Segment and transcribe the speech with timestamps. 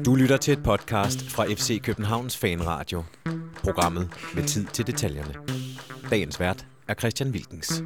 [0.00, 3.02] Du lytter til et podcast fra FC Københavns Fanradio.
[3.62, 5.34] Programmet med tid til detaljerne.
[6.10, 7.82] Dagens vært er Christian Wilkens.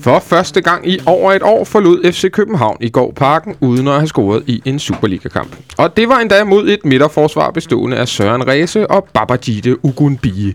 [0.00, 3.94] For første gang i over et år forlod FC København i går parken uden at
[3.94, 5.56] have scoret i en Superliga-kamp.
[5.78, 10.54] Og det var endda mod et midterforsvar bestående af Søren Ræse og Babajide Ugunbie.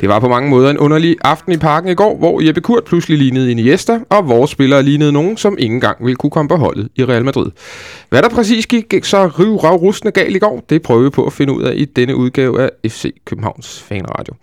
[0.00, 2.84] Det var på mange måder en underlig aften i parken i går, hvor Jeppe Kurt
[2.84, 6.56] pludselig lignede Iniesta, og vores spillere lignede nogen, som ikke engang ville kunne komme på
[6.56, 7.50] holdet i Real Madrid.
[8.08, 11.10] Hvad der præcis gik, gik så riv rav rustende galt i går, det prøver vi
[11.10, 14.34] på at finde ud af i denne udgave af FC Københavns Fanradio.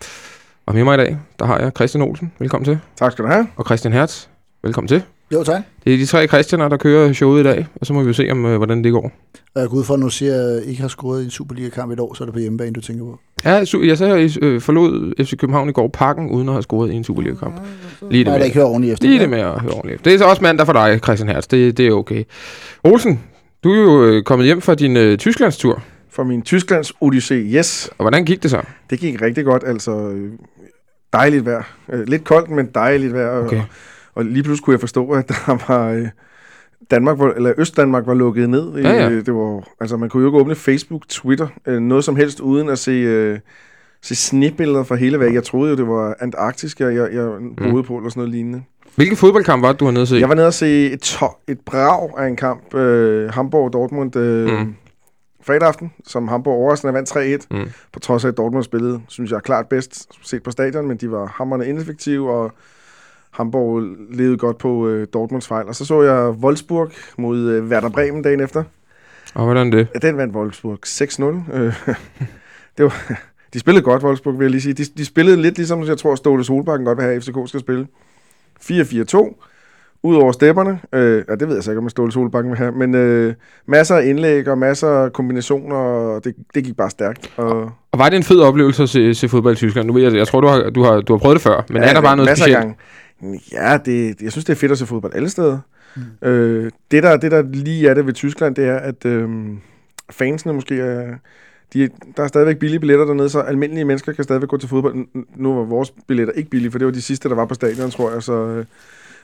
[0.66, 2.32] Og med mig i dag, der har jeg Christian Olsen.
[2.38, 2.78] Velkommen til.
[2.96, 3.46] Tak skal du have.
[3.56, 4.33] Og Christian Hertz.
[4.64, 5.02] Velkommen til.
[5.32, 5.62] Jo, tak.
[5.84, 8.12] Det er de tre Christianer, der kører showet i dag, og så må vi jo
[8.12, 9.12] se, om, øh, hvordan det går.
[9.54, 11.30] Og jeg går ud fra, at nu siger, at jeg ikke har scoret i en
[11.30, 13.18] Superliga-kamp i et år, så er det på hjemmebane, du tænker på.
[13.44, 16.54] Ja, su- jeg sagde, at I øh, forlod FC København i går pakken, uden at
[16.54, 17.54] have scoret i en Superliga-kamp.
[18.10, 19.08] Lige det Nej, med, det ikke hører ordentligt efter.
[19.08, 20.04] lige det med at høre ordentligt.
[20.04, 21.46] Det er så også mandag for dig, Christian Hertz.
[21.46, 22.24] Det, det er okay.
[22.84, 23.20] Olsen,
[23.64, 25.82] du er jo øh, kommet hjem fra din øh, Tysklandstur.
[26.10, 27.88] For min Tysklands Odyssé, yes.
[27.98, 28.62] Og hvordan gik det så?
[28.90, 30.30] Det gik rigtig godt, altså øh,
[31.12, 31.76] dejligt vejr.
[31.92, 33.44] Øh, Lidt koldt, men dejligt vejr.
[33.44, 33.56] Okay.
[33.56, 33.64] Og,
[34.14, 35.88] og lige pludselig kunne jeg forstå, at der var...
[35.90, 36.08] Øh,
[36.90, 38.72] Danmark var, eller Østdanmark var lukket ned.
[38.74, 39.10] Ja, ja.
[39.10, 42.40] Øh, Det var, altså, man kunne jo ikke åbne Facebook, Twitter, øh, noget som helst,
[42.40, 43.38] uden at se, øh,
[44.02, 45.34] se snebilleder fra hele verden.
[45.34, 47.28] Jeg troede jo, det var Antarktis, jeg, jeg, jeg
[47.70, 48.62] boede på, eller sådan noget lignende.
[48.96, 50.16] Hvilke fodboldkamp var det, du har nede at se?
[50.16, 54.46] Jeg var nede og se et, to- et brag af en kamp, øh, Hamburg-Dortmund, øh,
[54.58, 54.58] Mm.
[54.64, 54.74] mm.
[55.46, 57.56] fredag aften, som Hamburg overraskende vandt 3-1, Mm.
[57.58, 57.68] mm.
[57.92, 61.10] på trods af, at Dortmund spillede, synes jeg, klart bedst set på stadion, men de
[61.10, 62.52] var hammerne ineffektive, og
[63.34, 65.66] Hamburg levede godt på øh, Dortmunds fejl.
[65.66, 68.64] Og så så jeg Wolfsburg mod øh, Werder Bremen dagen efter.
[69.34, 69.88] Og hvordan det?
[69.94, 71.24] Ja, den vandt Wolfsburg 6-0.
[71.56, 71.74] Øh,
[72.76, 73.12] det var,
[73.54, 74.72] de spillede godt, Wolfsburg, vil jeg lige sige.
[74.74, 77.60] De, de spillede lidt ligesom, jeg tror, Ståle Solbakken godt vil have, at FCK skal
[77.60, 77.86] spille.
[78.60, 79.44] 4-4-2.
[80.02, 80.80] Ud over stepperne.
[80.92, 82.72] Øh, ja, det ved jeg så ikke, om Ståle Solbakken vil have.
[82.72, 83.34] Men øh,
[83.66, 87.32] masser af indlæg og masser af kombinationer, og det, det gik bare stærkt.
[87.36, 89.86] Og, Og var det en fed oplevelse at se, se fodbold i Tyskland?
[89.86, 91.82] Nu ved jeg, jeg tror, du har, du har, du har prøvet det før, men
[91.82, 92.58] ja, er der bare noget specielt?
[92.58, 92.74] gange.
[93.52, 95.58] Ja, det, jeg synes, det er fedt at se fodbold alle steder.
[95.96, 96.28] Mm.
[96.28, 99.28] Øh, det, der, det, der lige er det ved Tyskland, det er, at øh,
[100.10, 101.14] fansene måske er...
[101.72, 105.06] De, der er stadigvæk billige billetter dernede, så almindelige mennesker kan stadigvæk gå til fodbold.
[105.36, 107.90] Nu var vores billetter ikke billige, for det var de sidste, der var på stadion,
[107.90, 108.22] tror jeg.
[108.22, 108.64] Så, øh,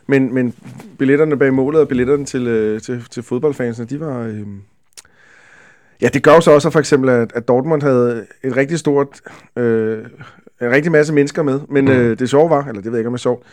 [0.06, 0.54] men, men
[0.98, 4.20] billetterne bag målet og billetterne til, øh, til, til fodboldfansene, de var...
[4.20, 4.46] Øh,
[6.02, 9.20] ja, det gør jo så også for eksempel, at, at Dortmund havde et rigtig stort...
[9.56, 9.98] Øh,
[10.62, 11.90] en rigtig masse mennesker med, men Mm.
[11.90, 11.96] mm.
[11.96, 13.46] øh, det sjove var, eller det ved jeg ikke, om det er sjovt,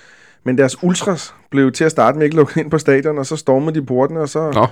[0.44, 3.36] men deres ultras blev til at starte med ikke lukket ind på stadion, og så
[3.36, 4.66] stormede de portene, og så Nå.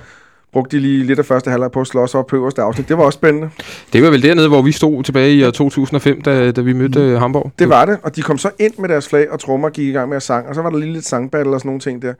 [0.52, 2.88] brugte de lige lidt af første halvleg på at slås op på øverste afsnit.
[2.88, 3.50] Det var også spændende.
[3.92, 7.00] Det var vel dernede, hvor vi stod tilbage i år 2005, da, da vi mødte
[7.00, 7.16] mm.
[7.16, 7.52] Hamburg.
[7.58, 9.92] Det var det, og de kom så ind med deres flag og trommer gik i
[9.92, 12.02] gang med at sang, og så var der lige lidt sangbattle og sådan nogle ting
[12.02, 12.14] der.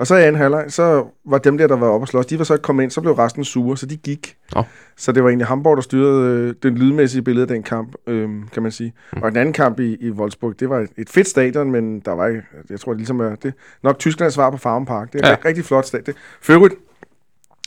[0.00, 2.38] Og så i anden halvleg, så var dem der, der var oppe og slås, de
[2.38, 4.36] var så kommet ind, så blev resten sure, så de gik.
[4.54, 4.62] Nå.
[4.96, 8.28] Så det var egentlig Hamburg, der styrede øh, den lydmæssige billede af den kamp, øh,
[8.52, 8.92] kan man sige.
[9.12, 9.22] Mm.
[9.22, 12.12] Og den anden kamp i, i Wolfsburg, det var et, et fedt stadion, men der
[12.12, 15.12] var ikke, jeg tror det ligesom er, det nok Tysklands svar på Farm Park.
[15.12, 15.34] Det er Ja.
[15.34, 16.14] et rigtig flot stadion.
[16.42, 16.74] For øvrigt,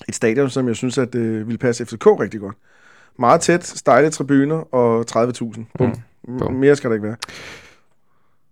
[0.09, 2.55] et stadion, som jeg synes, at øh, ville passe FCK rigtig godt.
[3.19, 5.43] Meget tæt, stejle tribuner og 30.000.
[5.77, 5.93] Bum.
[6.39, 6.53] Bum.
[6.53, 6.59] Mm.
[6.59, 7.15] Mere skal der ikke være.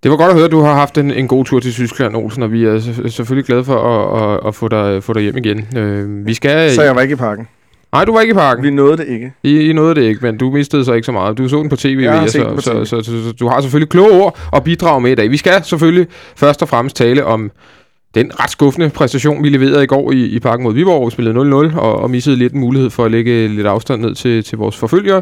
[0.03, 2.15] Det var godt at høre, at du har haft en, en god tur til Tyskland,
[2.15, 5.21] Olsen, og vi er selvfø- selvfølgelig glade for at, at, at få, dig, få dig
[5.23, 5.67] hjem igen.
[5.77, 6.71] Øh, vi skal...
[6.71, 7.47] Så jeg var ikke i parken.
[7.91, 8.63] Nej, du var ikke i parken.
[8.63, 9.31] Vi nåede det ikke.
[9.43, 11.37] I, I nåede det ikke, men du mistede så ikke så meget.
[11.37, 12.85] Du så den på tv, Jeg har så, på så, TV.
[12.85, 15.31] så, så, så du har selvfølgelig kloge ord at bidrage med i dag.
[15.31, 17.51] Vi skal selvfølgelig først og fremmest tale om
[18.15, 21.69] den ret skuffende præstation, vi leverede i går i, i parken mod Viborg, vi spillede
[21.71, 24.57] 0-0 og, og missede lidt en mulighed for at lægge lidt afstand ned til, til
[24.57, 25.21] vores forfølgere.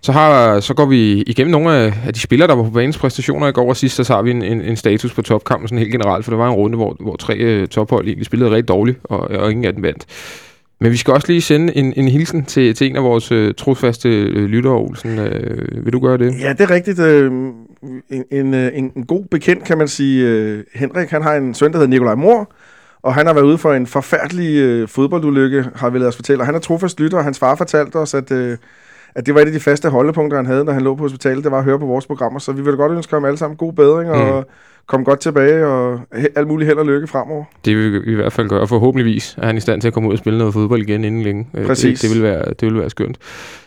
[0.00, 3.48] Så, har, så går vi igennem nogle af, de spillere, der var på banens præstationer
[3.48, 5.92] i går, og sidst så har vi en, en, en status på topkampen sådan helt
[5.92, 8.98] generelt, for det var en runde, hvor, hvor tre øh, tophold egentlig spillede rigtig dårligt,
[9.04, 10.06] og, og ingen af dem vandt.
[10.80, 13.54] Men vi skal også lige sende en, en hilsen til, til en af vores øh,
[13.54, 15.18] trofaste øh, lyttere, Olsen.
[15.18, 16.40] Øh, vil du gøre det?
[16.40, 16.98] Ja, det er rigtigt.
[16.98, 17.32] Øh,
[18.10, 20.26] en, en, en, en god bekendt, kan man sige.
[20.26, 22.52] Øh, Henrik, han har en søn, der hedder Nikolaj Mor,
[23.02, 26.42] og han har været ude for en forfærdelig øh, fodboldulykke, har vi lavet os fortælle.
[26.42, 28.56] Og han er trofast lytter, og hans far fortalte os, at, øh,
[29.16, 31.44] at det var et af de faste holdepunkter, han havde, når han lå på hospitalet.
[31.44, 32.38] Det var at høre på vores programmer.
[32.38, 34.20] Så vi vil godt ønske ham alle sammen god bedring, Mm.
[34.20, 34.46] og
[34.88, 37.44] kom godt tilbage, og he- alt muligt held og lykke fremover.
[37.64, 39.94] Det vil vi i hvert fald gøre, og forhåbentligvis er han i stand til at
[39.94, 41.46] komme ud og spille noget fodbold igen inden længe.
[41.54, 42.00] Øh, Præcis.
[42.00, 43.16] Det, det, vil være, det vil være skønt.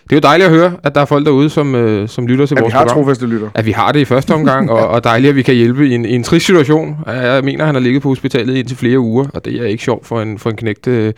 [0.03, 2.45] Det er jo dejligt at høre, at der er folk derude, som, øh, som lytter
[2.45, 2.95] til At vi vores har program.
[3.03, 3.49] trofaste lytter.
[3.55, 5.95] At vi har det i første omgang, og, og dejligt, at vi kan hjælpe i
[5.95, 6.97] en, i en trist situation.
[7.07, 10.07] Jeg mener, han har ligget på hospitalet indtil flere uger, og det er ikke sjovt
[10.07, 11.13] for en, for en knægt, øh,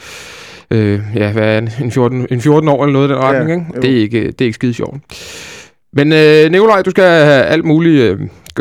[0.71, 3.50] øh, ja, hvad er han, en 14, en 14 år eller noget i den retning,
[3.50, 3.65] Ja, ikke?
[3.75, 3.81] jo.
[3.81, 4.97] Det er ikke, det er ikke skide sjovt.
[5.94, 8.19] Men øh, Nikolaj, du skal have alt muligt øh,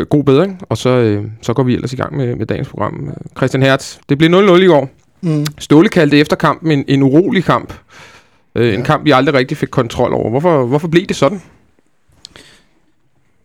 [0.09, 3.11] god bedring, og så, øh, så går vi ellers i gang med, med dagens program.
[3.37, 4.89] Christian Hertz, det blev 0-0 i går.
[5.23, 5.47] Mm.
[5.59, 7.75] Ståle kaldte efter kampen en, en urolig kamp.
[8.55, 8.85] Øh, en Ja.
[8.85, 10.31] kamp, vi aldrig rigtig fik kontrol over.
[10.31, 11.43] Hvorfor, hvorfor blev det sådan?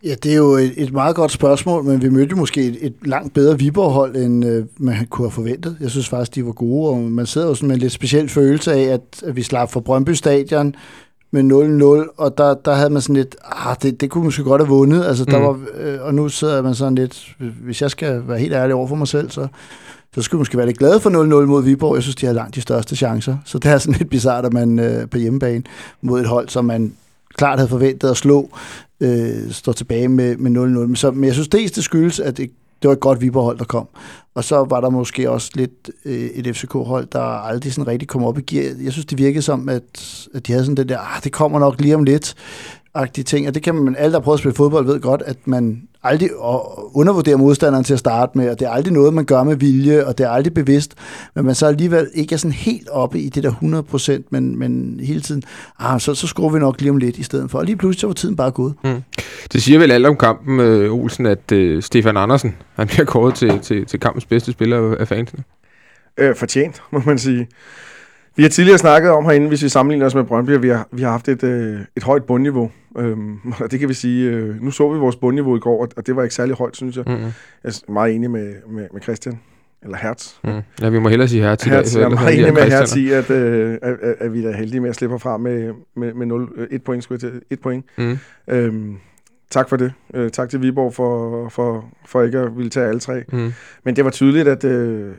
[0.06, 2.94] Ja, det er jo et, et meget godt spørgsmål, men vi mødte måske et, et
[3.04, 5.76] langt bedre Viborg-hold, end øh, man kunne have forventet.
[5.80, 8.28] Jeg synes faktisk, de var gode, og man sidder jo sådan med en lidt speciel
[8.28, 10.74] følelse af, at, at vi slap fra Brøndby Stadion
[11.30, 11.42] med
[12.08, 14.68] 0-0, og der, der havde man sådan lidt, ah, det, det kunne måske godt have
[14.68, 15.44] vundet, altså, der Mm.
[15.44, 18.86] var, øh, og nu sidder man sådan lidt, hvis jeg skal være helt ærlig over
[18.88, 19.46] for mig selv, så,
[20.14, 21.94] så skulle man måske være lidt glad for 0-0 mod Viborg.
[21.94, 24.52] Jeg synes, de har langt de største chancer, så det er sådan lidt bizart, at
[24.52, 25.62] man øh, på hjemmebane
[26.02, 26.92] mod et hold, som man
[27.36, 28.50] klart havde forventet at slå,
[29.00, 30.86] øh, står tilbage med, med 0-0.
[30.86, 32.50] Men, så, men jeg synes dels, det skyldes, at det,
[32.82, 33.88] det var et godt Viborg-hold, der kom.
[34.34, 38.24] Og så var der måske også lidt øh, et FCK-hold, der aldrig sådan rigtig kom
[38.24, 38.74] op i gear.
[38.82, 39.82] Jeg synes, det virkede som, at,
[40.34, 42.34] at de havde sådan den der, ah, det kommer nok lige om lidt,
[42.96, 43.48] agtige ting.
[43.48, 46.36] Og det kan man, alle der prøver at spille fodbold, ved godt, at man aldrig
[46.36, 49.56] og undervurderer modstanderen til at starte med, og det er aldrig noget, man gør med
[49.56, 50.94] vilje, og det er aldrig bevidst,
[51.34, 53.52] men man så alligevel ikke er sådan helt oppe i det der
[54.20, 55.42] 100%, men, men hele tiden,
[55.78, 57.58] ah, så, så skruer vi nok lige om lidt i stedet for.
[57.58, 58.74] Og lige pludselig så var tiden bare gået.
[59.52, 63.34] Det siger vel alt om kampen, øh, Olsen, at øh, Stefan Andersen han bliver kåret
[63.34, 65.42] til, til, til kampens bedste spiller af fansene.
[66.18, 67.48] øh, fortjent, må man sige.
[68.36, 70.88] Vi har tidligere snakket om herinde, hvis vi sammenligner os med Brøndby, at vi har,
[70.92, 72.70] vi har haft et, øh, et højt bundniveau.
[72.98, 76.06] Øhm, og det kan vi sige, øh, nu så vi vores bundniveau i går, og-
[76.06, 77.04] det var ikke særlig højt, synes jeg.
[77.06, 77.22] Mm-hmm.
[77.64, 79.40] Jeg er meget enig med, med, med Christian,
[79.82, 80.32] eller Hertz.
[80.44, 80.50] Mm.
[80.82, 82.62] Ja, vi må hellere sige her til Hertz, jeg er meget enig med.
[82.62, 85.72] Hertz i, at, øh, at, at, at vi er heldige med at slippe fra med,
[85.96, 87.84] med, med 0, 1 point, skulle jeg til, 1 point.
[87.98, 88.18] Mm.
[88.48, 88.96] Øhm,
[89.50, 89.92] tak for det.
[90.14, 93.22] Øh, tak til Viborg for, for, for ikke at ville tage alle tre.
[93.32, 93.52] Mm.
[93.84, 95.12] Men det var tydeligt, at øh,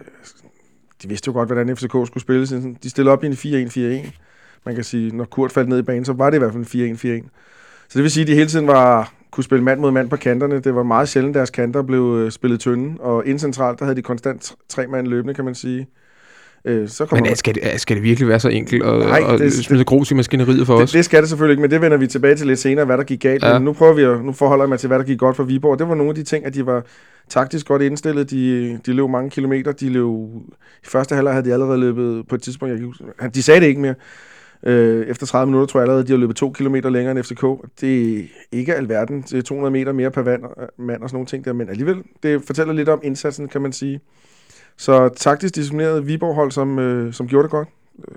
[1.03, 2.47] de vidste jo godt, hvordan FCK skulle spille.
[2.47, 4.11] Så De stillede op i en 4-1-4-1.
[4.65, 6.75] Man kan sige, når Kurt faldt ned i banen, så var det i hvert fald
[6.75, 7.29] en 4-1-4-1.
[7.89, 10.15] Så det vil sige, at de hele tiden var, kunne spille mand mod mand på
[10.15, 10.59] kanterne.
[10.59, 13.01] Det var meget sjældent, deres kanter blev øh, spillet tynde.
[13.01, 15.87] Og indcentralt, der havde de konstant tre mand løbende, kan man sige.
[16.65, 19.21] Øh, så kommer Men øh, skal det, skal det virkelig være så enkelt at, Nej,
[19.33, 20.89] at det- smide grus i maskineriet for os?
[20.91, 22.97] det, det skal det selvfølgelig ikke, men det vender vi tilbage til lidt senere, hvad
[22.97, 23.43] der gik galt.
[23.43, 23.53] Ja.
[23.53, 25.43] Men nu prøver vi at, nu forholder jeg mig til, hvad der gik godt for
[25.43, 25.79] Viborg.
[25.79, 26.83] Det var nogle af de ting, at de var
[27.29, 28.31] taktisk godt indstillet.
[28.31, 29.71] De, de løb mange kilometer.
[29.71, 30.05] De løb,
[30.83, 33.67] I første halvleg havde de allerede løbet på et tidspunkt, jeg kan de sagde det
[33.67, 33.95] ikke mere.
[34.63, 37.23] Øh, efter 30 minutter tror jeg allerede, at de har løbet to kilometer længere end
[37.23, 37.45] FCK.
[37.81, 39.21] Det er ikke alverden.
[39.21, 40.43] Det er 200 meter mere per vand,
[40.79, 41.53] mand og sådan nogle ting der.
[41.53, 43.99] Men alligevel, det fortæller lidt om indsatsen, kan man sige.
[44.77, 47.67] Så taktisk disciplineret Viborg-hold, som, øh, som gjorde det godt.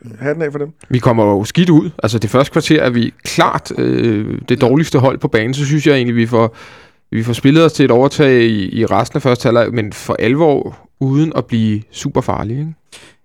[0.05, 0.73] Øh, Hatten af for dem.
[0.89, 1.91] Vi kommer jo skidt ud.
[2.03, 5.55] Altså det første kvarter er vi klart øh, det dårligste hold på banen.
[5.55, 6.57] Så synes jeg egentlig, vi får,
[7.11, 10.17] vi får spillet os til et overtag i, i resten af første halvleg, men for
[10.19, 12.59] alvor uden at blive super farlige.
[12.59, 12.75] Ikke?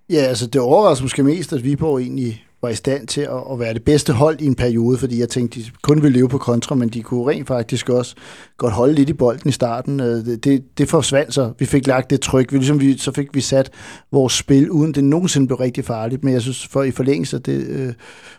[0.10, 3.60] Ja, altså det overrasker måske mest, at Viborg egentlig var i stand til at, at
[3.60, 6.38] være det bedste hold i en periode, fordi jeg tænkte, de kun ville leve på
[6.38, 8.16] kontra, men de kunne rent faktisk også
[8.58, 10.00] godt holde lidt i bolden i starten.
[10.00, 11.52] Øh, Det, det, det forsvandt så.
[11.60, 12.52] Vi fik lagt det tryk.
[12.52, 13.72] Vi, ligesom vi, så fik vi sat
[14.12, 16.24] vores spil, uden det nogensinde blev rigtig farligt.
[16.24, 17.94] Men jeg synes, for i forlængelse af det, øh,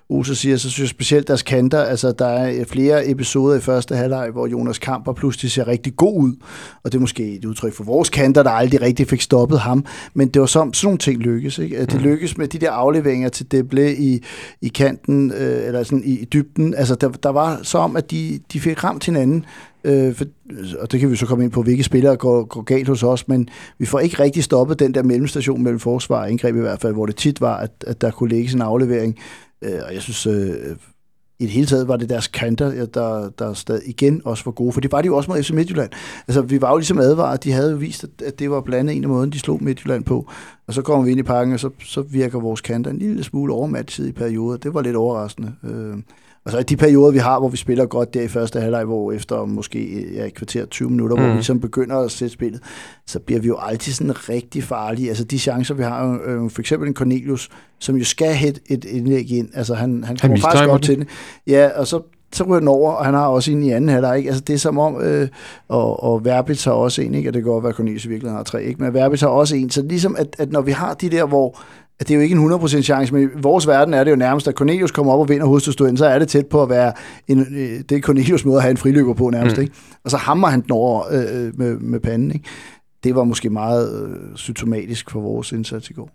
[0.08, 3.96] Ose siger, så synes jeg specielt deres kanter, altså der er flere episoder i første
[3.96, 6.32] halvleg, hvor Jonas Kamper pludselig ser rigtig god ud,
[6.82, 9.84] og det er måske et udtryk for vores kanter, der aldrig rigtig fik stoppet ham,
[10.14, 11.78] men det var som sådan nogle ting lykkes, ikke?
[11.78, 14.15] At Det lykkes med de der afleveringer til Deble i,
[14.62, 18.10] i kanten, øh, eller sådan i, i dybden, altså der, der var så om, at
[18.10, 19.44] de, de fik ramt hinanden,
[19.84, 20.24] øh, for,
[20.78, 23.28] og det kan vi så komme ind på, hvilke spillere går, går galt hos os,
[23.28, 23.48] men
[23.78, 26.92] vi får ikke rigtig stoppet den der mellemstation mellem forsvar og indgreb i hvert fald,
[26.92, 29.18] hvor det tit var, at, at der kunne ligge en aflevering,
[29.62, 30.76] Øh, og jeg synes, øh,
[31.38, 34.72] i det hele taget var det deres kanter, der, der stadig igen også var gode,
[34.72, 35.90] for det var de jo også mod FC Midtjylland.
[36.28, 38.96] Altså, vi var jo ligesom advaret, de havde jo vist, at, det var blandt andet
[38.96, 40.30] en af måden, de slog Midtjylland på.
[40.66, 43.24] Og så kommer vi ind i pakken, og så, så virker vores kanter en lille
[43.24, 44.56] smule overmatchet i perioder.
[44.56, 45.52] Det var lidt overraskende.
[45.64, 45.96] Øh,
[46.50, 49.12] så i de perioder, vi har, hvor vi spiller godt der i første halvleg, hvor
[49.12, 51.22] efter måske ja, et kvarter 20 minutter, mm.
[51.22, 52.60] hvor vi ligesom begynder at sætte spillet,
[53.06, 55.08] så bliver vi jo altid sådan rigtig farlige.
[55.08, 57.48] Altså de chancer, vi har, øh, for eksempel en Cornelius,
[57.78, 59.48] som jo skal have et, indlæg ind.
[59.54, 60.82] Altså han, han kommer faktisk mistimer op den.
[60.82, 61.08] til det.
[61.46, 62.00] Ja, og så,
[62.32, 64.18] så ryger den over, og han har også en i anden halvleg.
[64.18, 64.28] ikke?
[64.28, 65.28] Altså det er som om, øh,
[65.68, 67.30] og, og Verbitz har også en, ikke?
[67.30, 68.82] og det kan godt være, at Cornelius i virkeligheden har tre, ikke?
[68.82, 69.70] men Verbitz har også en.
[69.70, 71.58] Så ligesom, at, at når vi har de der, hvor
[72.00, 74.16] at det er jo ikke en 100% chance, men i vores verden er det jo
[74.16, 76.92] nærmest, at Cornelius kommer op og vinder hovedstødstøden, så er det tæt på at være
[77.28, 79.60] en, øh, det er Cornelius måde at have en friløber på nærmest, Mm.
[79.60, 79.62] mm.
[79.62, 79.74] ikke?
[80.04, 82.44] Og så hammer han den over øh, med, med panden, ikke?
[83.04, 86.10] Det var måske meget øh, symptomatisk for vores indsats i går.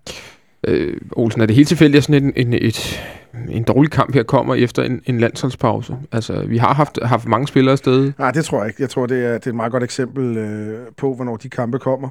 [0.68, 3.02] Øh, Olsen, er det helt tilfældigt, at sådan en, en, et,
[3.50, 5.96] en dårlig kamp her kommer efter en, en landsholdspause?
[6.12, 8.12] Altså, vi har haft, haft mange spillere afsted.
[8.20, 8.82] Nej, det tror jeg ikke.
[8.82, 11.80] Jeg tror, det er, det er et meget godt eksempel øh, på, hvornår de kampe
[11.80, 12.10] kommer.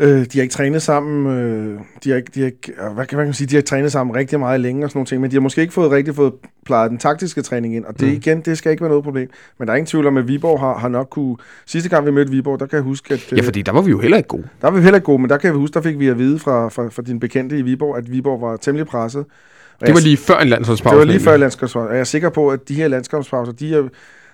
[0.00, 3.06] Øh, de har ikke trænet sammen, øh, de har ikke, de har ikke, øh, hvad
[3.06, 5.30] kan man sige, de har trænet sammen rigtig meget længe og sådan nogle ting, men
[5.30, 6.32] de har måske ikke fået rigtig fået
[6.66, 8.14] plejet den taktiske træning ind, og det Mm.
[8.14, 9.28] igen, det skal ikke være noget problem.
[9.58, 11.36] Men der er ingen tvivl om, at Viborg har, har nok kunne...
[11.66, 13.32] Sidste gang vi mødte Viborg, der kan jeg huske, at...
[13.32, 14.42] Ja, fordi der var vi jo heller ikke gode.
[14.62, 16.18] Der var vi heller ikke gode, men der kan vi huske, der fik vi at
[16.18, 19.20] vide fra, fra, fra din bekendte i Viborg, at Viborg var temmelig presset.
[19.20, 19.26] Og
[19.80, 20.92] Det var jeg- lige før en landsholdspause.
[20.94, 23.74] det var lige før landskampspausen, og jeg er sikker på, at de her landskampspauser, de
[23.74, 23.82] er,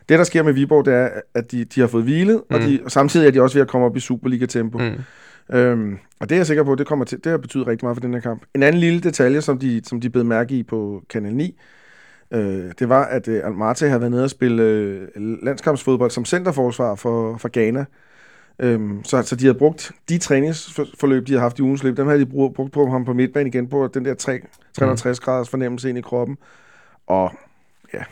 [0.08, 2.54] det der sker med Viborg, det er, at de, de har fået hvilet, mm.
[2.56, 4.78] og, de, og samtidig er de også ved at komme op i Superliga-tempo.
[4.78, 4.90] Mm.
[5.52, 7.96] Øhm, og det er jeg sikker på, det kommer til, det har betydet rigtig meget
[7.96, 8.42] for den her kamp.
[8.54, 11.58] En anden lille detalje, som de, som de blev mærke i på Kanal 9,
[12.30, 16.94] øh, det var, at øh, Almarte havde været nede og spille øh, landskampsfodbold som centerforsvar
[16.94, 17.84] for, for Ghana.
[18.58, 22.06] Øhm, så, så de havde brugt de træningsforløb, de havde haft i ugens løb, dem
[22.06, 24.40] havde de brugt, brugt på ham på midtbanen igen på den der 3,
[24.74, 26.38] 360 graders fornemmelse ind i kroppen.
[27.06, 27.32] Og
[27.94, 28.04] ja,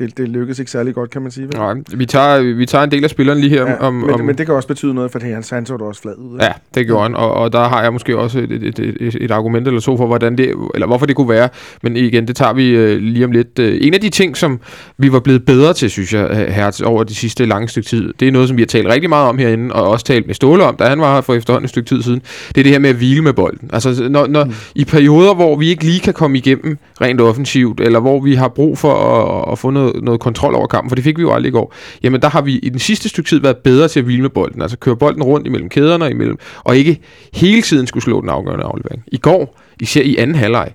[0.00, 1.46] det, det lykkedes ikke særlig godt, kan man sige.
[1.46, 1.56] Vel?
[1.56, 3.66] Nej, vi tager, vi tager en del af spilleren lige her.
[3.66, 5.84] Ja, om, men, om, men det kan også betyde noget, for han, han så da
[5.84, 6.34] også flad ud.
[6.34, 6.44] ikke?
[6.44, 9.30] Ja, det gjorde han, og, og der har jeg måske også et, et, et, et,
[9.30, 11.48] argument eller to for, hvordan det, eller hvorfor det kunne være.
[11.82, 13.58] Men igen, det tager vi øh, lige om lidt.
[13.58, 14.60] Øh, En af de ting, som
[14.98, 18.28] vi var blevet bedre til, synes jeg, her over de sidste lange stykke tid, det
[18.28, 20.64] er noget, som vi har talt rigtig meget om herinde, og også talt med Ståle
[20.64, 22.22] om, da han var her for efterhånden et stykke tid siden.
[22.48, 23.70] Det er det her med at hvile med bolden.
[23.72, 24.52] Altså, når, når, mm.
[24.74, 28.48] i perioder, hvor vi ikke lige kan komme igennem rent offensivt, eller hvor vi har
[28.48, 31.32] brug for at, at få noget, noget kontrol over kampen, for det fik vi jo
[31.32, 34.00] aldrig i går, jamen der har vi i den sidste stykke tid været bedre til
[34.00, 37.00] at hvile med bolden, altså køre bolden rundt imellem kæderne, og, imellem, og ikke
[37.34, 39.02] hele tiden skulle slå den afgørende aflevering.
[39.06, 40.72] I går, især i anden halvleg,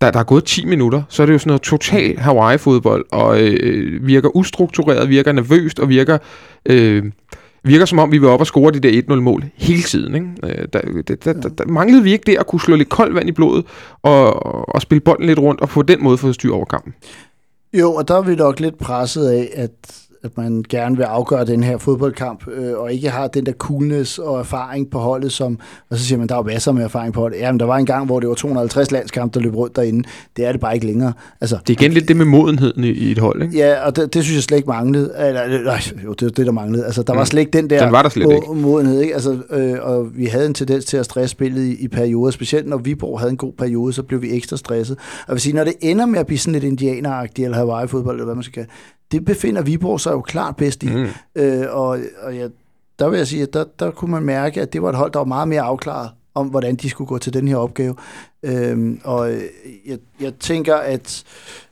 [0.00, 3.40] der, der er gået 10 minutter, så er det jo sådan noget total Hawaii-fodbold, og
[3.40, 6.18] øh, virker ustruktureret, virker nervøst, og virker...
[6.66, 7.04] Øh,
[7.64, 10.14] virker som om, vi vil op og score de der 1-0-mål hele tiden.
[10.14, 10.26] Ikke?
[10.42, 13.14] Øh, der, der, der, der, der manglede vi ikke det at kunne slå lidt koldt
[13.14, 13.64] vand i blodet,
[14.02, 16.94] og, og spille bolden lidt rundt, og på den måde få styr over kampen.
[17.78, 19.70] Jo, og der er vi nok lidt presset af, at,
[20.24, 24.18] at man gerne vil afgøre den her fodboldkamp, øh, og ikke har den der coolness
[24.18, 25.58] og erfaring på holdet, som,
[25.90, 27.38] og så siger man, der er jo masser med erfaring på holdet.
[27.38, 30.08] Jamen, der var en gang, hvor det var 250 landskampe, der løb rundt derinde.
[30.36, 31.12] Det er det bare ikke længere.
[31.40, 33.42] Altså, Det er igen lidt det med modenheden i, i et hold.
[33.42, 33.56] Ikke?
[33.58, 35.12] Ja, og det, det synes jeg slet ikke manglede.
[35.18, 36.84] Eller, nej, jo, det var det, der manglede.
[36.84, 37.26] Altså, der var Mm.
[37.26, 38.54] slet ikke den der Den var der slet ikke.
[38.54, 39.00] modenhed.
[39.00, 39.14] Ikke?
[39.14, 42.30] Altså, øh, og vi havde en tendens til at stresse spillet i, i perioder.
[42.30, 44.96] Specielt når Viborg havde en god periode, så blev vi ekstra stresset.
[44.96, 48.14] Og jeg vil sige, når det ender med at blive sådan lidt indianeragtigt, eller Hawaii-fodbold,
[48.16, 48.66] eller hvad man skal
[49.14, 50.88] det, befinder Viborg sig jo klart bedst i.
[50.88, 51.06] Mm.
[51.34, 52.50] Øh, og og jeg,
[52.98, 55.12] der vil jeg sige, at der, der kunne man mærke, at det var et hold,
[55.12, 57.94] der var meget mere afklaret om, hvordan de skulle gå til den her opgave.
[58.42, 59.30] Øhm, og
[59.86, 61.24] jeg, jeg tænker, at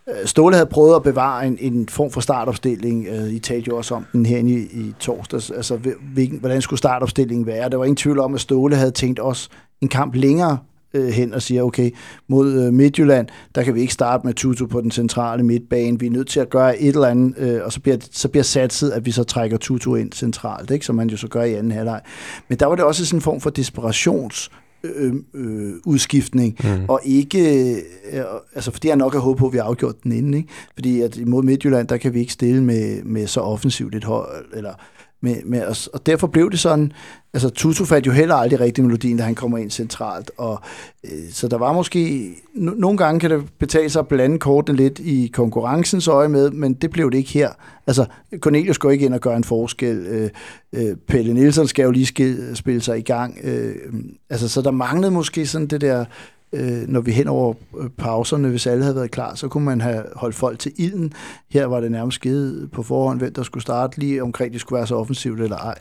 [0.08, 3.06] øh, Ståle havde prøvet at bevare en, en form for startopstilling.
[3.06, 5.50] Øh, I talte jo også om den her i, i torsdags.
[5.50, 5.78] Altså,
[6.14, 7.70] hvilken, hvordan skulle startopstillingen være?
[7.70, 10.58] Der var ingen tvivl om, at Ståle havde tænkt os en kamp længere
[10.94, 11.90] øh, hen og siger, okay,
[12.28, 16.00] mod øh, Midtjylland, der kan vi ikke starte med Tutu på den centrale midtbane.
[16.00, 18.44] Vi er nødt til at gøre et eller andet, øh, og så bliver, så bliver
[18.44, 20.86] satset, at vi så trækker Tutu ind centralt, ikke?
[20.86, 22.00] som man jo så gør i anden halvleg.
[22.48, 24.50] Men der var det også sådan en form for desperations
[24.84, 26.84] øh, øh, udskiftning, mm.
[26.88, 27.74] og ikke,
[28.12, 28.22] øh,
[28.54, 30.48] altså fordi jeg nok har håbet på, at vi har afgjort den inden, ikke?
[30.74, 34.44] fordi at imod Midtjylland, der kan vi ikke stille med, med så offensivt et hold,
[34.54, 34.74] eller
[35.22, 36.92] med, med os, og derfor blev det sådan,
[37.34, 40.60] altså Tutu fandt jo heller aldrig rigtig melodien, da han kommer ind centralt, og
[41.04, 44.76] øh, så der var måske, no, nogle gange kan det betale sig at blande kortene
[44.76, 47.50] lidt i konkurrencens øje med, men det blev det ikke her.
[47.86, 48.06] Altså,
[48.38, 50.30] Cornelius går ikke ind og gør en forskel, øh,
[50.72, 53.74] øh, Pelle Nielsen skal jo lige skille, spille sig i gang, øh,
[54.30, 56.04] altså, så der manglede måske sådan det der,
[56.52, 59.80] øh, når vi hen over øh, pauserne, hvis alle havde været klar, så kunne man
[59.80, 61.12] have holdt folk til ilden.
[61.50, 64.76] Her var det nærmest givet på forhånd, hvem der skulle starte lige omkring, det skulle
[64.76, 65.78] være så offensivt eller ej.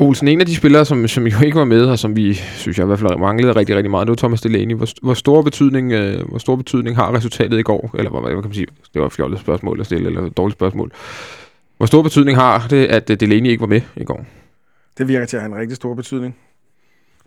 [0.00, 2.78] Olsen, en af de spillere, som, som jo ikke var med, og som vi, synes
[2.78, 4.74] jeg i hvert fald manglede rigtig, rigtig meget, det var Thomas Delaney.
[4.74, 7.90] Hvor, hvor, stor betydning, øh, hvor stor betydning har resultatet i går?
[7.98, 8.66] Eller hvad, hvad kan man sige?
[8.94, 10.92] Det var et fjollet spørgsmål at stille, eller et dårligt spørgsmål.
[11.76, 14.24] Hvor stor betydning har det, at øh, Delaney ikke var med i går?
[14.98, 16.36] Det virker til at have en rigtig stor betydning.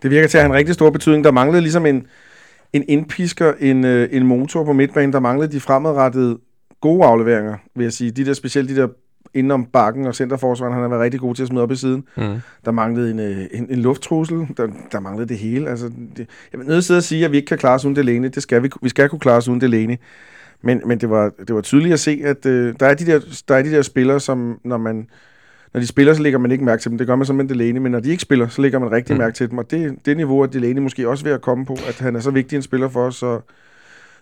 [0.02, 1.24] Det virker til at have en rigtig stor betydning.
[1.24, 2.06] Der manglede ligesom en,
[2.72, 5.12] en indpisker, en, øh, en motor på midtbanen.
[5.12, 6.38] Der manglede de fremadrettede
[6.80, 8.10] gode afleveringer, vil jeg sige.
[8.10, 8.88] De der, specielt de der
[9.34, 12.04] indenom bakken og centerforsvaren, han har været rigtig god til at smide op i siden.
[12.16, 12.40] Mm.
[12.64, 14.48] Der manglede en, øh, en, en lufttrussel.
[14.56, 15.70] Der, der manglede det hele.
[15.70, 17.96] Altså, det, jeg vil nødt til at sige, at vi ikke kan klare os uden
[17.96, 18.28] Delaney.
[18.28, 18.70] Det skal vi.
[18.82, 19.96] Vi skal kunne klare os uden Delaney.
[20.62, 23.20] Men, men det, var, det var tydeligt at se, at øh, der, er de der,
[23.48, 25.06] der er de der spillere, som når man
[25.74, 26.98] når de spiller, så lægger man ikke mærke til dem.
[26.98, 29.14] Det gør man som en Delaney, men når de ikke spiller, så lægger man rigtig
[29.14, 29.18] Mm.
[29.20, 29.58] mærke til dem.
[29.58, 32.20] Og det, det niveau, at Delaney måske også ved at komme på, at han er
[32.20, 33.40] så vigtig en spiller for os, så,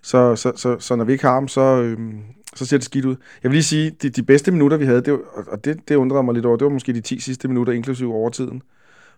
[0.02, 2.14] så, så, så, så når vi ikke har ham, så, øhm,
[2.54, 3.16] så ser det skidt ud.
[3.42, 5.94] Jeg vil lige sige, de, de bedste minutter, vi havde, det, og- og det, det
[5.96, 8.62] undrede mig lidt over, det var måske de 10 sidste minutter, inklusive overtiden,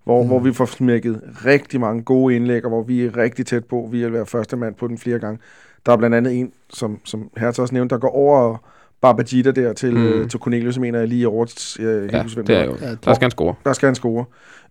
[0.04, 0.28] hvor, mm.
[0.28, 3.88] hvor vi får smækket rigtig mange gode indlæg, og hvor vi er rigtig tæt på,
[3.92, 5.38] vi vil være første mand på den flere gange.
[5.86, 8.58] Der er blandt andet en, som, som Hertz også nævnte, der går over
[9.02, 10.00] Barbagita der til, Mm.
[10.00, 10.06] mm.
[10.06, 11.46] øh, til Cornelius, mener jeg lige over.
[11.78, 12.76] Jeg, kan ikke Ja, det er jo.
[12.80, 13.54] Ja, Der skal han score.
[13.64, 14.24] Der skal han score.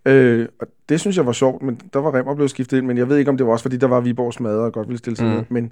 [0.05, 2.97] Øh, og det synes jeg var sjovt, men der var Remmer blevet skiftet ind, men
[2.97, 4.97] jeg ved ikke, om det var også, fordi der var Viborgs mad og godt ville
[4.99, 5.31] stille sig mm.
[5.33, 5.43] med.
[5.49, 5.71] Men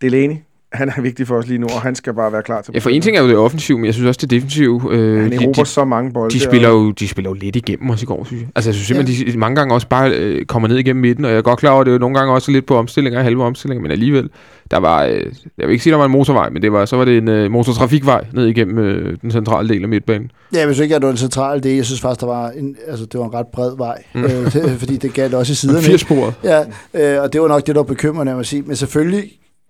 [0.00, 0.36] Delaney,
[0.72, 2.78] han er vigtig for os lige nu, og han skal bare være klar til Ja,
[2.78, 4.80] for en ting er jo det offensive, men jeg synes også det defensive.
[4.90, 6.34] Øh, Han de, erobrer de, så mange bolde.
[6.34, 8.48] de, spiller jo, de spiller jo lidt igennem os i går, synes jeg.
[8.54, 11.24] Altså, jeg synes simpelthen, de, de mange gange også bare øh, kommer ned igennem midten,
[11.24, 12.76] og jeg er godt klar over, at det er jo nogle gange også lidt på
[12.76, 14.30] omstillinger, halve omstillinger, men alligevel,
[14.70, 15.12] der var, øh,
[15.58, 17.28] jeg vil ikke sige, der var en motorvej, men det var, så var det en
[17.28, 20.30] øh, motortrafikvej ned igennem øh, den centrale del af midtbanen.
[20.52, 21.76] Ja, jeg synes ikke, at det var en central del.
[21.76, 24.24] Jeg synes faktisk, der var en, altså, det var en ret bred vej, mm.
[24.24, 25.82] øh, fordi det galt også i siderne.
[25.82, 26.34] Fire sporet.
[26.44, 26.60] Ja,
[26.94, 28.62] øh, og det var nok det, der var bekymrende, at sige.
[28.62, 29.24] Men selvfølgelig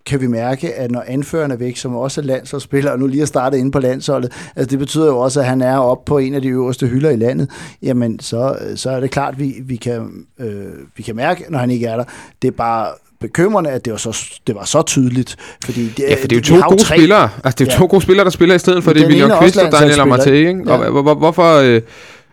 [0.06, 3.18] kan vi mærke, at når anføreren er væk, som også er landsholdsspiller, og nu lige
[3.18, 6.18] har startet inde på landsholdet, altså det betyder jo også, at han er oppe på
[6.18, 7.50] en af de øverste hylder i landet,
[7.82, 10.64] jamen så, så er det klart, at vi, vi, kan, øh,
[10.96, 12.04] vi kan mærke, når han ikke er der.
[12.42, 12.86] Det er bare
[13.20, 15.36] bekymrende, at det var så, det var så tydeligt.
[15.64, 17.28] Fordi det, Ja, for det er jo de to gode tre- spillere.
[17.44, 17.78] Altså, det er jo Ja.
[17.78, 19.72] to gode spillere, der spiller i stedet for Men det er den William Kvist og
[19.72, 20.66] Daniel Amartey?
[20.66, 20.72] Ja.
[20.72, 21.54] Og hvor- hvor- hvorfor...
[21.56, 21.80] Øh,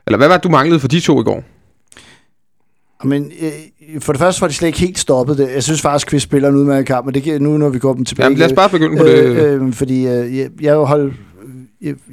[0.08, 1.44] eller hvad var det, du manglede for de to i går?
[3.06, 5.50] Men øh, for det første var de slet ikke helt stoppet det.
[5.54, 7.80] Jeg synes faktisk, at vi spiller en udmærket kamp, men det giver nu, når vi
[7.80, 8.26] går dem tilbage.
[8.26, 9.14] Jamen, lad os bare begynde på det.
[9.14, 11.14] Øh, øh, fordi øh, jeg, jeg holdt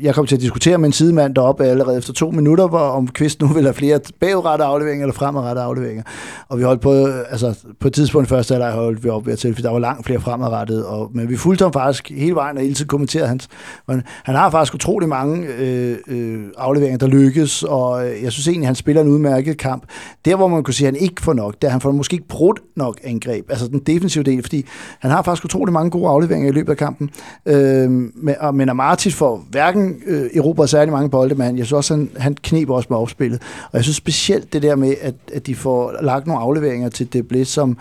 [0.02, 3.08] jeg- kom til at diskutere med en sidemand deroppe allerede efter to minutter, hvor om
[3.08, 6.02] Kvist nu vil have flere bagudrettede afleveringer eller fremadrettede afleveringer.
[6.48, 9.38] Og vi holdt på, altså på et tidspunkt første halvleg holdt vi op ved at
[9.38, 10.86] til, for der var langt flere fremadrettede.
[10.86, 13.48] Og, men vi fulgte ham faktisk hele vejen og hele tiden kommenterede hans.
[13.88, 18.48] Han, han har faktisk utrolig mange øh, øh, afleveringer, der lykkes, og øh, jeg synes
[18.48, 19.84] egentlig, han spiller en udmærket kamp.
[20.24, 21.92] Der, hvor man kunne sige, at han ikke får nok, det er, at han får
[21.92, 24.66] måske ikke brudt nok angreb, altså den defensive del, fordi
[25.00, 27.10] han har faktisk utrolig mange gode afleveringer i løbet af kampen.
[27.46, 31.72] Øh, men, og, men Amartis får hverken øh, erobret særlig mange bolde, men jeg synes
[31.72, 33.42] også, han, han kniber også med opspillet.
[33.64, 37.12] Og jeg synes specielt det der med, at, at de får lagt nogle afleveringer til
[37.12, 37.78] Deblet, som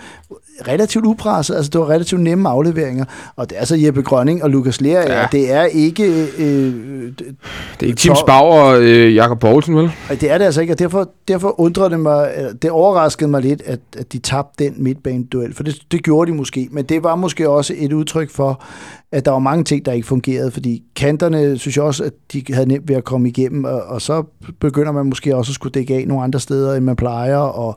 [0.67, 4.49] relativt upresset, altså det var relativt nemme afleveringer, og det er så Jeppe Grønning og
[4.49, 5.27] Lukas Lea, Ja.
[5.31, 7.35] det er ikke, øh, øh, Det
[7.81, 9.91] er ikke Tim Spauer og øh, Jakob Poulsen, vel?
[10.09, 13.61] Det er det altså ikke, og derfor, derfor undrede det mig, det overraskede mig lidt,
[13.65, 17.15] at, at de tabte den midtbaneduel, for det, det gjorde de måske, men det var
[17.15, 18.63] måske også et udtryk for,
[19.11, 22.43] at der var mange ting, der ikke fungerede, fordi kanterne, synes jeg også, at de
[22.53, 24.23] havde nemt ved at komme igennem, og, og så
[24.59, 27.75] begynder man måske også at skulle dække af nogle andre steder, end man plejer, og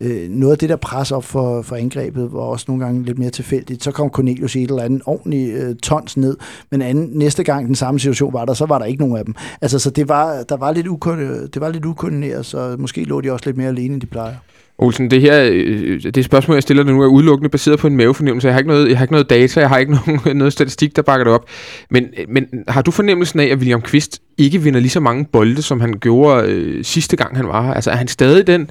[0.00, 3.18] øh, noget af det der pres op for, for angrebet var også nogle gange lidt
[3.18, 3.84] mere tilfældigt.
[3.84, 6.36] Så kom Cornelius i et eller andet ordentlig øh, tons ned,
[6.70, 9.24] men anden, næste gang den samme situation var der, så var der ikke nogen af
[9.24, 9.34] dem.
[9.60, 13.20] Altså, så det var, der var lidt ukon- det var lidt ukoordineret, så måske lå
[13.20, 14.34] de også lidt mere alene, end de plejer.
[14.78, 17.96] Olsen, det her, øh, det spørgsmål, jeg stiller dig nu, er udelukkende baseret på en
[17.96, 18.48] mavefornemmelse.
[18.48, 20.96] Jeg har ikke noget, jeg har ikke noget data, jeg har ikke nogen, noget statistik,
[20.96, 21.48] der bakker det op.
[21.90, 25.24] Men, øh, men har du fornemmelsen af, at William Kvist ikke vinder lige så mange
[25.24, 27.74] bolde, som han gjorde øh, sidste gang, han var her?
[27.74, 28.62] Altså, er han stadig den,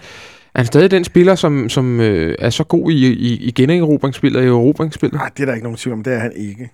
[0.55, 4.39] er han stadig den spiller, som, som øh, er så god i, i, i generobringsspillet
[4.39, 5.13] og i erobringsspillet?
[5.13, 6.03] Nej, det er der ikke nogen tvivl om.
[6.03, 6.69] Det er han ikke.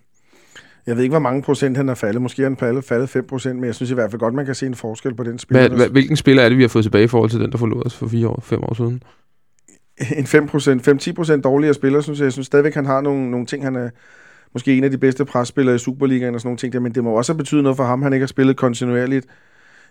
[0.88, 2.22] Jeg ved ikke, hvor mange procent han er faldet.
[2.22, 4.46] Måske er han faldet, faldet 5 procent, men jeg synes i hvert fald godt, man
[4.46, 5.68] kan se en forskel på den spiller.
[5.68, 7.58] Hvad, hvad, hvilken spiller er det, vi har fået tilbage i forhold til den, der
[7.58, 9.04] forlod os for fire år, fem år siden?
[10.18, 12.24] en 5 procent, 5-10 procent dårligere spiller, synes jeg.
[12.26, 13.90] Jeg synes stadigvæk, han har nogle, nogle ting, han er
[14.54, 17.04] måske en af de bedste presspillere i Superligaen og sådan nogle ting der, men det
[17.04, 18.02] må også have betydet noget for ham.
[18.02, 19.26] Han ikke har spillet kontinuerligt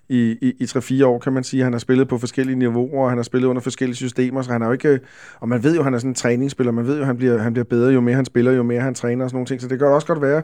[0.08, 1.62] i, i, i 3-4 år, kan man sige.
[1.62, 4.62] Han har spillet på forskellige niveauer, og han har spillet under forskellige systemer, så han
[4.62, 5.00] er jo ikke...
[5.40, 6.72] Og man ved jo, han er sådan en træningsspiller.
[6.72, 8.94] Man ved jo, han bliver, han bliver bedre, jo mere han spiller, jo mere han
[8.94, 9.60] træner og sådan nogle ting.
[9.60, 10.42] Så det kan også godt være,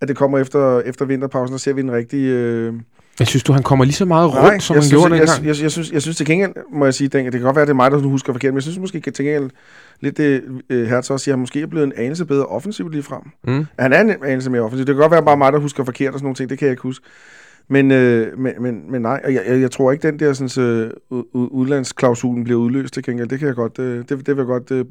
[0.00, 2.24] at det kommer efter, efter vinterpausen, og ser vi en rigtig...
[2.24, 2.74] Øh,
[3.18, 5.20] Jeg synes du, han kommer lige så meget rundt, Nej, som han synes, gjorde jeg,
[5.20, 5.46] dengang?
[5.46, 7.62] jeg, jeg, jeg, synes, jeg synes til gengæld, må jeg sige, det kan godt være,
[7.62, 9.50] at det er mig, der nu husker forkert, men jeg synes måske til gengæld,
[10.00, 12.92] lidt det øh, Hertz også siger, at han måske er blevet en anelse bedre offensivt
[12.92, 13.22] lige frem.
[13.44, 13.66] Mm.
[13.78, 14.86] Han er en anelse mere offensiv.
[14.86, 16.66] Det kan godt være bare mig, der husker forkert og sådan nogle ting, det kan
[16.66, 17.06] jeg ikke huske.
[17.68, 20.64] Men, øh, men, men, men nej, og jeg, jeg, jeg tror ikke, den der sådan,
[20.64, 20.90] øh,
[21.32, 23.28] udlandsklausulen bliver udløst til gengæld.
[23.28, 24.84] Det kan jeg godt, øh, det, det vil jeg godt øh,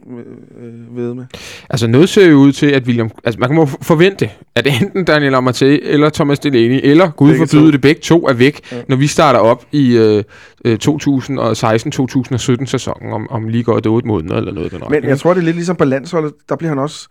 [0.97, 1.25] øh, med.
[1.69, 3.11] Altså noget ser jo ud til, at William...
[3.23, 7.81] Altså man må forvente, at enten Daniel Amartey eller Thomas Delaney, eller Gud forbyde det,
[7.81, 8.81] begge to er væk, ja.
[8.87, 10.23] Når vi starter op i øh,
[10.65, 14.71] øh, 2016-2017 sæsonen om, om lige godt 8 måneder eller noget.
[14.71, 16.33] Den Men jeg tror, det er lidt ligesom på landsholdet.
[16.49, 17.07] Der bliver han også...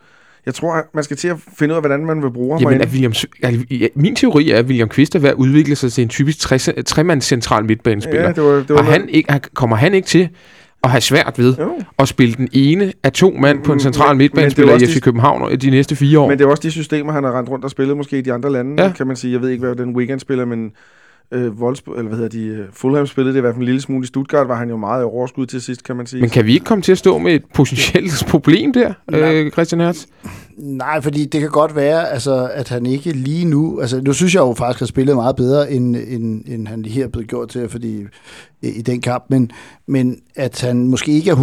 [0.46, 2.62] Jeg tror, man skal til at finde ud af, hvordan man vil bruge ham.
[2.62, 3.26] Jamen, at William, altså,
[3.70, 6.38] ja, min teori er, at William Kvist er ved at udvikle sig til en typisk
[6.38, 8.22] tre- tremands central midtbanespiller.
[8.22, 10.28] Ja, det var, det var og noget- han ikke, kommer han ikke til
[10.84, 11.78] at have svært ved Jo.
[11.98, 15.00] at spille den ene af to mand på en Mm, central midtbanespiller er i FC
[15.00, 16.28] København de næste fire år.
[16.28, 18.32] Men det er også de systemer, han har rendt rundt og spillet måske i de
[18.32, 18.88] andre lande, Ja.
[18.88, 18.92] ja.
[18.94, 19.32] kan man sige.
[19.32, 20.72] Jeg ved ikke, hvad den weekend spiller, men
[21.32, 23.80] øh, Wolfsburg, eller hvad hedder de, øh, Fulham spillede det i hvert fald en lille
[23.80, 24.04] smule.
[24.04, 26.20] I Stuttgart var han jo meget i overskud til sidst, kan man sige.
[26.20, 29.34] Men kan vi ikke komme til at stå med et potentielt problem der, Nej.
[29.34, 30.04] øh, Christian Hertz?
[30.56, 33.80] Nej, fordi det kan godt være, altså, at han ikke lige nu...
[33.80, 36.82] Altså, nu synes jeg jo faktisk, at han spillet meget bedre, end, end, end han
[36.82, 38.04] lige her er blevet gjort til, fordi
[38.62, 39.24] i, den kamp.
[39.28, 39.50] Men,
[39.86, 41.34] men at han måske ikke er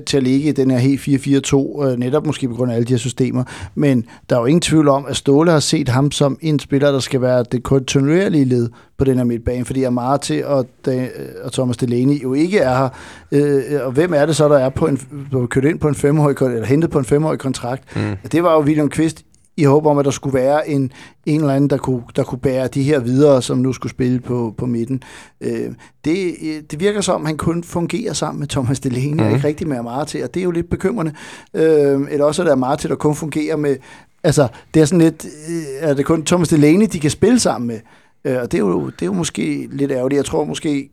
[0.00, 2.74] 100% til at ligge i den her helt 4-4-2, øh, netop måske på grund af
[2.74, 3.44] alle de her systemer.
[3.74, 6.92] Men der er jo ingen tvivl om, at Ståle har set ham som en spiller,
[6.92, 8.68] der skal være det kontinuerlige led
[8.98, 11.08] på den her midtbane, fordi Amarte og, Da-
[11.44, 12.88] og Thomas Delaney jo ikke er her.
[13.32, 15.00] Øh, og hvem er det så, der er på en,
[15.32, 17.96] på, kørt ind på en femårig, eller hentet på en femårig kontrakt?
[17.96, 18.16] Mm.
[18.32, 19.24] Det var jo William Kvist
[19.58, 20.92] i håb om, at der skulle være en,
[21.26, 24.20] en eller anden, der kunne, der kunne bære de her videre, som nu skulle spille
[24.20, 25.02] på, på midten.
[25.40, 25.70] Øh,
[26.04, 26.34] det,
[26.70, 29.18] det virker som, han kun fungerer sammen med Thomas Delaney, mm.
[29.26, 31.12] og ikke rigtig med meget til, og det er jo lidt bekymrende.
[31.54, 33.76] Øh, eller også er meget til, der kun fungerer med,
[34.24, 37.68] altså det er sådan lidt, øh, er det kun Thomas Delaney, de kan spille sammen
[37.68, 37.80] med,
[38.24, 40.16] øh, og det er, jo, det er jo måske lidt ærgerligt.
[40.16, 40.90] Jeg tror måske,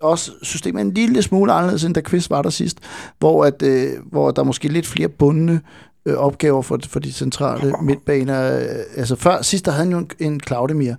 [0.00, 2.78] også systemet er en lille smule anderledes, end da Quiz var der sidst,
[3.18, 5.60] hvor, at, øh, hvor der er måske lidt flere bundne øh,
[6.06, 8.58] opgaver for, for de centrale midtbaner.
[8.58, 10.94] Øh, altså før, sidst der havde han jo en, en Claudemir,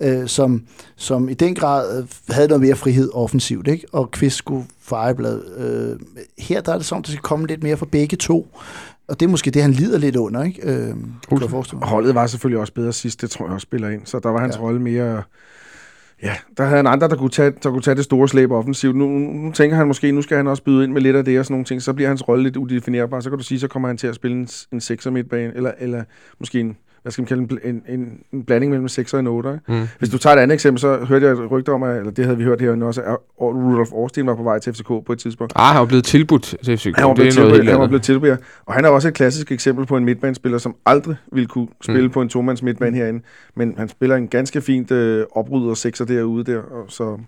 [0.00, 0.62] øh, som,
[0.96, 3.86] som i den grad øh, havde noget mere frihed offensivt, ikke?
[3.92, 5.42] og Quiz skulle fejreblad.
[5.56, 6.00] Øh,
[6.38, 8.46] her der er det sådan, at det skal komme lidt mere fra begge to,
[9.08, 10.62] og det er måske det, han lider lidt under, ikke?
[10.62, 10.94] Øh,
[11.82, 14.40] Holdet var selvfølgelig også bedre sidst, det tror jeg også spiller ind, så der var
[14.40, 14.60] hans ja.
[14.60, 15.22] rolle mere
[16.22, 18.96] Ja, der havde han andre, der kunne tage, der kunne tage det store slæb offensivt.
[18.96, 21.38] Nu, nu tænker han måske, nu skal han også byde ind med lidt af det
[21.38, 21.82] og sådan nogle ting.
[21.82, 23.20] Så bliver hans rolle lidt udefinerbar.
[23.20, 25.72] Så kan du sige, så kommer han til at spille en, en 6'er midtbane, eller,
[25.78, 26.04] eller
[26.38, 29.60] måske en hvad skal man kalde en, en, en blanding mellem 6 og en 8.
[29.68, 29.88] Mm.
[29.98, 32.24] Hvis du tager et andet eksempel, så hørte jeg et rygte om, at, eller det
[32.24, 35.18] havde vi hørt her også, at Rudolf Årsten var på vej til FCK på et
[35.18, 35.52] tidspunkt.
[35.56, 36.96] Ah, han var blevet tilbudt til FCK.
[36.96, 39.86] Han var blevet, tilbudt, han var blevet tilbudt, Og han er også et klassisk eksempel
[39.86, 42.10] på en midtbanespiller, som aldrig ville kunne spille mm.
[42.10, 43.22] på en tomands midtbane herinde.
[43.56, 46.58] Men han spiller en ganske fint øh, oprydder sekser derude der.
[46.58, 47.18] Og så...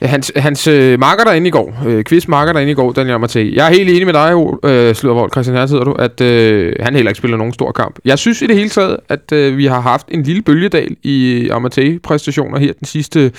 [0.00, 3.16] Ja, hans hans øh, marker derinde i går, øh, quiz marker derinde i går, Daniel
[3.16, 3.38] Mathé.
[3.38, 4.32] Jeg er helt enig med dig,
[4.70, 7.98] øh, Slødervold, Christian Hertz, du, at øh, han heller ikke spiller nogen stor kamp.
[8.04, 11.48] Jeg synes i det hele taget, at øh, vi har haft en lille bølgedal i
[11.52, 13.32] Amatei-præstationer her den sidste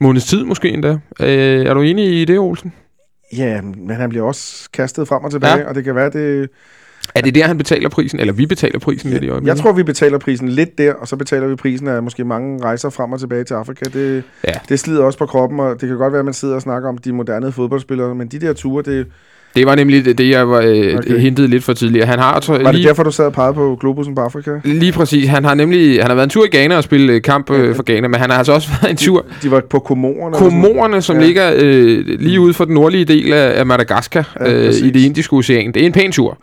[0.00, 0.98] måneds tid måske endda.
[1.20, 2.72] Øh, er du enig i det, Olsen?
[3.36, 5.68] Ja, men han bliver også kastet frem og tilbage, ja.
[5.68, 6.48] og det kan være, det...
[7.14, 9.56] Er det der, han betaler prisen, eller vi betaler prisen ja, lidt i øjeblikket?
[9.56, 12.62] Jeg tror, vi betaler prisen lidt der, og så betaler vi prisen af måske mange
[12.64, 13.84] rejser frem og tilbage til Afrika.
[13.84, 14.52] Det, ja.
[14.68, 16.88] det slider også på kroppen, og det kan godt være, at man sidder og snakker
[16.88, 19.06] om de moderne fodboldspillere, men de der ture, det,
[19.56, 21.18] det var nemlig det, jeg var, øh, okay.
[21.18, 22.06] hintede lidt for tidligere.
[22.06, 24.50] Han har, tror, var det lige, derfor, du sad og pegede på Globusen på Afrika?
[24.64, 25.28] Lige præcis.
[25.28, 27.76] Han har nemlig han har været en tur i Ghana og spille øh, kamp øh,
[27.76, 29.20] for Ghana, men han har altså også været en tur...
[29.20, 30.36] De, de var på Komorerne?
[30.36, 31.26] Komorerne, som ja.
[31.26, 35.00] ligger øh, lige ude for den nordlige del af, af Madagaskar ja, øh, i det
[35.00, 35.72] indiske ocean.
[35.72, 36.38] Det er en pæn tur.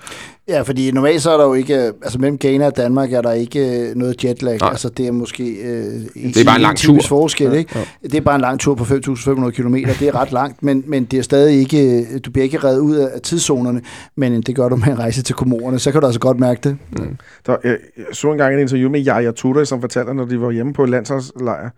[0.49, 3.31] Ja, fordi normalt så er der jo ikke, altså mellem Ghana og Danmark er der
[3.31, 4.57] ikke noget jetlag.
[4.61, 4.69] Nej.
[4.69, 5.73] Altså det er måske øh,
[6.15, 6.99] det er bare en lang tur.
[7.07, 7.71] forskel, ikke?
[7.75, 7.83] Ja.
[8.03, 9.75] Det er bare en lang tur på 5.500 km.
[9.75, 12.95] Det er ret langt, men, men det er stadig ikke, du bliver ikke reddet ud
[12.95, 13.81] af tidszonerne,
[14.15, 16.59] men det gør du med en rejse til kommunerne, så kan du altså godt mærke
[16.63, 16.77] det.
[16.91, 17.17] Mm.
[17.45, 20.51] Der, jeg, jeg så engang en interview med Jaja Tudor, som fortalte, når de var
[20.51, 21.69] hjemme på landsholdslejr,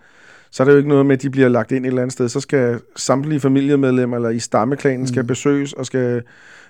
[0.52, 2.14] så er det jo ikke noget med, at de bliver lagt ind et eller andet
[2.14, 2.30] sted.
[2.30, 5.08] Så skal samtlige familiemedlemmer eller i stammeklanen mm.
[5.08, 6.22] skal besøges og skal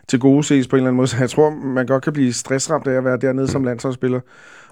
[0.09, 1.07] til gode ses på en eller anden måde.
[1.07, 4.19] Så jeg tror, man godt kan blive stressramt af at være dernede som landsholdsspiller.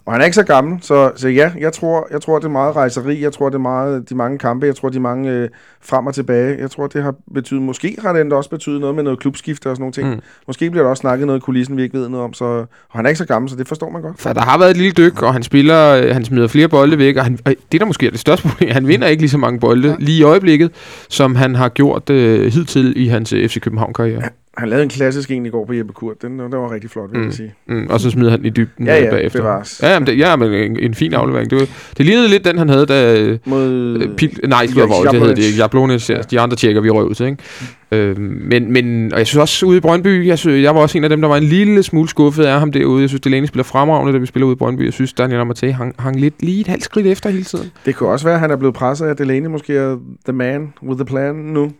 [0.07, 2.49] Og han er ikke så gammel, så, så ja, jeg tror, jeg tror, det er
[2.49, 3.23] meget rejseri.
[3.23, 4.65] Jeg tror, det er meget de mange kampe.
[4.65, 5.49] Jeg tror, de mange øh,
[5.81, 6.57] frem og tilbage.
[6.59, 9.69] Jeg tror, det har betydet, måske har det endda også betydet noget med noget klubskifte
[9.69, 10.09] og sådan nogle ting.
[10.09, 10.21] Mm.
[10.47, 12.33] Måske bliver der også snakket noget i kulissen, vi ikke ved noget om.
[12.33, 14.19] Så, og han er ikke så gammel, så det forstår man godt.
[14.19, 16.97] For der har været et lille dyk, og han spiller, øh, han smider flere bolde
[16.97, 19.29] væk, og, han, og det der måske er det største problem, han vinder ikke lige
[19.29, 19.95] så mange bolde ja.
[19.99, 20.71] lige i øjeblikket,
[21.09, 24.21] som han har gjort øh, hidtil i hans øh, FC København-karriere.
[24.23, 26.21] Ja han lavede en klassisk en i går på Jeppe Kurt.
[26.21, 27.25] Den, den var rigtig flot, vil mm.
[27.25, 27.53] jeg sige.
[27.67, 27.87] Mm.
[27.89, 29.39] Og så smider han i dybden ja, ja, bagefter.
[29.39, 29.79] Bevares.
[29.83, 31.49] Ja, men det, ja, men en, en fin aflevering.
[31.49, 31.65] Det, var,
[31.97, 33.37] det lignede lidt den, han havde, da...
[33.45, 33.67] Mod...
[34.01, 35.57] Øh, pil, nej, det, var, det hedder det ikke.
[35.57, 36.21] Jablones, ja.
[36.31, 37.43] de andre tjekker vi røv til, ikke?
[37.91, 37.97] Mm.
[37.97, 40.97] Øh, men, men, og jeg synes også ude i Brøndby, jeg, synes, jeg var også
[40.97, 43.01] en af dem, der var en lille smule skuffet af ham derude.
[43.01, 44.85] Jeg synes, Delaney spiller fremragende, da vi spiller ude i Brøndby.
[44.85, 47.71] Jeg synes, Daniel Amaté hang, hang lidt lige et halvt skridt efter hele tiden.
[47.85, 50.73] Det kunne også være, at han er blevet presset af Delaney måske er the man
[50.83, 51.71] with the plan nu.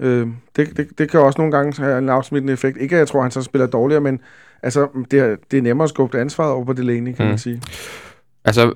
[0.00, 2.76] Øh, det, det, det kan også nogle gange have en afsmittende effekt.
[2.76, 4.20] Ikke at jeg tror, at han så spiller dårligere, men
[4.62, 7.28] altså, det, er, det er nemmere at skubbe ansvaret over på Delaney, kan mm.
[7.28, 7.62] man sige.
[8.44, 8.72] Altså,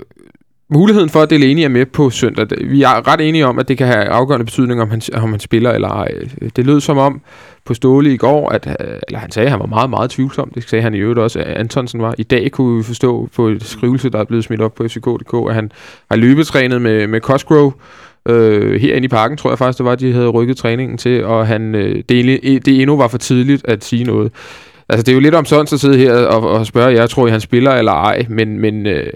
[0.68, 3.78] muligheden for, at Delaney er med på søndag, vi er ret enige om, at det
[3.78, 6.12] kan have afgørende betydning, om han, om han spiller eller ej.
[6.56, 7.20] Det lød som om
[7.64, 8.66] på Ståle i går, at,
[9.08, 10.50] eller han sagde, at han var meget, meget tvivlsom.
[10.54, 12.14] Det sagde han i øvrigt også, at Antonsen var.
[12.18, 15.48] I dag kunne vi forstå på et skrivelse, der er blevet smidt op på FCK.dk,
[15.48, 15.72] at han
[16.10, 17.72] har løbetrænet med, med Cosgrove,
[18.28, 21.24] Øh, herinde i parken tror jeg faktisk, det var, at de havde rykket træningen til,
[21.24, 24.32] og han, øh, det, det endnu var for tidligt at sige noget.
[24.88, 27.26] Altså, det er jo lidt om sådan at sidde her og, og spørge jer, tror
[27.26, 29.12] I, han spiller eller ej, men, men, øh,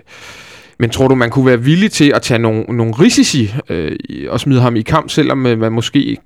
[0.78, 3.96] men tror du, man kunne være villig til at tage nogle, nogle risici øh,
[4.28, 6.16] og smide ham i kamp, selvom øh, man måske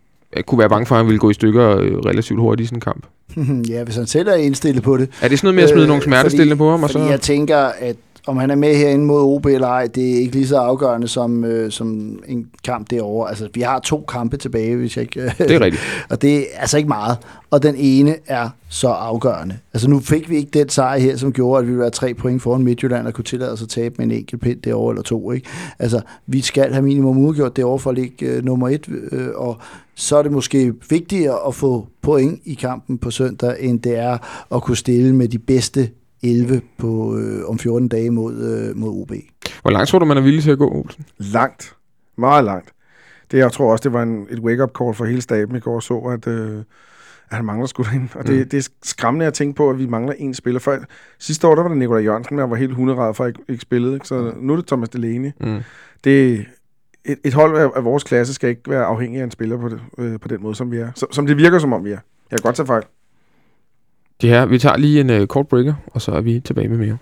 [0.47, 2.77] kunne være bange for, at han ville gå i stykker øh, relativt hurtigt i sådan
[2.77, 3.07] en kamp?
[3.73, 5.09] ja, hvis han selv er indstillet på det.
[5.23, 6.83] Er det sådan noget med at smide øh, nogle smertestillende på ham?
[6.83, 6.99] Og så?
[6.99, 10.35] jeg tænker, at om han er med herinde mod OB eller ej, det er ikke
[10.35, 13.29] lige så afgørende som, øh, som en kamp derovre.
[13.29, 15.23] Altså, vi har to kampe tilbage, hvis jeg ikke...
[15.23, 15.83] Øh, det er rigtigt.
[16.11, 17.19] og det er altså ikke meget.
[17.51, 19.59] Og den ene er så afgørende.
[19.75, 22.43] Altså, nu fik vi ikke den sejr her, som gjorde, at vi være tre point
[22.43, 25.33] foran Midtjylland og kunne tillade os at tabe med en enkelt pind derovre eller to.
[25.33, 25.49] Ikke?
[25.79, 29.57] Altså, vi skal have minimum udgjort derovre for at ligge øh, nummer et, øh, og
[29.95, 34.19] så er det måske vigtigere at få point i kampen på søndag, end det er
[34.55, 35.91] at kunne stille med de bedste
[36.23, 39.13] 11 på, øh, om 14 dage mod, øh, mod OB.
[39.63, 41.05] Hvor langt tror du, man er villig til at gå, Olsen?
[41.19, 41.77] Langt.
[42.17, 42.73] Meget langt.
[43.31, 45.81] Det, jeg tror også, det var en, et wake-up call for hele staben i går,
[45.81, 46.59] så at, øh,
[47.31, 48.09] at han mangler sgu ind.
[48.15, 48.49] Og det, Mm.
[48.49, 50.61] det er skræmmende at tænke på, at vi mangler en spiller.
[50.61, 50.79] For
[51.19, 53.63] sidste år, der var det Nikolaj Jørgensen, der var helt hunderad for at ikke, ikke
[53.63, 53.95] spillede.
[53.95, 54.09] Ikke?
[54.09, 55.31] Så nu er det Thomas Delaney.
[55.41, 55.61] Mm.
[56.05, 56.47] Det,
[57.05, 59.69] et, et hold af, af vores klasse skal ikke være afhængig af en spiller på,
[59.69, 60.91] det, øh, på den måde, som vi er.
[60.95, 61.99] Så, som det virker, som om vi er.
[62.31, 62.83] Jeg kan godt tage fejl.
[64.29, 66.97] Her, vi tager lige en uh, kort breaker, og så er vi tilbage med mere.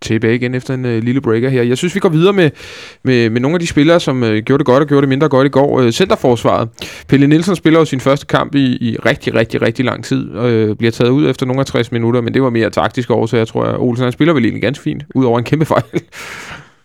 [0.00, 1.62] Tilbage igen efter en uh, lille breaker her.
[1.62, 2.50] Jeg synes, vi går videre med,
[3.02, 5.28] med, med nogle af de spillere, som uh, gjorde det godt og gjorde det mindre
[5.28, 5.82] godt i går.
[5.82, 6.68] Uh, Centerforsvaret.
[7.08, 10.68] Pelle Nielsen spiller jo sin første kamp i, i rigtig, rigtig, rigtig lang tid, og
[10.68, 13.44] uh, bliver taget ud efter nogle af 60 minutter, men det var mere taktisk årsager,
[13.44, 13.74] tror jeg.
[13.78, 16.02] Olsen, han spiller vel egentlig ganske fint, ud over en kæmpe fejl.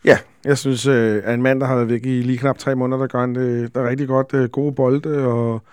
[0.06, 2.76] Ja, jeg synes, øh, at en mand, der har været væk i lige knap tre
[2.76, 5.64] måneder, der gør det, der er rigtig godt øh, gode bolde, og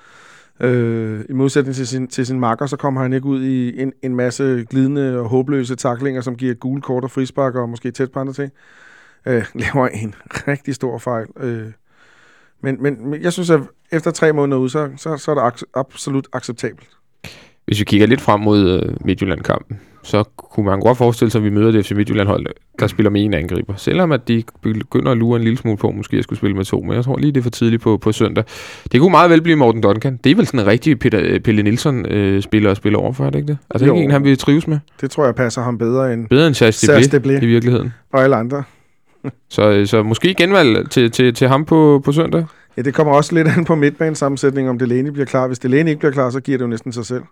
[0.60, 3.92] øh, i modsætning til sin, til sin makker, så kommer han ikke ud i en,
[4.02, 8.12] en masse glidende og håbløse taklinger, som giver gule kort og frispark og måske tæt
[8.12, 8.52] på andre ting.
[9.26, 9.44] Øh,
[9.74, 11.26] laver en rigtig stor fejl.
[11.36, 11.72] Øh,
[12.62, 13.60] men, men, men jeg synes, at
[13.92, 16.99] efter tre måneder ud, så, så, så er det ac- absolut acceptabelt.
[17.70, 21.44] Hvis vi kigger lidt frem mod uh, Midtjylland-kampen, så kunne man godt forestille sig, at
[21.44, 22.46] vi møder det FC Midtjylland-hold,
[22.80, 23.74] der spiller med en angriber.
[23.76, 26.64] Selvom at de begynder at lure en lille smule på, måske at skulle spille med
[26.64, 28.44] to, men jeg tror lige, det er for tidligt på, på søndag.
[28.92, 30.20] Det kunne meget vel blive Morten Duncan.
[30.24, 33.48] Det er vel sådan en rigtig Peter, Pelle Nielsen-spiller at spille overfor, er det ikke
[33.48, 33.58] det?
[33.70, 33.94] Altså Jo.
[33.94, 34.78] ikke en, han vil trives med.
[35.00, 37.44] Det tror jeg passer ham bedre end Bedre end Deblé Deblé.
[37.44, 37.92] i virkeligheden.
[38.12, 38.62] og alle andre.
[39.48, 42.44] Så, øh, så måske genvalg til, til, til ham på, på søndag.
[42.76, 45.46] Ja, det kommer også lidt an på midtbanesammensætningen, om Delaney bliver klar.
[45.46, 47.22] Hvis Delaney ikke bliver klar, så giver det jo næsten sig selv.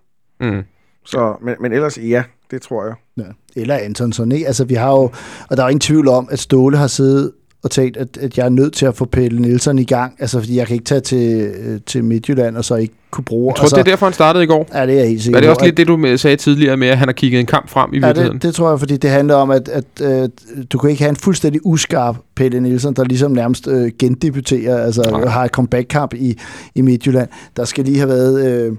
[0.41, 0.63] Mm.
[1.07, 2.95] Så, men, men ellers, ja, det tror jeg.
[3.17, 3.61] Ja.
[3.61, 4.47] Eller Anton Soné.
[4.47, 5.11] Altså, vi har jo,
[5.51, 8.45] og der er ingen tvivl om, at Ståle har siddet og tænkt, at, at jeg
[8.45, 10.17] er nødt til at få Pelle Nielsen i gang.
[10.19, 13.51] Altså, fordi jeg kan ikke tage til, øh, til Midtjylland og så ikke kunne bruge.
[13.53, 14.69] Jeg tror, altså, det er derfor, han startede i går.
[14.75, 16.89] Ja, det er helt sikker Var det også lidt det, du med- sagde tidligere med,
[16.89, 18.35] at han har kigget en kamp frem i Ja, virkeligheden?
[18.39, 20.29] det, det tror jeg, fordi det handler om, at, at øh,
[20.73, 25.03] du kan ikke have en fuldstændig uskarp Pelle Nielsen, der ligesom nærmest øh, gendebuterer, altså.
[25.11, 25.25] Nej.
[25.29, 26.39] har et comeback-kamp i,
[26.75, 27.29] i Midtjylland.
[27.57, 28.47] Der skal lige have været...
[28.67, 28.77] Øh,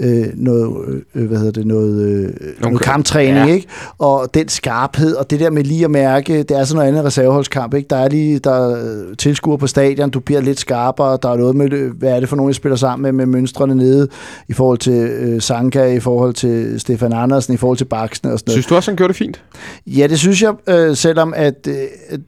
[0.00, 3.54] øh, noget, øh, hvad hedder det, noget, øh, noget kamptræning, ja.
[3.54, 3.66] ikke?
[3.98, 7.04] Og den skarphed, og det der med lige at mærke, det er sådan noget andet
[7.04, 7.86] reserveholdskamp, ikke?
[7.90, 11.56] Der er lige, der er tilskuer på stadion, du bliver lidt skarpere, der er noget
[11.56, 14.08] med, øh, hvad er det for nogen, jeg spiller sammen med, med mønstrene nede,
[14.48, 18.38] i forhold til øh, Sanka, i forhold til Stefan Andersen, i forhold til Baksene og
[18.38, 18.54] sådan noget.
[18.54, 19.42] Synes du også, han gjorde det fint?
[19.86, 21.74] Ja, det synes jeg, øh, selvom at, øh,
[22.08, 22.20] at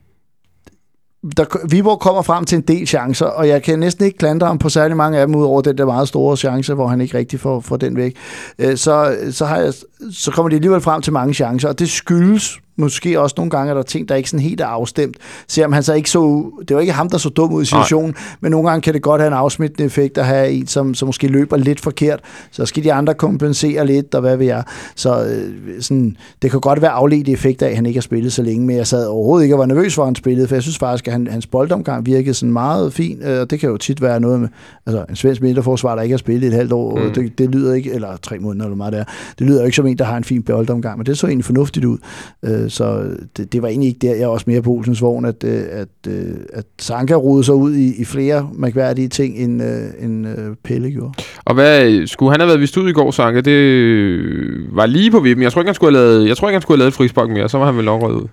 [1.37, 4.59] der, Viborg kommer frem til en del chancer, og jeg kan næsten ikke klandre ham
[4.59, 7.40] på særlig mange af dem, udover den der meget store chance, hvor han ikke rigtig
[7.40, 8.16] får, får den væk.
[8.59, 9.72] Øh, så, så, har jeg,
[10.12, 13.71] så kommer de alligevel frem til mange chancer, og det skyldes måske også nogle gange,
[13.71, 15.17] at der er ting, der ikke sådan helt er afstemt.
[15.49, 16.51] Selvom han så ikke så...
[16.69, 18.21] Det var ikke ham, der så dum ud i situationen, Nej.
[18.41, 21.07] men nogle gange kan det godt have en afsmittende effekt at have en, som, som
[21.07, 22.21] måske løber lidt forkert.
[22.51, 24.62] Så skal de andre kompensere lidt, og hvad ved jeg.
[24.97, 28.33] Så øh, sådan, det kan godt være afledt effekt af, at han ikke har spillet
[28.33, 30.55] så længe, men jeg sad overhovedet ikke og var nervøs for, at han spillede, for
[30.55, 33.69] jeg synes faktisk, at han, hans boldomgang virkede sådan meget fin, øh, og det kan
[33.71, 34.49] jo tit være noget med,
[34.87, 37.12] altså en svensk midterforsvar, der ikke har spillet et halvt år, Mm.
[37.14, 39.05] det, det lyder ikke, eller tre måneder eller meget det er,
[39.38, 41.85] det lyder ikke som en, der har en fin boldomgang, men det så egentlig fornuftigt
[41.85, 41.99] ud.
[42.43, 45.44] Øh, så det, det var egentlig ikke der, jeg også mere på Olsens vogn, at,
[45.44, 50.04] øh, at, øh, at Sanka rodede sig ud i, i flere mærkværdige ting, end, øh,
[50.04, 51.12] end øh, Pelle gjorde.
[51.44, 53.40] Og hvad, skulle han have været vist ud i går, Sanke?
[53.40, 55.42] Det øh, var lige på vippen.
[55.42, 56.96] Jeg tror ikke, han skulle have lavet, jeg tror ikke, han skulle have lavet et
[56.96, 57.48] frispark mere.
[57.48, 58.28] Så var han vel nok røget ud.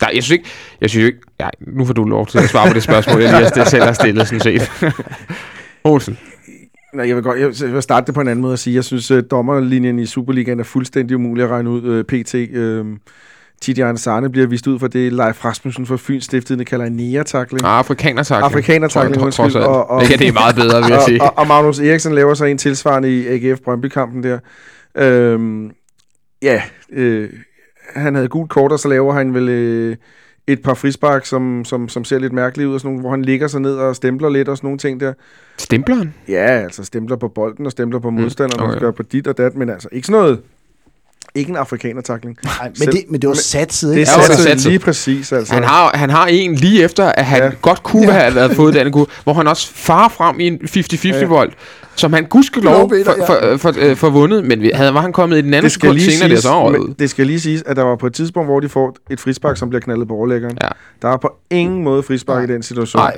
[0.00, 0.48] Nej, jeg synes ikke,
[0.80, 3.30] jeg synes ikke, ja, nu får du lov til at svare på det spørgsmål, jeg
[3.30, 4.70] lige har stillet, selv har stillet, sådan set.
[5.84, 6.18] Olsen.
[6.94, 8.84] Nej, jeg vil, godt, jeg vil starte det på en anden måde at sige, jeg
[8.84, 11.82] synes, at dommerlinjen i Superligaen er fuldstændig umulig at regne ud.
[11.84, 12.84] Øh, PT, øh,
[13.60, 17.64] Tidiane Sarne bliver vist ud for det, Leif Rasmussen fra Fyns stiftede, kalder en næretakling.
[17.64, 18.44] Ah, afrikaner-takling.
[18.44, 19.46] Afrikaner-takling, undskyld.
[19.46, 19.56] alt.
[19.56, 21.22] Og- og- at det er meget bedre, vil jeg sige.
[21.22, 24.38] og, og, og Magnus Eriksen laver sig en tilsvarende i AGF Brøndby-kampen der.
[24.94, 25.70] Øhm,
[26.42, 27.28] ja, øh,
[27.94, 29.96] han havde gult kort, og så laver han vel øh,
[30.46, 33.22] et par frispark, som, som, som ser lidt mærkeligt ud, og sådan nogle, hvor han
[33.22, 35.12] ligger sig ned og stempler lidt og sådan nogle ting der.
[35.58, 36.14] Stempler han?
[36.28, 38.74] Ja, altså stempler på bolden og stempler på modstanderen, mm, okay.
[38.74, 40.40] og gør på dit og dat, men altså ikke sådan noget,
[41.36, 42.36] ikke en afrikaner-takling.
[42.44, 44.10] Nej, men Selv- det, men det var satset, Det ikke?
[44.10, 44.70] det er satset satset.
[44.70, 45.54] lige præcis, altså.
[45.54, 47.50] Han har, han har en lige efter, at han ja.
[47.62, 48.12] Godt kunne ja.
[48.12, 51.44] have været fået den gode, hvor han også farer frem i en 50-50 Ja.
[51.96, 55.42] som han gudskelov for, for, for, for, for vundet, men havde, var han kommet i
[55.42, 57.82] den anden det sekund lige senere, det så over det skal lige siges, at der
[57.82, 60.58] var på et tidspunkt, hvor de får et frispark, som bliver knaldet på overlæggeren.
[60.62, 60.68] Ja.
[61.02, 62.44] Der er på ingen måde frispark Nej.
[62.44, 63.00] i den situation.
[63.02, 63.16] Nej.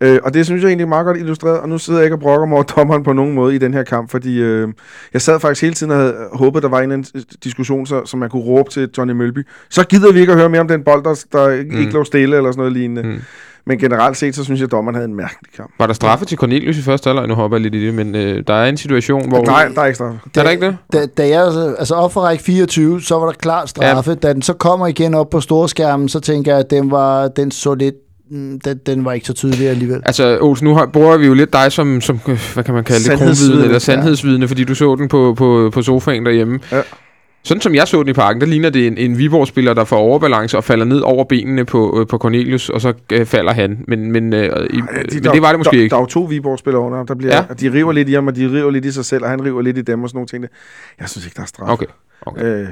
[0.00, 2.16] Øh, og det synes jeg egentlig er meget godt illustreret, og nu sidder jeg ikke
[2.16, 4.68] og brokker mig over dommeren på nogen måde i den her kamp, fordi øh,
[5.12, 7.04] jeg sad faktisk hele tiden og havde håbet, der var en
[7.44, 9.46] diskussion, så, som man kunne råbe til Johnny Mølby.
[9.70, 11.80] Så gider vi ikke at høre mere om den bold, der, der mm.
[11.80, 13.02] ikke lå stille eller sådan noget lignende.
[13.02, 13.20] Mm.
[13.66, 15.70] Men generelt set, så synes jeg, at dommeren havde en mærkelig kamp.
[15.78, 17.26] Var der straffe til Cornelius i første halvleg?
[17.26, 19.44] Nu hopper jeg lidt i det, men øh, der er en situation, hvor...
[19.44, 20.20] Nej, der er ikke straffe.
[20.36, 20.76] Er der ikke det?
[20.92, 24.10] Da, da jeg, altså op for række 24, så var der klart straffe.
[24.10, 24.16] Ja.
[24.16, 27.50] Da den så kommer igen op på storskærmen, så tænker jeg, at den, var, den
[27.50, 27.94] så lidt
[28.30, 30.02] den, den var ikke så tydelig alligevel.
[30.06, 32.18] Altså, Olsen, nu har, bruger vi jo lidt dig som, som
[32.54, 35.82] hvad kan man kalde det, kronvidne eller sandhedsvidne, fordi du så den på, på, på
[35.82, 36.60] sofaen derhjemme.
[36.72, 36.82] Ja.
[37.44, 39.96] Sådan som jeg så den i parken, der ligner det en, en Viborg-spiller, der får
[39.96, 43.84] overbalance og falder ned over benene på, øh, på Cornelius, og så øh, falder han.
[43.88, 44.58] Men, men, øh, i, Ej,
[45.12, 45.90] men det var det måske der, ikke.
[45.90, 47.06] Der er jo to Viborg-spillere under ham.
[47.06, 47.44] Der bliver, Ja.
[47.48, 47.54] ja.
[47.54, 49.62] De river lidt i ham, og de river lidt i sig selv, og han river
[49.62, 50.44] lidt i dem og sådan nogle ting.
[51.00, 51.68] Jeg synes ikke, der er straf.
[51.72, 51.86] Okay.
[52.26, 52.44] okay.
[52.44, 52.68] Øh,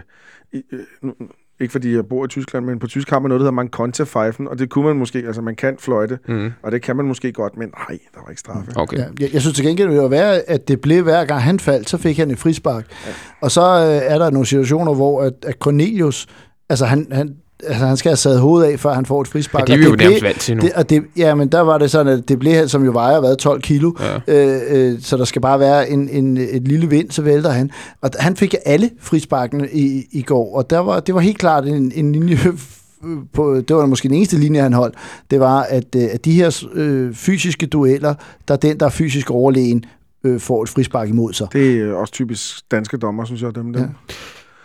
[0.53, 1.12] i- øh, nu,
[1.61, 3.68] ikke fordi jeg bor i Tyskland, men på tysk har man noget, der hedder man
[3.68, 6.51] konte pfeifen, og det kunne man måske, altså man kan fløjte, Mm.
[6.62, 8.73] og det kan man måske godt, men nej, der var ikke straffe.
[8.77, 8.97] Okay.
[8.99, 11.61] Ja, jeg, jeg synes til gengæld, det var være, at det blev hver gang han
[11.61, 12.87] faldt, så fik han et frispark.
[13.07, 13.12] Ja.
[13.40, 16.27] Og så øh, er der nogle situationer, hvor at, at Cornelius,
[16.68, 19.68] altså han, han, altså han skal have sat hovedet af, før han får et frispark.
[19.68, 20.62] Ja, det er Og vi jo nærmest vant til nu.
[20.62, 23.21] Det, og det, ja, men der var det sådan, at det blev, som jo vejer
[23.21, 24.16] hvad, 12 kilo, Ja.
[24.57, 24.61] øh,
[24.92, 27.71] øh, så der skal bare være en, en, et lille vind, så vælter han.
[28.01, 31.66] Og han fik alle frisparkene i, i går, og der var, det var helt klart
[31.66, 32.38] en, en linje
[33.35, 34.94] på, det var måske den eneste linje, han holdt,
[35.31, 38.14] det var, at, øh, at de her øh, fysiske dueller,
[38.49, 39.85] der er den, der er fysisk overlegen,
[40.25, 41.47] øh, får et frispark imod sig.
[41.53, 43.81] Det er også typisk danske dommer, synes jeg, dem der.
[43.81, 43.87] Ja.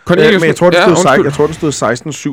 [0.04, 1.72] Cornelius, Øh, men jeg tror, det stod, ja, jeg tror, det stod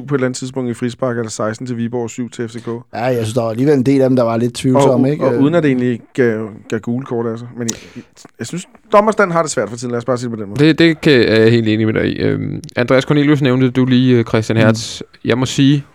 [0.04, 2.68] 16-7 på et eller andet tidspunkt i frispark, eller 16 til Viborg, 7 til FCK.
[2.68, 5.26] Ja, jeg synes, der var alligevel en del af dem, der var lidt tvivlsomme, ikke?
[5.26, 7.46] og uden at det egentlig gav, gav gule kort, altså.
[7.58, 8.04] Men jeg,
[8.40, 9.92] jeg synes, dommerstanden har det svært for tiden.
[9.92, 10.68] Lad os bare sige det på den måde.
[10.68, 12.18] Det, det kan, er jeg helt enig med dig i.
[12.18, 15.02] Øhm, Andreas Cornelius nævnte du lige, øh, Christian Hertz.
[15.02, 15.06] Mm.
[15.26, 15.86] Jeg må sige,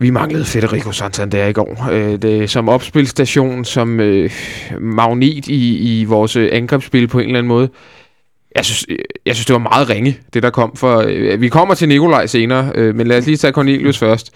[0.00, 1.88] vi manglede Federico Santander i går.
[1.92, 4.30] Øh, det, som opspilstation, som øh,
[4.80, 7.68] magnet i, i vores øh, angrebsspil på en eller anden måde.
[8.56, 8.86] Jeg synes,
[9.26, 10.76] jeg synes, det var meget ringe, det der kom.
[10.76, 14.30] For, øh, vi kommer til Nikolaj senere, øh, men lad os lige tage Cornelius først.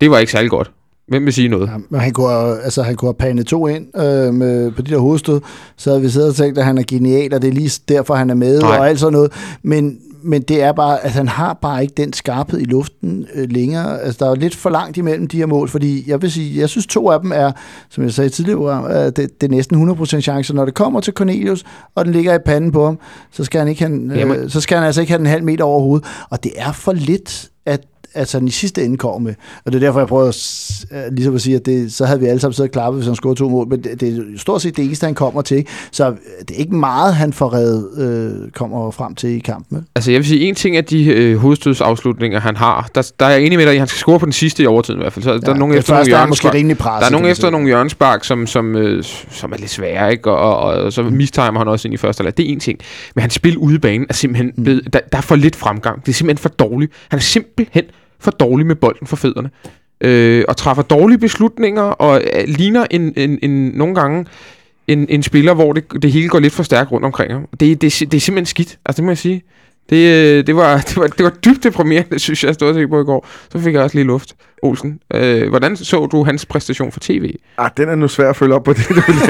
[0.00, 0.70] Det var ikke særlig godt.
[1.08, 1.68] Hvem vil sige noget?
[1.68, 4.90] Ja, men han kunne, altså, han kunne have panet to ind øh, med, på de
[4.90, 5.40] der hovedstød,
[5.76, 8.14] så havde vi siddet og tænkt, at han er genial, og det er lige derfor,
[8.14, 8.78] han er med, Nej.
[8.78, 9.32] Og alt sådan noget.
[9.62, 13.50] Men, men det er bare, at han har bare ikke den skarphed i luften øh,
[13.50, 14.00] længere.
[14.00, 16.60] Altså, der er jo lidt for langt imellem de her mål, fordi jeg vil sige,
[16.60, 17.52] jeg synes, to af dem er,
[17.90, 20.54] som jeg sagde tidligere, øh, det, det er næsten 100% chance.
[20.54, 22.98] Når det kommer til Cornelius, og den ligger i panden på ham,
[23.30, 24.36] så skal han, ikke have, Jamen.
[24.36, 26.06] øh, så skal han altså ikke have den halv meter over hovedet.
[26.30, 27.80] Og det er for lidt, at
[28.14, 29.34] altså den i sidste ende kommer med.
[29.64, 32.26] Og det er derfor, jeg prøver at, ligesom at sige, at det, så havde vi
[32.26, 33.68] alle sammen siddet og klappet, hvis han scorede to mål.
[33.68, 35.66] Men det, det er stort set det eneste, han kommer til.
[35.92, 36.16] Så øh,
[36.48, 39.86] det er ikke meget, han får reddet, øh, kommer frem til i kampen.
[39.94, 43.30] Altså jeg vil sige, en ting af de øh, hovedstødsafslutninger, han har, der, der er
[43.30, 45.12] jeg enig med dig at han skal score på den sidste i overtiden i hvert
[45.12, 45.22] fald.
[45.24, 47.00] Så ja, der er nogen det efter nogle er hjørnespark.
[47.00, 50.30] Der er nogen efter nogle hjørnespark, som, som, øh, som er lidt svære, ikke?
[50.30, 52.36] Og, og, og så mistimer han også ind i første halvleg.
[52.36, 52.78] Det er en ting.
[53.14, 54.64] Men hans spil ude i banen er simpelthen Mm.
[54.64, 56.06] blevet, der, der er for lidt fremgang.
[56.06, 56.92] Det er simpelthen for dårligt.
[57.08, 57.84] Han er simpelthen
[58.22, 59.50] for dårlig med bolden for fødderne.
[60.00, 64.26] Øh, og træffer dårlige beslutninger, og øh, ligner en, en, en, nogle gange
[64.88, 67.48] en, en spiller, hvor det, det hele går lidt for stærkt rundt omkring ham.
[67.60, 68.78] Det, det, det er simpelthen skidt.
[68.86, 69.42] Altså, det må jeg sige.
[69.90, 72.88] Det, øh, det, var, det, var, det var dybt deprimerende, synes jeg, jeg stod og
[72.88, 73.26] på i går.
[73.52, 74.34] Så fik jeg også lige luft.
[74.62, 77.34] Olsen, øh, hvordan så du hans præstation for tv?
[77.58, 79.20] Ah, den er nu svær at følge op på, det, du lige,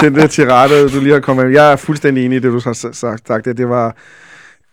[0.00, 1.54] den der tirade, du lige har kommet med.
[1.54, 3.26] Jeg er fuldstændig enig i det, du har sagt.
[3.26, 3.96] sagt det, det var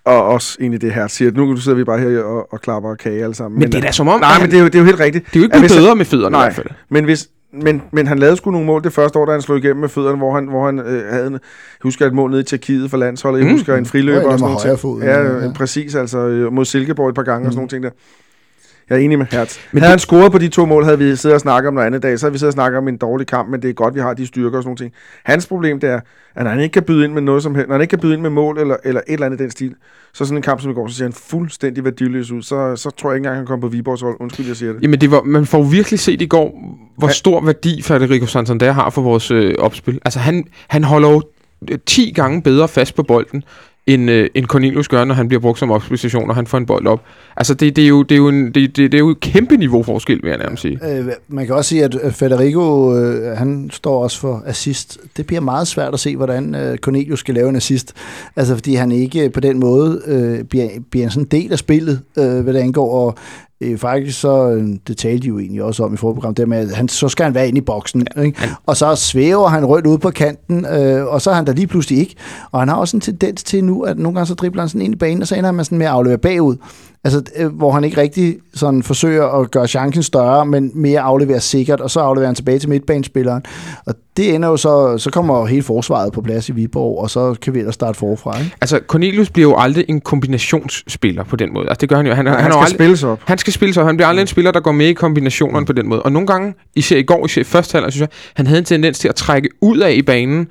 [0.06, 1.08] og også enig i det her.
[1.08, 3.60] Siger, at nu sidder vi bare her og, og klapper og kage alle sammen.
[3.60, 4.86] Men, men det er da som om, Nej, men det er, jo, det er jo
[4.86, 5.26] helt rigtigt.
[5.26, 6.42] det er jo ikke blevet bedre med fødderne Nej.
[6.42, 6.68] i hvert fald.
[6.90, 9.58] Men, hvis, men, men han lavede sgu nogle mål det første år, da han slog
[9.58, 11.40] igennem med fødderne, hvor han, hvor han øh, havde en, jeg
[11.84, 13.54] husker et mål nede i Tjekkiet for landsholdet, jeg Mm.
[13.54, 15.04] husker en friløber Ja, og sådan noget.
[15.06, 15.46] Ja, ja.
[15.46, 17.46] ja, præcis, altså øh, mod Silkeborg et par gange mm.
[17.48, 17.90] og sådan nogle ting der.
[18.90, 19.58] Jeg er enig med Hertz.
[19.72, 21.74] Men det- havde han scoret på de to mål, havde vi siddet og snakket om
[21.74, 23.70] noget andet dag, så havde vi siddet og snakket om en dårlig kamp, men det
[23.70, 24.94] er godt, vi har de styrker og sådan nogle ting.
[25.24, 26.00] Hans problem det er,
[26.36, 28.00] at når han ikke kan byde ind med noget som helst, når han ikke kan
[28.00, 29.76] byde ind med mål eller, eller et eller andet i den stil,
[30.14, 32.42] så sådan en kamp som i går, så ser han fuldstændig værdiløs ud.
[32.42, 34.16] Så, så tror jeg ikke engang, han kommer på Viborgs hold.
[34.20, 34.82] Undskyld, jeg siger det.
[34.82, 36.60] Jamen, det var, man får virkelig set i går,
[36.98, 37.14] hvor Ja.
[37.14, 40.00] stor værdi Federico Santander har for vores øh, opspil.
[40.06, 41.22] Altså, han, han holder jo
[41.72, 43.44] øh, 10 gange bedre fast på bolden,
[43.88, 46.66] end, øh, end Cornelius gør, når han bliver brugt som opposition, og han får en
[46.66, 47.02] bold op.
[47.38, 49.20] Altså, det, det, er, jo, det, er, jo en, det, det, det er jo et
[49.20, 50.80] kæmpe niveauforskel, vil jeg nærmest sige.
[50.92, 54.98] Øh, man kan også sige, at øh, Federico, øh, han står også for assist.
[55.18, 57.94] Det bliver meget svært at se, hvordan øh, Cornelius skal lave en assist.
[58.36, 62.02] Altså, fordi han ikke på den måde øh, bliver, bliver en sådan del af spillet,
[62.18, 63.06] øh, hvad det angår.
[63.06, 63.16] Og
[63.62, 66.58] øh, faktisk så, øh, det talte de jo egentlig også om i forprogrammet, det med,
[66.58, 68.08] at han, så skal han være inde i boksen.
[68.16, 68.50] Ja, ikke?
[68.66, 71.68] Og så svæver han rundt ude på kanten, øh, og så er han der lige
[71.68, 72.16] pludselig ikke.
[72.52, 74.82] Og han har også en tendens til nu, at nogle gange så dribler han sådan
[74.82, 76.56] ind i banen, og så ender han med sådan med at aflevere bagud.
[77.06, 81.40] Altså, øh, hvor han ikke rigtig sådan forsøger at gøre chancen større, men mere afleverer
[81.40, 83.44] sikkert, og så afleverer han tilbage til midtbanespilleren.
[83.86, 87.10] Og det ender jo så, så kommer jo hele forsvaret på plads i Viborg, og
[87.10, 88.40] så kan vi ellers starte forfra.
[88.40, 88.56] Ikke?
[88.62, 91.70] Altså, Cornelius bliver jo aldrig en kombinationsspiller på den måde.
[91.70, 92.14] Altså, det gør han jo.
[92.14, 93.20] Han, Han, han, skal aldrig, spilles op.
[93.26, 93.86] Han skal spille sig.
[93.86, 95.66] Han bliver aldrig en spiller, der går med i kombinationerne mm.
[95.66, 96.02] på den måde.
[96.02, 98.66] Og nogle gange, især i går, især i første halvleg, synes jeg, han havde en
[98.66, 100.48] tendens til at trække ud af i banen.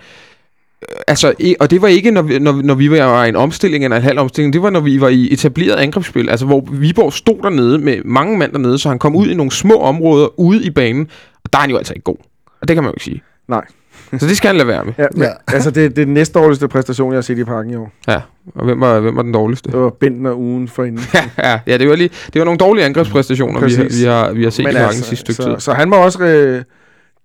[1.09, 3.97] Altså, og det var ikke, når vi, når, når vi var i en omstilling eller
[3.97, 4.53] en halv omstilling.
[4.53, 6.29] Det var, når vi var i etableret angrebsspil.
[6.31, 9.53] Altså, hvor Viborg stod dernede med mange mand dernede, så han kom ud i nogle
[9.53, 11.09] små områder ude i banen.
[11.45, 12.17] Og der er han jo altså ikke god.
[12.63, 13.23] Og det kan man jo ikke sige.
[13.49, 13.65] Nej.
[14.19, 14.93] Så det skal han lade være med.
[14.99, 15.31] Ja, men, Ja.
[15.55, 17.93] altså, det, det er den næste dårligste præstation, jeg har set i parken i år.
[18.09, 18.21] Ja.
[18.55, 19.71] Og hvem var, hvem var den dårligste?
[19.71, 21.01] Det var Bentner ugen for inden.
[21.39, 24.43] ja, ja, det var lige, det var nogle dårlige angrebspræstationer, vi, har- vi, har, vi
[24.45, 25.61] har set Men i parken sidste stykke så, tid.
[25.61, 26.63] så han må også øh,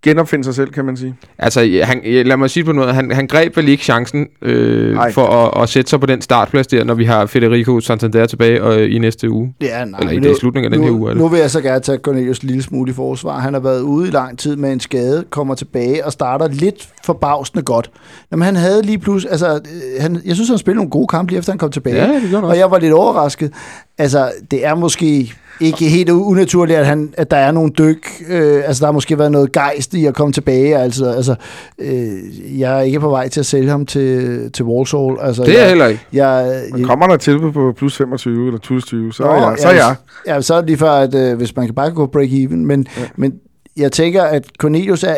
[0.04, 1.16] genopfinde sig selv, kan man sige.
[1.38, 2.96] Altså, han, lad mig sige på noget.
[2.96, 6.68] Han, han greb vel ikke chancen øh, for at, at sætte sig på den startplads
[6.68, 9.54] der, når vi har Federico Santander tilbage øh, i næste uge.
[9.62, 11.16] Ja, nej, Eller i det nu- slutningen af den nu, her uge.
[11.16, 13.40] Nu vil jeg så gerne tage Cornelius en lille smule i forsvar.
[13.40, 16.90] Han har været ude i lang tid med en skade, kommer tilbage og starter lidt
[17.06, 17.92] forbavsende godt.
[18.32, 19.32] Jamen, han havde lige pludselig...
[19.32, 21.96] Altså, øh, han, jeg synes, han spillede nogle gode kampe lige efter, han kom tilbage.
[21.96, 23.52] Ja, det gjorde han Og jeg var lidt overrasket.
[23.98, 28.08] Altså, det er måske ikke helt unaturligt, at, han, at der er nogle dyk.
[28.30, 30.78] Øh, altså, der har måske været noget gejst i at komme tilbage.
[30.78, 31.36] Altså, altså
[31.80, 35.18] øh, jeg er ikke på vej til at sælge ham til, til Walsall.
[35.22, 36.02] Altså, Det er jeg jeg, heller ikke.
[36.14, 39.56] jeg, Men kommer der tilbud på plus 25 eller plus 20, så er Nå, jeg.
[39.60, 39.96] Så er jeg.
[40.28, 42.56] Ja, så er det lige før, at øh, hvis man kan bare gå break-even.
[42.66, 43.04] Men, ja.
[43.16, 43.34] men
[43.78, 45.16] jeg tænker, at Cornelius er,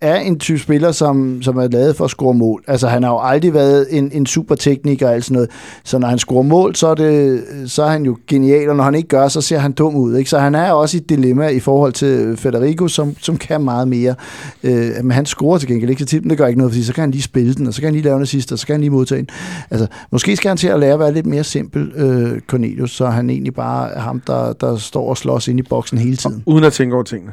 [0.00, 2.64] er en type spiller, som, som er lavet for at score mål.
[2.66, 5.50] Altså, han har jo aldrig været en, en super tekniker og alt sådan noget.
[5.84, 8.84] Så når han scorer mål, så er, det, så er han jo genial, og når
[8.84, 10.16] han ikke gør, så ser han dum ud.
[10.16, 10.30] Ikke?
[10.30, 13.88] Så han er også i et dilemma i forhold til Federico, som, som kan meget
[13.88, 14.14] mere.
[14.62, 16.84] Øh, men han scorer til gengæld ikke så tit, men det gør ikke noget, fordi
[16.84, 18.58] så kan han lige spille den, og så kan han lige lave en sidste, og
[18.58, 19.28] så kan han lige modtage den.
[19.70, 23.06] Altså, måske skal han til at lære at være lidt mere simpel, øh, Cornelius, så
[23.06, 26.42] han egentlig bare er ham, der, der står og slås ind i boksen hele tiden.
[26.46, 27.32] Uden at tænke over tingene.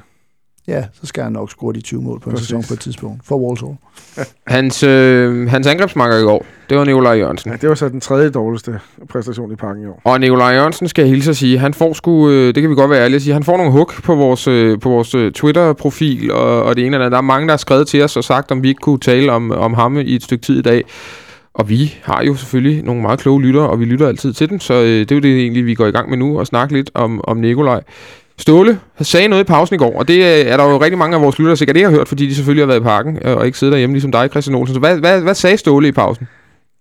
[0.68, 2.47] Ja, så skal han nok score de 20 mål på en Præcis.
[2.47, 3.22] sæson på et tidspunkt.
[3.26, 3.72] For Walsall.
[4.47, 7.51] Hans, øh, hans angrebsmarker i går, det var Nikolaj Jørgensen.
[7.51, 10.01] Ja, det var så den tredje dårligste præstation i parken i år.
[10.03, 12.76] Og Nikolaj Jørgensen skal jeg hilse at sige, han får sgu, øh, det kan vi
[12.76, 15.32] godt være ærlige at sige, han får nogle hug på vores, øh, på vores øh,
[15.32, 17.11] Twitter-profil og, og det ene eller andet.
[17.11, 19.32] Der er mange, der har skrevet til os og sagt, om vi ikke kunne tale
[19.32, 20.84] om, om ham i et stykke tid i dag.
[21.53, 24.59] Og vi har jo selvfølgelig nogle meget kloge lyttere, og vi lytter altid til dem,
[24.59, 26.74] så øh, det er jo det egentlig, vi går i gang med nu, og snakke
[26.74, 27.82] lidt om, om Nikolaj.
[28.39, 31.15] Ståle sagde noget i pausen i går, og det øh, er der jo rigtig mange
[31.15, 33.38] af vores lyttere sikkert ikke har hørt, fordi de selvfølgelig har været i parken øh,
[33.38, 34.73] og ikke sidder derhjemme ligesom dig, Christian Olsen.
[34.73, 36.27] Så hvad, hvad, hvad sagde Ståle i pausen?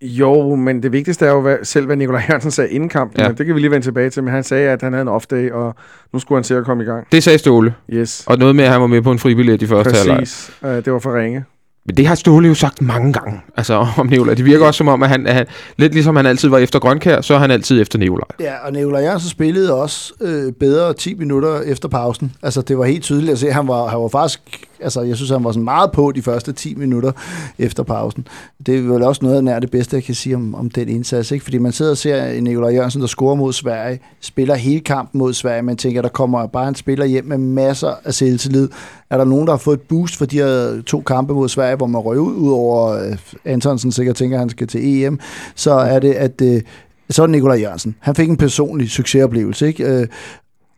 [0.03, 3.21] Jo, men det vigtigste er jo hvad, selv, hvad Nikolaj Jørgensen sagde inden kampen.
[3.21, 3.29] Ja.
[3.29, 4.23] Men det kan vi lige vende tilbage til.
[4.25, 5.75] Men han sagde, at han havde en off-day, og
[6.13, 7.07] nu skulle han til at komme i gang.
[7.13, 7.75] Det sagde Ståle.
[7.93, 10.19] Yes, Og noget med, at han var med på en fribillet i første halvleg.
[10.19, 10.51] præcis.
[10.63, 11.45] Uh, det var for ringe.
[11.87, 14.35] Men det har Ståle jo sagt mange gange, altså om Nikolaj.
[14.35, 16.79] Det virker også som om, at han, at han lidt ligesom han altid var efter
[16.79, 18.29] Grønkær, så er han altid efter Nikolaj.
[18.41, 22.33] Ja, og Nicolai Jørgensen spillede også øh, bedre 10 minutter efter pausen.
[22.43, 24.41] Altså, det var helt tydeligt at se, han var, han var faktisk...
[24.81, 27.13] Altså, jeg synes, han var sådan meget på de første 10 minutter
[27.59, 28.29] efter pausen.
[28.67, 30.89] Det er vel også noget af nær det bedste, jeg kan sige om, om den
[30.89, 31.31] indsats.
[31.31, 31.45] Ikke?
[31.45, 35.33] Fordi man sidder og ser Nikolaj Jørgensen, der scorer mod Sverige, spiller hele kampen mod
[35.33, 38.69] Sverige, men tænker, der kommer bare en spiller hjem med masser af selvtillid.
[39.11, 41.77] Er der nogen, der har fået et boost for de her to kampe mod Sverige,
[41.77, 45.21] hvor man røg ud, ud over øh, Antonsen sikkert tænker, at han skal til EM,
[45.55, 46.63] så er det, at øh,
[47.11, 47.97] så er det Nikolaj Jørgensen.
[48.01, 49.85] Han fik en personlig succesoplevelse, ikke?
[49.85, 50.07] Øh,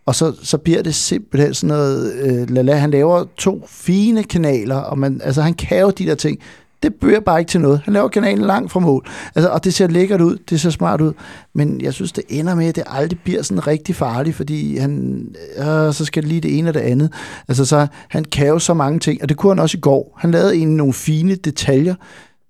[0.09, 2.13] og så, så bliver det simpelthen sådan noget...
[2.13, 6.15] Øh, lala, han laver to fine kanaler, og man, altså, han kan jo de der
[6.15, 6.39] ting.
[6.83, 7.81] Det bøger bare ikke til noget.
[7.85, 9.07] Han laver kanalen langt fra mål.
[9.35, 11.13] Altså, og det ser lækkert ud, det ser smart ud.
[11.55, 15.25] Men jeg synes, det ender med, at det aldrig bliver sådan rigtig farligt, fordi han,
[15.59, 17.13] øh, så skal det lige det ene og det andet.
[17.49, 20.19] Altså, så han kan jo så mange ting, og det kunne han også i går.
[20.21, 21.95] Han lavede egentlig nogle fine detaljer,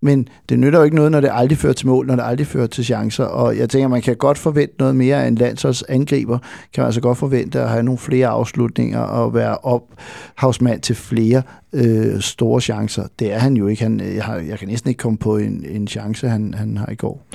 [0.01, 2.47] men det nytter jo ikke noget, når det aldrig fører til mål, når det aldrig
[2.47, 3.25] fører til chancer.
[3.25, 6.39] Og jeg tænker, man kan godt forvente noget mere af en landsholdsangriber.
[6.75, 11.43] Kan man altså godt forvente at have nogle flere afslutninger og være ophavsmand til flere
[11.73, 13.05] øh, store chancer.
[13.19, 13.83] Det er han jo ikke.
[13.83, 16.77] Han, øh, jeg, har, jeg kan næsten ikke komme på en, en chance, han, han
[16.77, 17.27] har i går.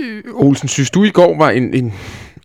[0.00, 1.92] Øh, Olsen, synes du i går var en, en,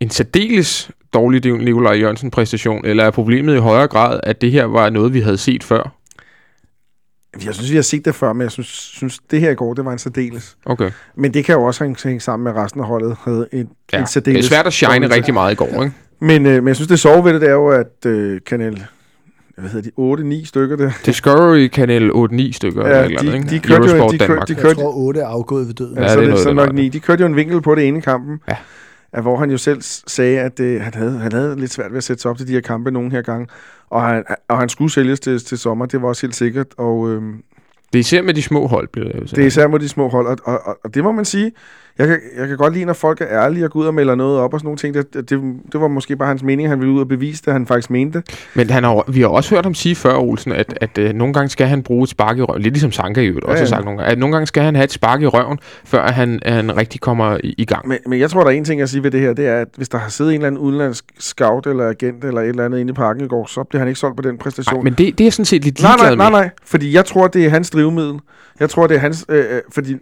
[0.01, 4.65] en særdeles dårlig Nikolaj Jørgensen præstation, eller er problemet i højere grad, at det her
[4.65, 5.97] var noget, vi havde set før?
[7.45, 9.73] Jeg synes, vi har set det før, men jeg synes, synes det her i går,
[9.73, 10.57] det var en særdeles.
[10.65, 10.91] Okay.
[11.15, 13.69] Men det kan jo også hænge, hænge sammen med, at resten af holdet havde en,
[13.93, 13.97] Ja.
[13.97, 14.45] en Det særdeles...
[14.45, 15.91] er svært at shine rigtig meget i går, ikke?
[16.19, 18.85] Men, øh, men jeg synes, det sjove ved det, det er jo, at øh, kanal...
[19.57, 19.91] Hvad hedder
[20.35, 20.39] de?
[20.41, 20.91] 8-9 stykker der.
[21.05, 24.17] Discovery Kanal 8-9 stykker, Ja, eller, et eller andet, de- de kørte jo- Eurosport de
[24.17, 25.95] kørte- de Jeg kørte- tror, 8 er afgået ved døden.
[25.97, 26.73] Ja, Ja, det så er er noget, det, så det nok var.
[26.73, 26.89] ni.
[26.89, 28.55] De kørte jo en vinkel på det ene kampen, Ja.
[29.13, 31.97] At hvor han jo selv sagde, at øh, han, havde, han havde lidt svært ved
[31.97, 33.47] at sætte sig op til de her kampe nogle her gange.
[33.89, 36.67] Og han, og han skulle sælges til, til sommer, det var også helt sikkert.
[36.77, 37.21] Og øh,
[37.93, 39.89] Det er især med de små hold, bliver det jo det er især mod de
[39.89, 41.51] små hold, og, og, og, og det må man sige.
[41.99, 44.15] Jeg kan, jeg kan godt lide, når folk er ærlige og går ud og melder
[44.15, 44.93] noget op og sådan nogle ting.
[44.93, 45.29] Det, det,
[45.71, 48.23] det var måske bare hans mening, han ville ud og bevise det, han faktisk mente.
[48.53, 51.33] Men han har, vi har også hørt ham sige før, Olsen, at, at, at nogle
[51.33, 52.61] gange skal han bruge et spark i røven.
[52.61, 53.69] Lidt ligesom Sanka i øvrigt også Ja, har ja.
[53.69, 54.11] sagt nogle gange.
[54.11, 57.37] At nogle gange skal han have et spark i røven, før han, han rigtig kommer
[57.43, 57.87] i, i gang.
[57.87, 59.61] Men, men jeg tror, der er en ting, jeg siger ved det her, det er,
[59.61, 62.65] at hvis der har siddet en eller anden udenlandsk scout eller agent eller et eller
[62.65, 64.75] andet inde i parken i går, så bliver han ikke solgt på den præstation.
[64.75, 66.47] Nej, men det, det er sådan set lidt Nej, ligeglad nej, nej, med.
[66.47, 66.49] nej.
[66.65, 68.19] Fordi jeg tror, det er hans drivmiddel.
[68.59, 69.25] Jeg tror, det er hans...
[69.29, 69.95] Øh, øh, fordi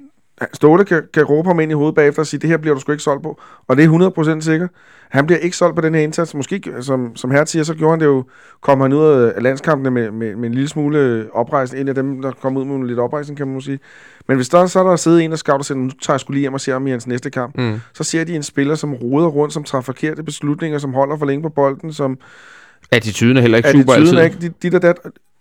[0.54, 2.80] Ståle kan, kan råbe ham ind i hovedet bagefter og sige, det her bliver du
[2.82, 3.42] sgu ikke solgt på.
[3.68, 4.68] Og det er 100% sikker.
[5.10, 6.34] Han bliver ikke solgt på den her indsats.
[6.36, 8.24] Måske, som, som her siger, så gjorde han det jo,
[8.62, 11.82] kom han ud af landskampene med, med, med en lille smule oprejsning.
[11.82, 13.80] En af dem, der kom ud med lidt oprejsning, kan man måske sige.
[14.28, 16.20] Men hvis der så er der siddet en, der scouter og siger, nu tager jeg
[16.20, 17.80] skulle lige hjem og ser ham i hans næste kamp, Mm.
[17.94, 21.26] så ser de en spiller, som roder rundt, som tager forkerte beslutninger, som holder for
[21.26, 22.18] længe på bolden, som
[22.92, 24.18] Attituden er heller ikke super altid.
[24.18, 24.96] er ikke dit, dit og dat.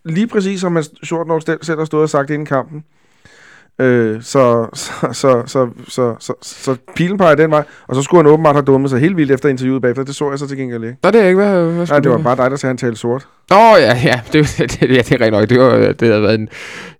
[0.04, 2.84] Lige præcis som man short nok selv selv har stået og sagt inden kampen.
[3.78, 8.22] Øh, så, så, så, så, så, så, så pilen peger den vej, og så skulle
[8.22, 10.04] han åbenbart have dummet sig helt vildt efter interviewet bagefter.
[10.04, 10.96] Det så jeg så til gengæld ikke.
[11.02, 12.96] Der er det ikke, hvad, hvad Nej, det var bare dig, der sagde, han talte
[12.96, 13.28] sort.
[13.52, 15.50] Åh, oh, ja, ja, det, det, ja, det er rigtigt nok.
[15.50, 16.48] Det, var, det havde været en,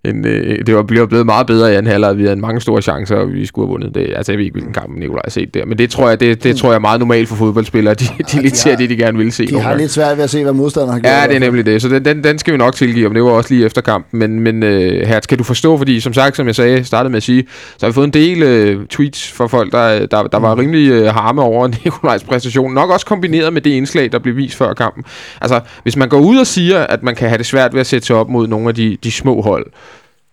[0.03, 2.17] en øh, det var blevet meget bedre i anden halvleg.
[2.17, 4.13] Vi havde mange store chancer, og vi skulle have vundet det.
[4.15, 5.65] Altså, jeg ved ikke, hvilken kamp Nikolaj har set der.
[5.65, 7.93] Men det tror jeg, det, det tror jeg er meget normalt for fodboldspillere.
[7.93, 9.47] De, de lidt ser det, de gerne vil se.
[9.47, 9.81] De har gange.
[9.81, 11.21] lidt svært ved at se, hvad modstanderen har gjort.
[11.21, 11.81] Ja, det er nemlig det.
[11.81, 14.19] Så den, den, den skal vi nok tilgive, om det var også lige efter kampen.
[14.19, 17.17] Men, men øh, her kan du forstå, fordi som sagt, som jeg sagde, startede med
[17.17, 17.43] at sige,
[17.77, 20.91] så har vi fået en del øh, tweets fra folk, der, der, der var rimelig
[20.91, 22.73] øh, harme over Nikolajs præstation.
[22.73, 25.03] Nok også kombineret med det indslag, der blev vist før kampen.
[25.41, 27.87] Altså, hvis man går ud og siger, at man kan have det svært ved at
[27.87, 29.65] sætte sig op mod nogle af de, de små hold,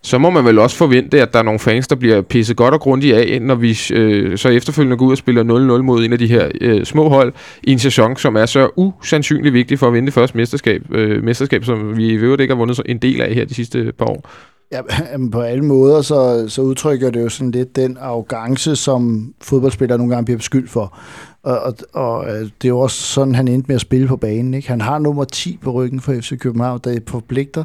[0.04, 2.74] så må man vel også forvente, at der er nogle fans, der bliver pisset godt
[2.74, 5.42] og grundigt af, når vi øh, så efterfølgende går ud og spiller
[5.78, 7.32] 0-0 mod en af de her øh, små hold
[7.62, 11.24] i en sæson, som er så usandsynligt vigtig for at vinde det første mesterskab, øh,
[11.24, 14.06] mesterskab som vi i øvrigt ikke har vundet en del af her de sidste par
[14.06, 14.28] år.
[14.72, 14.80] Ja,
[15.32, 20.14] på alle måder, så, så udtrykker det jo sådan lidt den arrogance, som fodboldspillere nogle
[20.14, 20.98] gange bliver beskyldt for.
[21.42, 24.16] Og, og, og øh, det er jo også sådan, han endte med at spille på
[24.16, 24.54] banen.
[24.54, 24.68] Ikke?
[24.68, 27.64] Han har nummer 10 på ryggen for FC København, der er forpligter,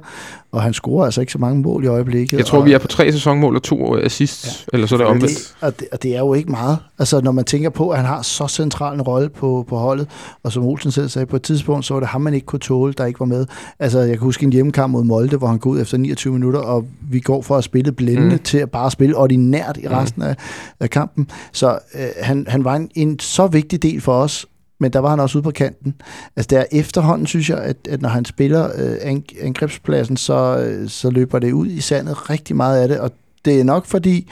[0.57, 2.37] og han scorer altså ikke så mange mål i øjeblikket.
[2.37, 4.75] Jeg tror, og, vi er på tre sæsonmål og to assists, ja.
[4.75, 5.29] eller så er det omvendt.
[5.29, 6.77] det- og, det, og det er jo ikke meget.
[6.99, 10.07] Altså, når man tænker på, at han har så central en rolle på, på holdet,
[10.43, 12.59] og som Olsen selv sagde, på et tidspunkt, så var det ham, man ikke kunne
[12.59, 13.45] tåle, der ikke var med.
[13.79, 16.59] Altså, jeg kan huske en hjemmekamp mod Molde, hvor han går ud efter 29 minutter,
[16.59, 18.31] og vi går fra at spille blændende Mm.
[18.33, 18.39] mm.
[18.43, 20.35] til at bare spille ordinært i resten af,
[20.79, 21.29] af kampen.
[21.53, 24.45] Så øh, han, han var en, en så vigtig del for os,
[24.79, 25.95] men der var han også ude på kanten.
[26.35, 31.09] Altså der efterhånden synes jeg, at, at når han spiller øh, angrebspladsen, så, øh, så
[31.09, 33.11] løber det ud i sandet rigtig meget af det, og
[33.45, 34.29] det er nok fordi,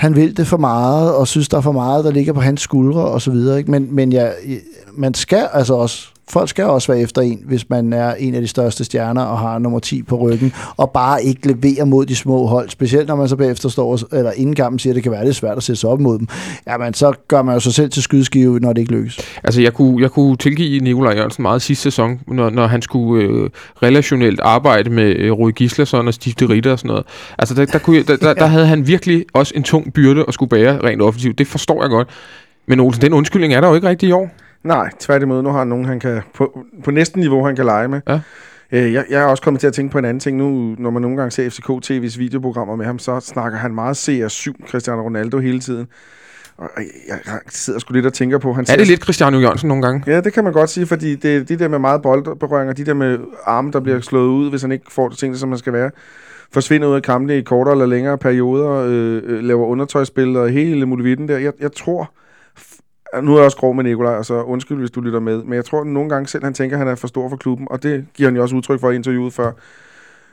[0.00, 2.60] han vil det for meget, og synes, der er for meget, der ligger på hans
[2.60, 3.58] skuldre, og så videre.
[3.58, 3.70] Ikke?
[3.70, 4.30] Men, men ja,
[4.92, 8.40] man skal altså også, folk skal også være efter en, hvis man er en af
[8.40, 12.16] de største stjerner, og har nummer 10 på ryggen, og bare ikke levere mod de
[12.16, 15.12] små hold, specielt når man så bagefter står, eller inden kampen siger, at det kan
[15.12, 16.28] være lidt svært at sætte sig op mod dem.
[16.66, 19.18] Jamen, så gør man jo sig selv til skydeskive, når det ikke lykkes.
[19.44, 23.24] Altså, jeg kunne, jeg kunne tilgive Nikolaj Jørgensen meget sidste sæson, når, når han skulle
[23.24, 23.50] øh,
[23.82, 27.04] relationelt arbejde med øh, Rui Gislason og Stifte Ritter og sådan noget.
[27.38, 30.34] Altså, der, der, kunne der, der, der havde han virkelig også en tung byrde at
[30.34, 31.38] skulle bære rent offensivt.
[31.38, 32.08] Det forstår jeg godt.
[32.66, 34.30] Men Olsen, den undskyldning er der jo ikke rigtig i år.
[34.62, 35.42] Nej, tværtimod.
[35.42, 38.00] Nu har han nogen, han kan på, på næsten niveau, han kan lege med.
[38.08, 38.20] Ja.
[38.72, 40.90] Øh, jeg, jeg er også kommet til at tænke på en anden ting nu, når
[40.90, 45.02] man nogle gange ser FCK TV's videoprogrammer med ham, så snakker han meget CR7 Cristiano
[45.02, 45.86] Ronaldo hele tiden.
[46.56, 46.68] Og
[47.08, 49.82] jeg, jeg, sidder sgu lidt og tænker på, han Er det lidt Cristiano Jørgensen nogle
[49.82, 50.02] gange?
[50.06, 52.94] Ja, det kan man godt sige, fordi det de der med meget boldberøringer, de der
[52.94, 55.72] med arme, der bliver slået ud, hvis han ikke får det ting, som man skal
[55.72, 55.90] være,
[56.52, 60.86] forsvinder ud af kampene i kortere eller længere perioder, øh, øh, laver undertøjsspil og hele
[60.86, 61.38] muligheden der.
[61.38, 62.10] Jeg, jeg tror,
[63.22, 65.64] nu er jeg også grov med Nikolaj, altså undskyld, hvis du lytter med, men jeg
[65.64, 67.82] tror at nogle gange selv, han tænker, at han er for stor for klubben, og
[67.82, 69.50] det giver han jo også udtryk for i interviewet før.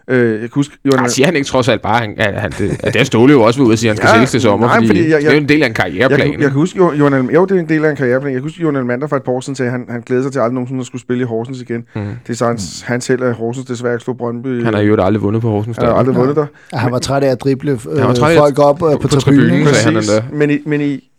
[0.10, 2.52] Øh, jeg kan huske, Johan, Ej, siger han ikke trods alt bare, han, at, han,
[2.52, 4.32] det, at det er Ståle jo også ved at sige, at han skal Ja, sælges
[4.32, 5.70] til sommer, nej, fordi, fordi jeg- jeg, det er jo jeg- en del af en
[5.70, 6.20] jeg, karriereplan.
[6.20, 8.34] kan, jeg kan huske, jo, Johan, Al- jo, det er en del af en karriereplan.
[8.34, 10.24] Jeg kan huske, Johan Almander for et par år siden sagde, at han, han glæder
[10.24, 11.86] sig til aldrig nogensinde at skulle spille i Horsens igen.
[11.96, 12.02] Mm.
[12.28, 14.64] Det er så hans, han selv, at Horsens desværre ikke slog Brøndby.
[14.64, 16.46] Han har jo aldrig vundet på Horsens han har aldrig vundet der.
[16.74, 19.66] Ja, han var træt af at drible øh, af folk op øh, på, på tribunen.
[19.66, 20.04] tribunen.
[20.10, 20.24] han.
[20.34, 21.10] Men i, men i,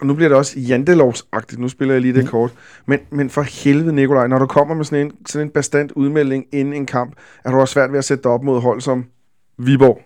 [0.00, 1.60] og nu bliver det også jantelovsagtigt.
[1.60, 2.28] Nu spiller jeg lige det Mm.
[2.30, 2.50] kort.
[2.86, 6.44] Men, men for helvede, Nikolaj, når du kommer med sådan en, sådan en bestandt udmelding
[6.52, 7.12] inden en kamp,
[7.44, 9.04] er du også svært ved at sætte dig op mod hold som
[9.58, 10.00] Viborg.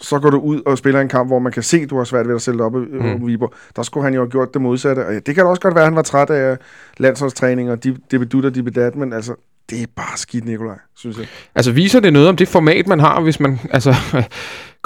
[0.00, 2.04] Så går du ud og spiller en kamp, hvor man kan se, at du har
[2.04, 2.80] svært ved at sætte dig op mm.
[2.90, 3.02] Mm.
[3.04, 3.52] mod Viborg.
[3.76, 5.06] Der skulle han jo have gjort det modsatte.
[5.06, 6.56] Og ja, det kan da også godt være, at han var træt af
[6.96, 9.34] landsholdstræning og de, det bedutter, de bedat, men altså,
[9.70, 11.26] det er bare skidt, Nikolaj, synes jeg.
[11.54, 13.94] Altså viser det noget om det format, man har, hvis man altså,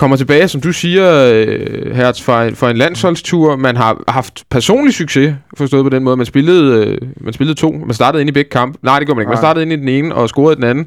[0.01, 3.57] kommer tilbage, som du siger, øh, Hertz, for, en- for en landsholdstur.
[3.57, 6.17] Man har haft personlig succes, forstået på den måde.
[6.17, 7.71] Man spillede, øh, man spillede to.
[7.87, 8.79] Man startede ind i begge kampe.
[8.83, 9.29] Nej, det gjorde man ikke.
[9.31, 10.87] Man startede ind i den ene og scorede den anden.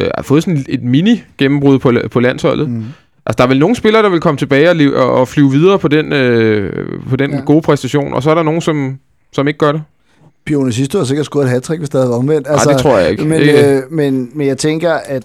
[0.00, 2.68] Øh, har fået sådan et mini-gennembrud på, på landsholdet.
[2.70, 2.84] Mm.
[3.26, 5.88] Altså, der er vel nogle spillere, der vil komme tilbage og, og, flyve videre på
[5.88, 6.72] den, øh,
[7.10, 7.40] på den Ja.
[7.40, 8.98] gode præstation, og så er der nogen, som,
[9.32, 9.82] som ikke gør det.
[10.46, 12.46] Pione sidste har sikkert scoret et hat hvis det havde omvendt.
[12.50, 13.24] Altså, Nej, det tror jeg ikke.
[13.24, 15.24] Men, Ikke- øh, men, men jeg tænker, at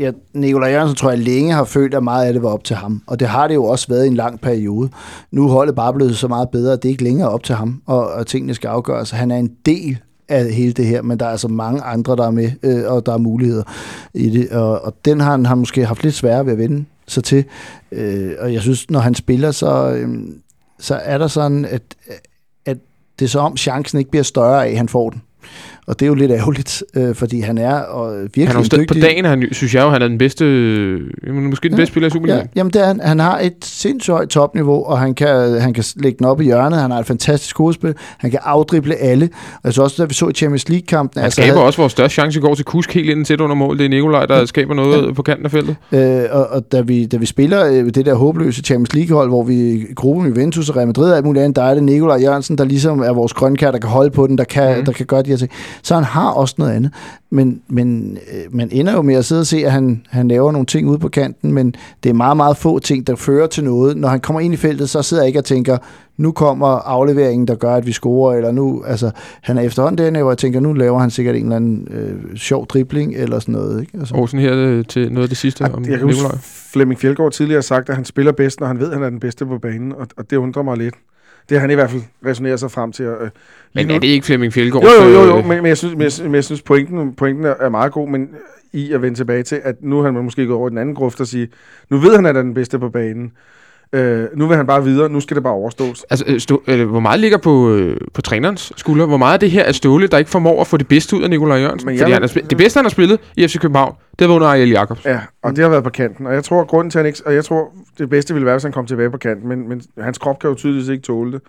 [0.00, 2.76] ja, Nikolaj Jørgensen tror jeg længe har følt, at meget af det var op til
[2.76, 3.02] ham.
[3.06, 4.90] Og det har det jo også været i en lang periode.
[5.30, 7.54] Nu er holdet bare blevet så meget bedre, at det ikke længere er op til
[7.54, 9.10] ham, og, og tingene skal afgøres.
[9.10, 9.98] Han er en del
[10.28, 13.06] af hele det her, men der er altså mange andre, der er med, øh, og
[13.06, 13.62] der er muligheder
[14.14, 14.50] i det.
[14.50, 17.44] Og, og den har han har måske haft lidt sværere ved at vende sig til.
[17.92, 20.18] Øh, og jeg synes, når han spiller, så, øh,
[20.78, 21.82] så er der sådan, at,
[22.66, 22.78] at
[23.18, 25.22] det er så om chancen ikke bliver større af, at han får den.
[25.90, 28.86] Og det er jo lidt ærgerligt, øh, fordi han er og virkelig Han er stadig
[28.88, 31.00] på dygtig- dagen, han, synes jeg jo, han er den bedste, øh,
[31.34, 31.76] måske den Ja.
[31.76, 32.48] bedste spiller i Ja, Superligaen.
[32.56, 33.00] jamen det er, han.
[33.00, 36.44] han har et sindssygt højt topniveau, og han kan, han kan lægge den op i
[36.44, 36.80] hjørnet.
[36.80, 37.94] Han har et fantastisk hovedspil.
[38.18, 39.28] Han kan afdrible alle.
[39.64, 41.22] Synes også, da vi så i Champions League-kampen...
[41.22, 43.78] Han skaber også vores største chance går til Kusk helt ind tæt under mål.
[43.78, 45.12] Det er Nikolaj, der skaber noget ja.
[45.12, 45.76] på kanten af feltet.
[45.92, 49.42] Øh, og, og da, vi, da vi spiller øh, det der håbløse Champions League-hold, hvor
[49.42, 52.58] vi gruppen Juventus og Real Madrid og alt muligt andet, der er det Nikolaj Jørgensen,
[52.58, 54.84] der ligesom er vores grønkær, der kan holde på den, der kan, mm.
[54.84, 55.50] der kan gøre de her ting.
[55.82, 56.90] Så han har også noget andet.
[57.30, 60.52] Men, men øh, man ender jo med at sidde og se, at han, han laver
[60.52, 63.64] nogle ting ude på kanten, men det er meget, meget få ting, der fører til
[63.64, 63.96] noget.
[63.96, 65.78] Når han kommer ind i feltet, så sidder jeg ikke og tænker,
[66.16, 69.10] nu kommer afleveringen, der gør, at vi scorer, eller nu, altså,
[69.42, 72.36] han er efterhånden derinde, hvor jeg tænker, nu laver han sikkert en eller anden øh,
[72.36, 73.80] sjov dribling, eller sådan noget.
[73.80, 73.98] Ikke?
[73.98, 74.14] Altså.
[74.14, 76.38] Og sådan her til noget af det sidste Jeg om huske, Nikolaj.
[76.72, 79.10] Flemming Fjeldgaard tidligere har sagt, at han spiller bedst, når han ved, at han er
[79.10, 80.94] den bedste på banen, og, og det undrer mig lidt.
[81.50, 83.04] Det har han i hvert fald resoneret sig frem til.
[83.04, 83.30] Øh,
[83.74, 84.84] Men nu- er det ikke Flemming Fjellgaard?
[84.84, 87.44] Jo, jo, jo, jo men, men jeg synes, men jeg, men jeg synes pointen, pointen
[87.44, 88.28] er, meget god, men
[88.72, 91.20] i at vende tilbage til, at nu har man måske gået over den anden gruft
[91.20, 91.48] og sige,
[91.90, 93.32] nu ved han, at han er den bedste på banen.
[93.92, 96.04] Øh, nu vil han bare videre, nu skal det bare overstås.
[96.10, 99.06] Altså, øh, stå, øh, hvor meget ligger på, øh, på trænerens skulder?
[99.06, 101.22] Hvor meget af det her er Ståle, der ikke formår at få det bedste ud
[101.22, 101.86] af Nikolaj Jørgensen?
[101.86, 104.28] Men jeg Fordi vil- han spil- det bedste, han har spillet i FC København, det
[104.28, 105.04] var under Ariel Jacobs.
[105.04, 106.26] Ja, og det har været på kanten.
[106.26, 107.68] Og jeg tror, grunden til, at han ikke, og jeg tror,
[107.98, 110.50] det bedste ville være, hvis han kom tilbage på kanten, men, men hans krop kan
[110.50, 111.40] jo tydeligvis ikke tåle det.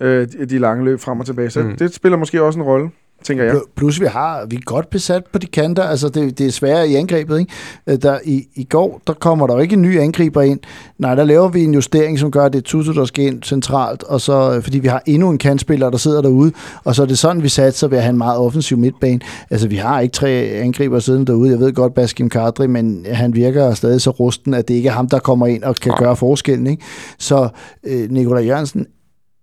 [0.00, 1.50] Øh, de, lange løb frem og tilbage.
[1.50, 1.76] Så mm.
[1.76, 2.90] det spiller måske også en rolle,
[3.24, 3.54] tænker jeg.
[3.54, 6.50] Pl- Plus vi har, vi er godt besat på de kanter, altså det, det er
[6.50, 7.52] sværere i angrebet, ikke?
[7.86, 10.60] Øh, Der, i, I går, der kommer der ikke en ny angriber ind.
[10.98, 13.42] Nej, der laver vi en justering, som gør, at det er Tutu, der skal ind
[13.42, 16.52] centralt, og så, øh, fordi vi har endnu en kantspiller, der sidder derude,
[16.84, 19.20] og så er det sådan, vi satser ved at have en meget offensiv midtbane.
[19.50, 20.30] Altså, vi har ikke tre
[20.62, 21.50] angriber siden derude.
[21.50, 24.92] Jeg ved godt, Baskim Kadri, men han virker stadig så rusten, at det ikke er
[24.92, 26.82] ham, der kommer ind og kan gøre forskellen, ikke?
[27.18, 27.48] Så
[27.84, 28.86] øh, Nikolaj Jørgensen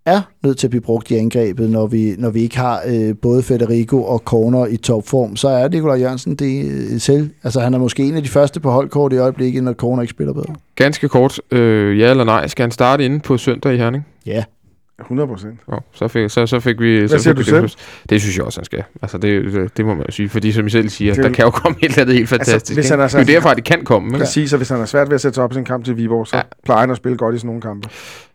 [0.08, 3.14] er nødt til at blive brugt i angrebet, når vi, når vi ikke har øh,
[3.22, 7.30] både Federico og Corner i topform, så er Nikolaj Jørgensen det øh, selv.
[7.44, 10.10] Altså han er måske en af de første på holdkort i øjeblikket, når Corner ikke
[10.10, 10.54] spiller bedre.
[10.76, 14.06] Ganske kort, øh, ja eller nej, skal han starte inde på søndag i Herning?
[14.26, 14.44] Ja.
[15.00, 15.60] 100 procent.
[15.72, 17.08] Jo, så fik, så, så fik vi...
[17.08, 17.74] så siger fik du det,
[18.10, 18.82] det synes jeg også, han skal.
[19.02, 20.28] Altså, det, det, det må man jo sige.
[20.28, 22.54] Fordi som I selv siger, Det- der kan jo komme et eller andet helt fantastisk.
[22.54, 24.08] Altså, hvis han er så- det er jo derfra, det kan komme.
[24.08, 24.18] Ikke?
[24.18, 25.96] Præcis, og hvis han er svært ved at sætte sig op i sin kamp til
[25.96, 26.42] Viborg, så Ja.
[26.64, 27.88] plejer han at spille godt i sådan nogle kampe.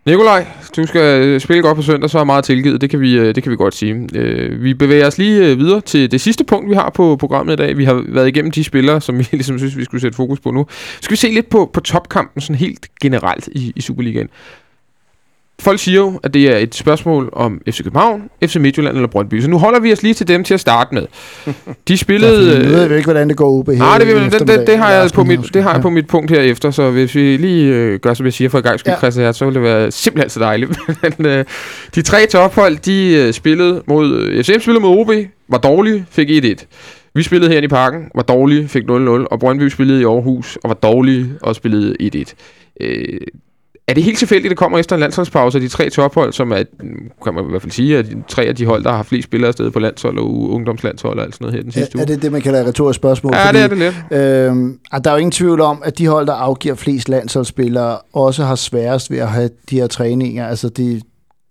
[0.06, 0.46] Nikolaj,
[0.78, 2.82] du skal øh, spille godt på søndag, så er meget tilgivet.
[2.82, 4.10] Det kan vi, øh, det kan vi godt sige.
[4.16, 7.56] Øh, Vi bevæger os lige videre til det sidste punkt, vi har på programmet i
[7.56, 7.78] dag.
[7.78, 10.52] Vi har været igennem de spillere, som vi ligesom synes, vi skulle sætte fokus på
[10.52, 10.66] nu.
[11.02, 14.28] Skal vi se lidt på, på topkampen sådan helt generelt i, i Superligaen.
[15.64, 19.42] Folk siger jo, at det er et spørgsmål om FC København, FC Midtjylland eller Brøndby.
[19.42, 21.06] Så nu holder vi os lige til dem til at starte med.
[21.88, 22.64] De spillede...
[22.64, 24.78] Nu ved vi ikke, hvordan det går ude på Nej, det, det, det, det, det,
[24.78, 27.74] har jeg på mit, det har jeg på mit punkt herefter, så hvis vi lige
[27.74, 29.10] øh, gør, som jeg siger for i gang skyld, Ja.
[29.22, 30.80] her, så ville det være simpelthen så dejligt.
[31.18, 31.46] Men øh,
[31.96, 35.12] de tre tophold, de øh, spillede mod, øh, FCM spillede mod OB,
[35.50, 36.66] var dårlige, fik 1-1.
[37.16, 38.90] Vi spillede her i parken, var dårlige, fik 0-0,
[39.32, 42.34] og Brøndby spillede i Aarhus, og var dårlige, og spillede 1-1.
[42.82, 43.20] Øh,
[43.88, 46.64] er det helt tilfældigt, at det kommer efter en landsholdspause, de tre tophold, som er,
[47.24, 49.48] kan man i hvert fald sige, at tre af de hold, der har flest spillere
[49.48, 52.16] afsted på landshold og ungdomslandshold og alt sådan noget her den sidste Er, er uge?
[52.16, 53.34] det det, man kalder et retorisk spørgsmål?
[53.36, 54.78] Ja, Fordi, det er det lidt.
[54.92, 58.44] Og der er jo ingen tvivl om, at de hold, der afgiver flest landsholdsspillere, også
[58.44, 60.48] har sværest ved at have de her træninger.
[60.48, 61.02] Altså, de,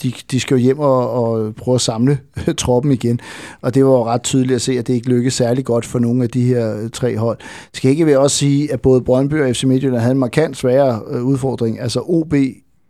[0.03, 2.18] de, de skal jo hjem og, og prøve at samle
[2.59, 3.20] troppen igen.
[3.62, 5.99] Og det var jo ret tydeligt at se, at det ikke lykkedes særlig godt for
[5.99, 7.38] nogle af de her øh, tre hold.
[7.72, 11.03] Skal ikke vi også sige, at både Brøndby og FC Midtjylland havde en markant sværere
[11.11, 11.80] øh, udfordring.
[11.80, 12.34] Altså OB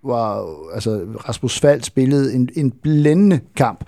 [0.05, 3.85] var, altså Rasmus Fald spillede en, en blændende kamp.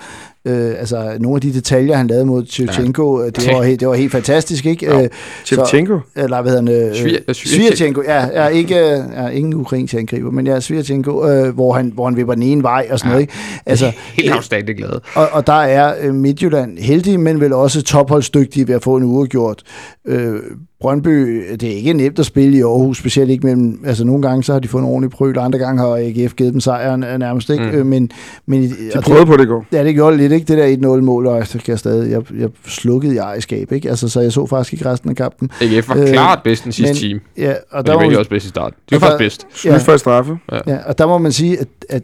[0.46, 3.26] Øh, altså nogle af de detaljer, han lavede mod Shevchenko, ja.
[3.26, 4.86] det, var, helt- det var helt fantastisk, ikke?
[4.86, 5.02] Ja.
[5.02, 5.08] Øh,
[5.44, 5.98] Shevchenko?
[6.16, 6.88] eller hvad hedder han?
[6.88, 8.76] Øh, Svir- Svir- Svirchenko, ja, ja, ikke,
[9.16, 12.62] ja, ingen ukrainsk angriber, men ja, Svirchenko, øh, hvor, han, hvor han vipper den ene
[12.62, 13.12] vej og sådan Ja.
[13.14, 13.32] noget, ikke?
[13.66, 15.00] Altså, Helt afstændigt glade.
[15.14, 19.02] og, og der er øh, Midtjylland heldige, men vel også topholdsdygtige ved at få en
[19.04, 19.62] uafgjort.
[20.06, 20.34] Øh,
[20.80, 24.44] Brøndby, det er ikke nemt at spille i Aarhus, specielt ikke mellem, altså nogle gange
[24.44, 27.18] så har de fået en ordentlig prøv, andre gange har AGF givet dem sejren øh,
[27.18, 27.64] nærmest, ikke?
[27.82, 27.86] Mm.
[27.86, 28.10] Men,
[28.46, 29.66] men, De prøvede på det i går.
[29.72, 32.22] Ja, det gjorde det lidt, ikke det der 1-0-mål, og så kan jeg stadig, jeg,
[32.38, 33.90] jeg slukkede i ejerskab, ikke?
[33.90, 35.50] Altså, så jeg så faktisk ikke resten af kampen.
[35.60, 37.20] AGF var Øh, klart bedst den sidste men- time.
[37.38, 38.78] Ja, og Og der det var var, egentlig også bedst i starten.
[38.90, 39.60] Det var og faktisk bedst.
[39.60, 39.78] Slut Ja.
[39.78, 40.38] før straffe.
[40.66, 42.02] ja, og der må man sige, at, at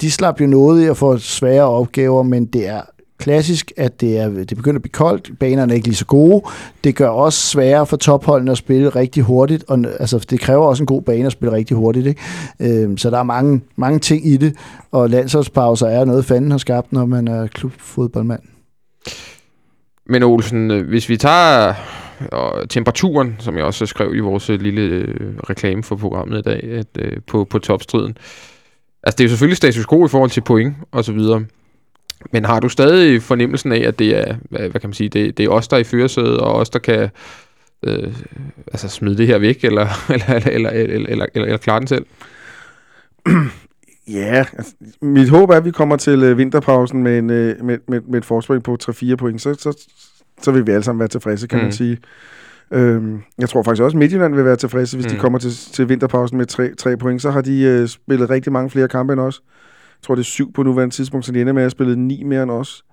[0.00, 2.80] de slap jo noget i at få svære opgaver, men det er
[3.22, 6.42] klassisk, at det, er, det begynder at blive koldt, banerne er ikke lige så gode.
[6.84, 10.82] Det gør også sværere for topholdene at spille rigtig hurtigt, og altså, det kræver også
[10.82, 12.06] en god bane at spille rigtig hurtigt.
[12.06, 12.20] Ikke?
[12.60, 14.56] Øhm, så der er mange, mange ting i det,
[14.92, 18.40] og landsholdspauser er noget, fanden har skabt, når man er klubfodboldmand.
[20.06, 21.74] Men Olsen, hvis vi tager
[22.32, 26.42] og temperaturen, som jeg også skrev i vores øh, lille øh, reklame for programmet i
[26.42, 28.16] dag, at, øh, på, på topstriden.
[29.02, 31.44] Altså, det er jo selvfølgelig status quo i forhold til point og så videre.
[32.32, 35.44] Men har du stadig fornemmelsen af, at det er, hvad kan man sige, det, det
[35.44, 37.10] er os, der er i førersædet, og os, der kan
[37.82, 38.12] øh,
[38.72, 42.06] altså smide det her væk, eller, eller, eller, eller, eller, eller, eller klare den selv?
[44.08, 47.78] Ja, altså, mit håb er, at vi kommer til øh, vinterpausen med, en, øh, med,
[47.88, 49.86] med, med et forspring på 3-4 point, så, så,
[50.42, 51.60] så vil vi alle sammen være tilfredse, kan mm.
[51.60, 51.72] man mhm.
[51.72, 51.98] sige.
[52.72, 55.08] Øhm, jeg tror faktisk også, at Midtjylland vil være tilfredse, hvis mm.
[55.08, 55.20] de mhm.
[55.20, 57.22] kommer til, til vinterpausen med tre, tre point.
[57.22, 59.42] Så har de øh, spillet rigtig mange flere kampe end os.
[60.02, 61.98] Jeg tror, det er syv på nuværende tidspunkt, så de ender med at have spillet
[61.98, 62.84] ni mere end os.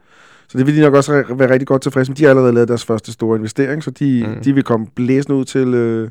[0.48, 2.16] Så det vil de nok også re- være rigtig godt tilfredse med.
[2.16, 4.44] De har allerede lavet deres første store investering, så de, mm.
[4.44, 6.10] De vil komme blæsende ud til øh,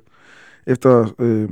[0.66, 1.48] efter, øh,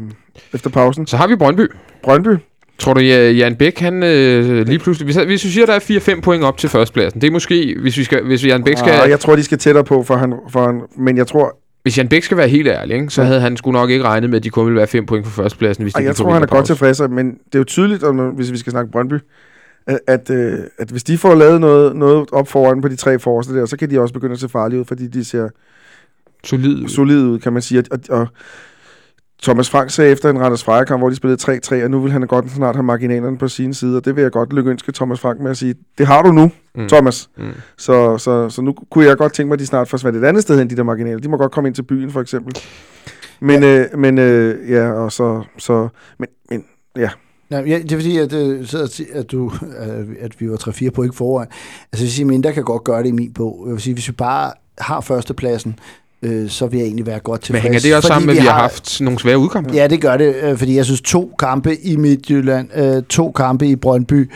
[0.55, 1.07] efter pausen.
[1.07, 1.71] Så har vi Brøndby.
[2.03, 2.37] Brøndby,
[2.79, 5.05] Tror du, ja, Jan Bæk, han øh, lige pludselig...
[5.05, 7.97] Hvis, hvis du siger, der er 4-5 point op til førstepladsen, det er måske, hvis,
[7.97, 8.91] vi skal, hvis Jan Bæk skal...
[8.91, 11.99] Ah, jeg tror, de skal tættere på, for han, for han, men jeg tror, Hvis
[11.99, 13.27] Jan Bæk skal være helt ærlig, ikke, så Ja.
[13.27, 15.33] havde han sgu nok ikke regnet med, at de kun ville være 5 point for
[15.43, 16.95] førstepladsen, hvis de og jeg tror, han er godt vinterpause.
[17.05, 19.15] tilfreds, men det er jo tydeligt, om, hvis vi skal snakke Brøndby,
[20.07, 23.55] at, øh, at hvis de får lavet noget, noget op foran på de tre forreste
[23.55, 25.49] der, så kan de også begynde at se farlige ud, fordi de ser
[26.45, 26.89] Solid.
[26.89, 27.85] solide ud, kan man sige.
[27.91, 28.27] Og, og
[29.43, 32.23] Thomas Frank sagde efter en Randers Freja-kamp, hvor de spillede 3-3, og nu vil han
[32.23, 34.01] godt snart have marginalerne på sine sider.
[34.01, 36.89] Det vil jeg godt lykønske Thomas Frank med at sige, det har du nu, Mm.
[36.89, 37.31] Thomas.
[37.39, 37.45] Mm.
[37.79, 40.43] Så, så, så nu kunne jeg godt tænke mig, at de snart forsvandt et andet
[40.43, 41.19] sted hen, de der marginaler.
[41.19, 42.57] De må godt komme ind til byen, for eksempel.
[43.41, 43.79] Men, ja.
[43.93, 46.65] øh, men øh, ja, og så, så men, men
[46.97, 47.11] ja,
[47.51, 50.91] Ja, ja, det er fordi, at, øh, og at, du, øh, at vi var 3-4
[50.91, 51.47] point foran.
[51.51, 53.63] Altså, jeg vil sige, mindre kan godt gøre det i min bog.
[53.67, 55.79] Jeg vil sige, hvis vi bare har førstepladsen,
[56.27, 57.63] øh, så vil jeg egentlig være godt Men tilfreds.
[57.63, 59.75] hænger det også sammen med, at vi har haft nogle svære udkampe?
[59.75, 63.67] Ja, det gør det, øh, fordi jeg synes, to kampe i Midtjylland, øh, to kampe
[63.67, 64.31] i Brøndby,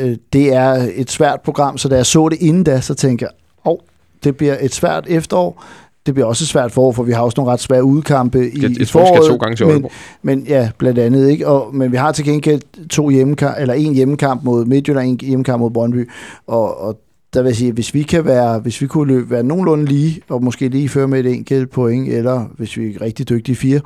[0.00, 3.26] øh, det er et svært program, så da jeg så det inden da, så tænker
[3.26, 3.32] jeg,
[3.72, 3.78] åh,
[4.24, 5.64] det bliver et svært efterår.
[6.06, 8.70] Det bliver også svært forår, for vi har også nogle ret svære udkampe i, Jeg,
[8.70, 9.24] jeg i foråret.
[9.24, 9.92] skal to gange til men, Aalborg.
[10.22, 11.46] men ja, blandt andet, ikke?
[11.48, 15.60] Og, men vi har til gengæld to hjemmekamp, eller en hjemmekamp mod Midtjylland, en hjemmekamp
[15.60, 16.08] mod Brøndby,
[16.46, 16.98] og, og
[17.34, 19.84] der vil jeg sige, at hvis vi kan være, hvis vi kunne løbe, være nogenlunde
[19.84, 23.56] lige, og måske lige føre med et enkelt point, eller hvis vi er rigtig dygtige
[23.56, 23.80] fire,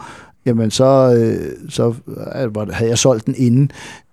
[0.47, 1.95] jamen så, øh, så
[2.73, 3.71] havde jeg solgt den inden.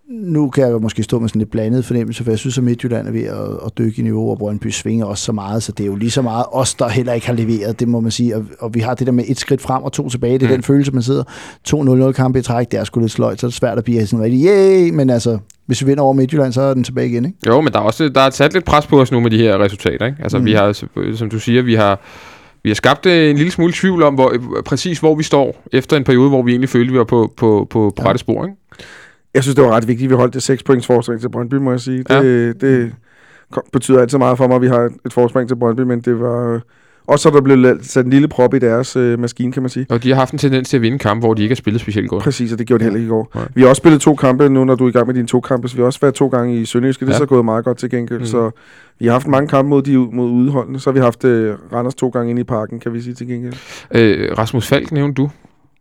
[0.10, 3.08] Nu kan jeg måske stå med sådan lidt blandet fornemmelse, for jeg synes, at Midtjylland
[3.08, 5.84] er ved at, at dykke i niveau, og Brøndby svinger også så meget, så det
[5.84, 8.36] er jo lige så meget os, der heller ikke har leveret, det må man sige.
[8.36, 10.48] Og, og vi har det der med et skridt frem og to tilbage, det er
[10.50, 10.54] Mm.
[10.54, 11.24] den følelse, man sidder
[12.10, 14.08] 2-0 kamp i træk, det er sgu lidt sløjt, så er det svært at blive
[14.08, 17.26] sådan rigtig, yay, men altså, hvis vi vinder over Midtjylland, så er den tilbage igen,
[17.26, 17.38] ikke?
[17.48, 19.38] Jo, men der er også der er sat lidt pres på os nu med de
[19.38, 20.06] her resultater.
[20.06, 20.18] Ikke?
[20.24, 20.46] Altså, mm.
[20.46, 20.86] vi har,
[21.16, 22.00] som du siger, vi har,
[22.64, 24.34] vi har skabt øh, en lille smule tvivl om, hvor,
[24.66, 27.68] præcis hvor vi står, efter en periode, hvor vi egentlig følte, vi var på, på,
[27.70, 28.46] på, rette spor.
[28.46, 28.56] Ikke?
[29.34, 31.56] Jeg synes, det var ret vigtigt, at vi holdt det 6 points forspring til Brøndby,
[31.56, 32.04] må jeg sige.
[32.10, 32.24] Ja.
[32.24, 32.94] Det, det
[33.52, 36.20] kom- betyder altid meget for mig, at vi har et forspring til Brøndby, men det
[36.20, 36.54] var...
[36.54, 36.60] øh,
[37.08, 39.86] Også så der blev sat en lille prop i deres øh, maskine, kan man sige.
[39.90, 41.82] Og de har haft en tendens til at vinde kampe, hvor de ikke har spillet
[41.82, 42.24] specielt godt.
[42.24, 43.32] Præcis, og det gjorde de heller ikke i går.
[43.36, 43.44] Nej.
[43.56, 45.40] Vi har også spillet to kampe nu, når du er i gang med dine to
[45.40, 47.06] kampe, så vi har også været to gange i Sønderjyske.
[47.06, 47.20] Det er Ja.
[47.20, 48.20] så gået meget godt til gengæld.
[48.20, 48.26] Mm.
[48.26, 48.52] Så
[49.00, 50.80] vi har haft mange kampe mod, de, mod udholdene.
[50.80, 53.28] Så har vi haft øh, Randers to gange inde i parken, kan vi sige til
[53.28, 53.54] gengæld.
[53.92, 55.30] Øh, Rasmus Falk nævnte du.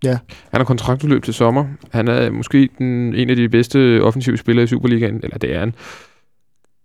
[0.04, 0.18] Ja.
[0.50, 1.64] Han har kontraktudløb til sommer.
[1.90, 5.20] Han er måske den, en af de bedste offensive spillere i Superligaen.
[5.22, 5.74] Eller det er han.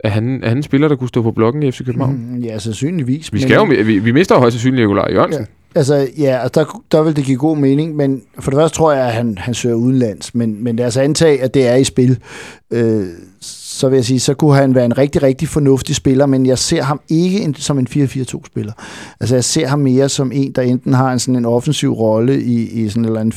[0.03, 2.25] Er han, er han en spiller, der kunne stå på blokken i FC København?
[2.29, 2.39] Mm.
[2.39, 3.33] Ja, sandsynligvis.
[3.33, 5.47] Vi, skal jo, vi, vi mister jo højst sandsynligt Nikolaj Jørgensen.
[5.75, 8.91] Altså, ja, altså, der, der vil det give god mening, men for det første tror
[8.93, 11.83] jeg, at han, han søger udenlands, men, men lad os antage, at det er i
[11.83, 12.19] spil.
[12.71, 13.05] Øh,
[13.73, 16.57] så vil jeg sige, så kunne han være en rigtig, rigtig fornuftig spiller, men jeg
[16.57, 18.73] ser ham ikke en, som en 4-4-2-spiller.
[19.19, 22.41] Altså, jeg ser ham mere som en, der enten har en sådan en offensiv rolle
[22.41, 23.33] i, i sådan en eller en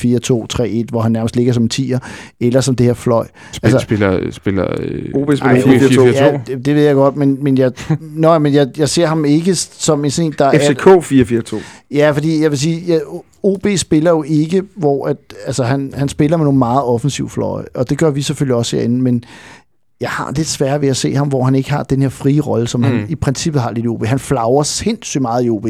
[0.83, 1.99] 4-2-3-1, hvor han nærmest ligger som en tier,
[2.39, 3.27] eller som det her fløj.
[3.51, 6.01] Spil, Altså- spiller, spiller øh, OB spiller Ej, 4-4-2.
[6.01, 6.39] Ja.
[6.47, 9.55] Det, det ved jeg godt, men, men, jeg, nøj, men jeg, jeg ser ham ikke
[9.55, 10.59] som en sådan, en, der er...
[10.71, 11.61] FCK 4-4-2.
[11.91, 12.99] Ja, fordi jeg vil sige, ja,
[13.43, 17.65] OB spiller jo ikke, hvor at, altså han, han spiller med nogle meget offensiv fløje,
[17.75, 19.23] og det gør vi selvfølgelig også herinde, men
[20.01, 22.41] jeg har lidt svært ved at se ham, hvor han ikke har den her frie
[22.41, 22.87] rolle, som mm.
[22.87, 24.05] han i princippet har lidt i OB.
[24.05, 25.67] Han flagrer sindssygt meget i OB.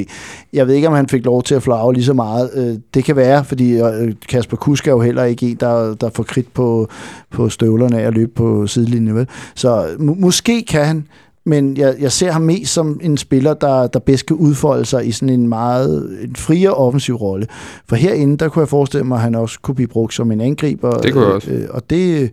[0.54, 2.50] Jeg ved ikke, om han fik lov til at flagre lige så meget.
[2.56, 6.10] Øh, Det kan være, fordi øh, Kasper Kusk er jo heller ikke en, der, der
[6.10, 6.88] får kridt på,
[7.32, 9.16] på støvlerne af at løbe på sidelinjen.
[9.16, 9.28] Vel?
[9.56, 11.08] Så må, måske kan han,
[11.46, 15.08] men jeg, jeg ser ham mest som en spiller, der, der bedst kan udfolde sig
[15.08, 17.48] i sådan en meget en friere offensiv rolle.
[17.90, 20.42] For herinde, der kunne jeg forestille mig, at han også kunne blive brugt som en
[20.42, 20.92] angriber.
[20.92, 21.52] Det kunne jeg også.
[21.52, 22.32] Øh, og det,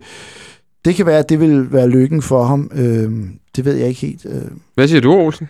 [0.85, 2.71] det kan være, at det vil være lykken for ham.
[2.75, 3.11] Øh,
[3.55, 4.25] det ved jeg ikke helt.
[4.25, 4.41] Øh.
[4.75, 5.49] Hvad siger du, Olsen?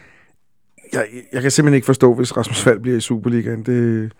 [0.93, 3.63] Jeg, jeg kan simpelthen ikke forstå, hvis Rasmus Fald bliver i Superligaen.
[3.63, 4.11] Det,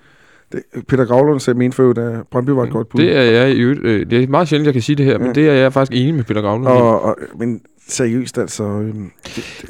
[0.51, 3.01] det, Peter Gravlund sagde mente for, at Brøndby var et godt bud.
[3.01, 3.79] Det er jeg i øvrigt.
[3.83, 5.17] Øh, det er meget sjældent, jeg kan sige det her, ja.
[5.17, 6.67] men det er jeg faktisk enig med Peter Gravlund.
[6.67, 6.71] i.
[6.71, 8.63] og, og, men seriøst, altså...
[8.63, 9.11] Øhm,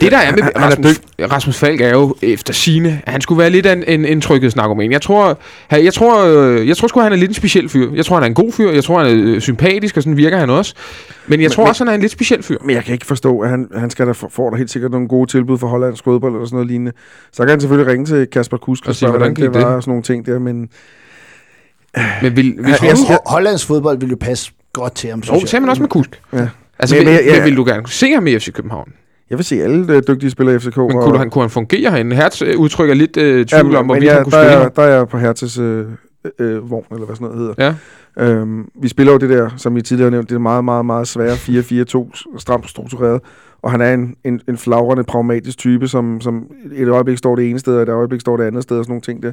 [0.01, 1.01] Det der er med han, han er Rasmus.
[1.31, 4.91] Rasmus Falk er jo efter sine, han skulle være lidt af en, en, en tryghedsnarkoman.
[4.91, 7.91] Jeg tror, han- jeg tror, øh, jeg tror sgu, han er lidt en speciel fyr.
[7.93, 8.71] Jeg tror, han er en god fyr.
[8.71, 10.73] Jeg tror, han er øh, sympatisk, og sådan virker han også.
[11.27, 12.57] Men jeg Men- tror men- også, han er en lidt speciel fyr.
[12.65, 14.91] Men jeg kan ikke forstå, at han, han skal da få, får der helt sikkert
[14.91, 16.91] nogle gode tilbud for hollandsk fodbold eller sådan noget lignende.
[17.31, 19.67] Så kan han selvfølgelig ringe til Kasper Kusk Og spørge, hvordan hvordan det gik var
[19.67, 19.75] det?
[19.75, 20.69] og sådan nogle ting der, men
[22.21, 25.39] Men vil, hvis jeg- jeg- Hollands fodbold vil jo passe godt til ham, Jo, synes
[25.41, 26.21] det sagde man også med Kusk.
[26.33, 26.47] Ja.
[26.83, 28.93] Altså, Men- men, men vil, du gerne se ham i FC København?
[29.29, 30.77] jeg vil se alle øh, dygtige spillere i FCK.
[30.77, 32.15] Men og, kunne, han, kunne han fungere herinde?
[32.15, 34.63] Hertz øh, udtrykker lidt øh, Ja, tvivl om, men hvorvidt ja, han kunne der, spille.
[34.65, 35.85] er, der er jeg på Hertes øh,
[36.39, 37.75] øh, vogn, eller hvad sådan noget hedder.
[38.17, 38.25] Ja.
[38.25, 40.85] Øhm, vi spiller jo det der, som I tidligere har nævnt, det er meget, meget,
[40.85, 43.21] meget svære 4-4-2, stramt struktureret.
[43.61, 46.43] Og han er en, en, en flagrende, pragmatisk type, som, som
[46.75, 48.91] et øjeblik står det ene sted, og et øjeblik står det andet sted, og sådan
[48.91, 49.31] nogle ting der.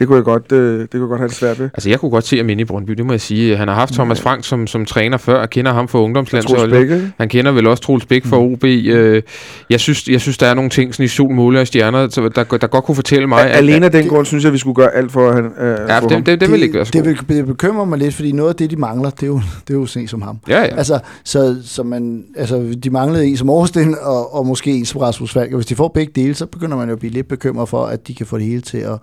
[0.00, 1.70] Det kunne jeg godt, øh, det kunne jeg godt have det svært ved.
[1.74, 3.56] Altså, jeg kunne godt se ham inde i Brøndby, det må jeg sige.
[3.56, 7.12] Han har haft Thomas Frank som, som træner før, og kender ham fra ungdomslandsholdet.
[7.18, 8.64] Han kender vel også Troels Bæk fra OB.
[8.64, 9.22] Øh,
[9.70, 12.28] jeg, synes, jeg synes, der er nogle ting sådan i sol, måle og stjerner, så
[12.28, 14.74] der, der godt kunne fortælle mig, at, Alene af den grund synes jeg, vi skulle
[14.74, 16.24] gøre alt for at han, øh, ja, få det, ham.
[16.24, 18.70] det, det, vil ikke være så det, det bekymrer mig lidt, fordi noget af det,
[18.70, 20.38] de mangler, det er jo, det er jo sådan en som ham.
[20.48, 20.76] Ja, ja.
[20.76, 25.00] Altså, så, så man, altså, de manglede en som Aarhusen, og, og måske en som
[25.00, 25.52] Rasmus Falk.
[25.52, 27.84] Og hvis de får begge dele, så begynder man jo at blive lidt bekymret for,
[27.84, 28.98] at de kan få det hele til at,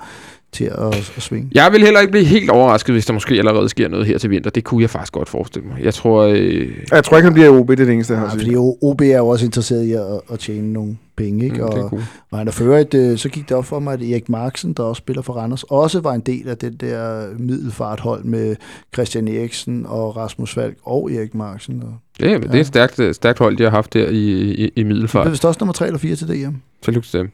[0.57, 1.49] til at, at svinge.
[1.53, 4.29] Jeg vil heller ikke blive helt overrasket, hvis der måske allerede sker noget her til
[4.29, 4.49] vinter.
[4.49, 5.83] Det kunne jeg faktisk godt forestille mig.
[5.83, 6.21] Jeg tror...
[6.23, 8.39] Øh, Jeg tror ikke, han bliver OB, det er det eneste, jeg har Ja, at
[8.41, 10.01] fordi OB er jo også interesseret i at,
[10.31, 11.55] at tjene nogle penge, ikke?
[11.63, 12.01] mm, det er Og, cool.
[12.31, 14.73] og han er for øvrigt, øh, så gik det op for mig, at Erik Marksen,
[14.73, 18.55] der også spiller for Randers, også var en del af det der middelfarthold med
[18.93, 21.83] Christian Eriksen og Rasmus Falk og Erik Marksen.
[21.83, 24.15] Og Det, er- det er et stærkt, øh, stærkt hold, de har haft der i,
[24.41, 25.27] i, i det Middelfart.
[25.27, 27.31] er vist også nummer 3 eller 4 til DM, Tillykke til dem.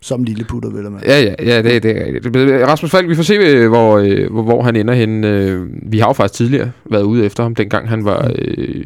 [0.00, 1.00] Som lille putter, vel man.
[1.06, 2.36] Ja, ja, ja det, det er rigtigt.
[2.68, 5.24] Rasmus Falk, vi får se, øh, hvor, øh, hvor, hvor han ender hen.
[5.24, 8.30] Øh, Vi har jo faktisk tidligere været ude efter ham, dengang han var...
[8.38, 8.84] Øh,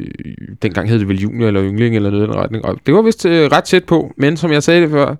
[0.61, 2.65] dengang hed det vel junior eller yngling eller noget i den retning.
[2.65, 5.15] Og det var vist øh, ret tæt på, men som jeg sagde det før,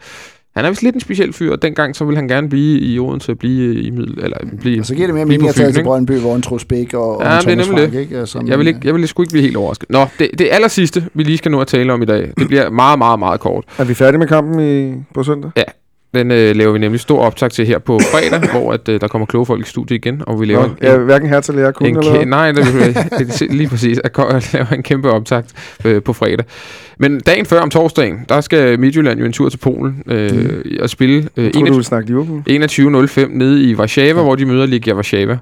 [0.56, 3.00] han er vist lidt en speciel fyr, og dengang så ville han gerne blive i
[3.00, 5.50] Odense og blive i middel, eller blive, Og så giver det mere blive mening på
[5.50, 5.84] at tage til?
[5.84, 8.18] Brøndby, hvor en Troels Bæk og, og Ja, en det er nemlig Frank, ikke?
[8.20, 9.90] Altså, Jeg vil, ikke, jeg vil sgu ikke blive helt overrasket.
[9.90, 12.48] Nå, det, det aller sidste, vi lige skal nå at tale om i dag, det
[12.48, 13.64] bliver meget, meget, meget kort.
[13.78, 15.52] Er vi færdige med kampen i, på søndag?
[16.14, 19.08] Den øh, laver vi nemlig stor optag til her på fredag, hvor at, øh, der
[19.08, 21.72] kommer kloge folk i studiet igen, og vi laver Nå, ja, hverken her til lærer
[21.72, 22.66] kun, en eller nej, det,
[23.20, 24.00] det, det, lige præcis.
[24.18, 25.52] Og laver en kæmpe optakt
[25.86, 26.46] øh, på fredag.
[27.00, 30.90] Men dagen før om torsdagen, der skal Midtjylland jo en tur til Polen øh, og
[30.90, 32.44] spille øh, Jeg tror, du ville snakke Liverpool.
[33.08, 35.38] 21.05 nede i Warszawa, hvor de møder Legia Warszawa.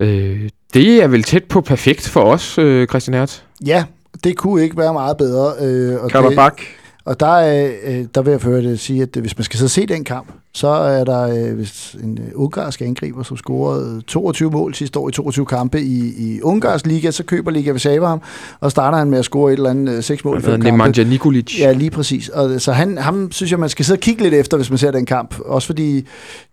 [0.00, 3.38] Øh, det er vel tæt på perfekt for os, øh, Christian Hertz.
[3.66, 3.84] Ja,
[4.24, 5.52] det kunne ikke være meget bedre.
[5.60, 6.62] Øh, og det, Karabak.
[7.04, 9.66] Og der, øh, der vil jeg for øh, sige, at øh, hvis man skal sidde
[9.66, 14.02] og se den kamp, så er der øh, hvis en øh, ungarsk angriber, som scorede
[14.06, 18.08] 22 mål sidste år i 22 kampe i, i Ungarsk Liga, så køber Liga Warszawa
[18.08, 18.20] ham,
[18.60, 21.04] og starter han med at score et eller andet øh, seks mål i fem kampe.
[21.04, 21.58] Nikolic.
[21.58, 22.28] Ja, lige præcis.
[22.28, 24.78] Og, så han, ham synes jeg, man skal sidde og kigge lidt efter, hvis man
[24.78, 25.40] ser den kamp.
[25.44, 25.96] Også fordi,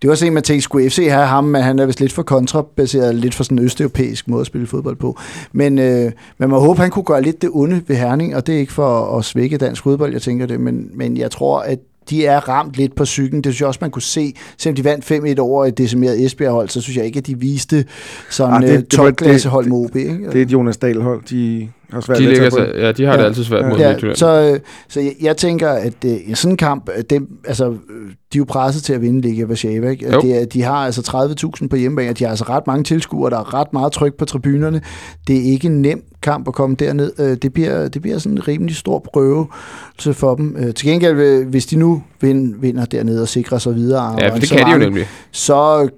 [0.01, 2.13] det var også en, man tænkte, skulle FC have ham, men han er vist lidt
[2.13, 5.19] for kontrabaseret, lidt for sådan en østeuropæisk måde at spille fodbold på.
[5.51, 8.55] Men øh, man må håbe, han kunne gøre lidt det onde ved Herning, og det
[8.55, 11.79] er ikke for at svække dansk fodbold, jeg tænker det, men, men jeg tror, at
[12.09, 13.41] de er ramt lidt på cyklen.
[13.41, 14.33] Det synes jeg også, man kunne se.
[14.57, 17.85] Selvom de vandt 5-1 over et decimeret Esbjerg-hold, så synes jeg ikke, at de viste
[18.29, 19.95] sådan Ah, det- det, det topklassehold det- med OB.
[19.95, 20.25] Ikke?
[20.31, 21.21] Det er et Jonas Dahl-hold.
[21.29, 22.77] De har svært De, ved at ligger, tage point.
[22.83, 23.27] ja, de har det Ja.
[23.27, 24.17] altid svært mod Ja, Ja, Midtjylland.
[24.17, 24.59] så, øh,
[24.89, 27.75] så jeg, jeg tænker, at øh, i sådan en kamp, det, altså, øh,
[28.33, 29.89] de er jo presset til at vinde Liga Warszawa.
[29.89, 30.11] Ikke?
[30.11, 31.01] Det de har altså
[31.61, 34.13] 30.000 på hjemmebane, og de har altså ret mange tilskuere, der er ret meget tryk
[34.17, 34.81] på tribunerne.
[35.27, 37.35] Det er ikke en nem kamp at komme derned.
[37.35, 39.47] Det bliver, det bliver sådan en rimelig stor prøve
[40.13, 40.73] for dem.
[40.73, 44.49] Til gengæld, hvis de nu vind, vinder dernede og sikrer sig videre, Ja, for det
[44.49, 45.07] kan de jo nemlig.
[45.31, 45.89] så,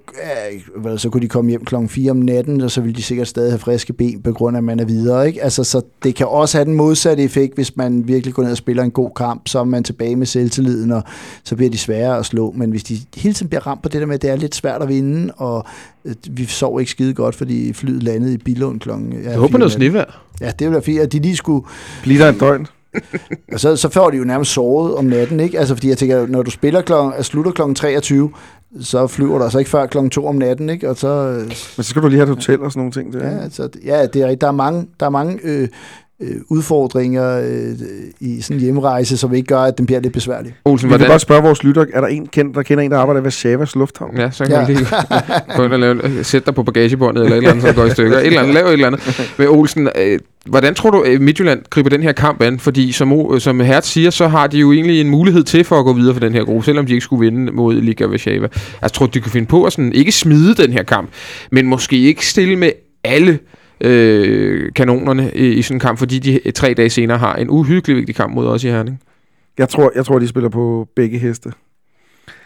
[0.86, 3.28] øh, så kunne de komme hjem klokken 4 om natten, og så ville de sikkert
[3.28, 5.26] stadig have friske ben, på grund af, at man er videre.
[5.26, 5.42] Ikke?
[5.42, 8.56] Altså, så det kan også have den modsatte effekt, hvis man virkelig går ned og
[8.56, 11.02] spiller en god kamp, så er man tilbage med selvtilliden, og
[11.44, 12.52] så bliver de sværere at slå.
[12.56, 14.54] Men hvis de hele tiden bliver ramt på det der med, at det er lidt
[14.54, 15.64] svært at vinde, og
[16.04, 19.12] øh, vi sov ikke skide godt, fordi flyet landede i Billund klokken...
[19.24, 20.22] Ja, Jeg håber noget snevejr.
[20.40, 21.66] Ja, det ville være fint, at de lige skulle...
[22.02, 22.66] Bliver der et døgn?
[23.52, 25.58] Og så, så får de jo nærmest sovet om natten, ikke?
[25.58, 28.30] Altså, fordi jeg tænker, når du spiller klokken, slutter klokken 23,
[28.80, 30.90] så flyver du altså ikke før klokken 2 om natten, ikke?
[30.90, 33.12] Og så, øh, Men så skal du lige have et hotel og sådan nogle ting.
[33.12, 33.30] Der.
[33.30, 34.40] Ja, altså, ja det er rigtigt.
[34.40, 35.68] Der er mange, der er mange øh,
[36.22, 37.72] øh, udfordringer øh,
[38.20, 40.54] i sådan en hjemrejse, som ikke gør, at den bliver lidt besværlig.
[40.64, 41.12] Olsen, Vi kan hvordan...
[41.12, 43.76] godt spørge vores lytter, er der en kendt, der kender en, der arbejder i Warszawas
[43.76, 44.16] Lufthavn?
[44.16, 44.66] Ja, så kan Ja.
[44.66, 44.86] lige
[45.56, 47.90] gå ind og lave, sætte dig på bagagebåndet, eller et eller andet, som går i
[47.90, 48.18] stykker.
[48.18, 49.32] Et eller andet, lav et eller andet.
[49.38, 52.58] Men Olsen, øh, hvordan tror du, øh, Midtjylland griber den her kamp an?
[52.58, 55.78] Fordi som, O- som Hertz siger, så har de jo egentlig en mulighed til for
[55.78, 58.48] at gå videre for den her gruppe, selvom de ikke skulle vinde mod Liga Warszawa.
[58.82, 61.08] Jeg tror, de kan finde på at sådan, ikke smide den her kamp,
[61.52, 62.70] men måske ikke stille med
[63.04, 63.38] alle
[63.80, 67.50] øh, kanonerne i, i sådan en kamp, fordi de øh, tre dage senere har en
[67.50, 69.00] uhyggelig vigtig kamp mod os i Herning.
[69.58, 71.52] Jeg tror, jeg tror, de spiller på begge heste.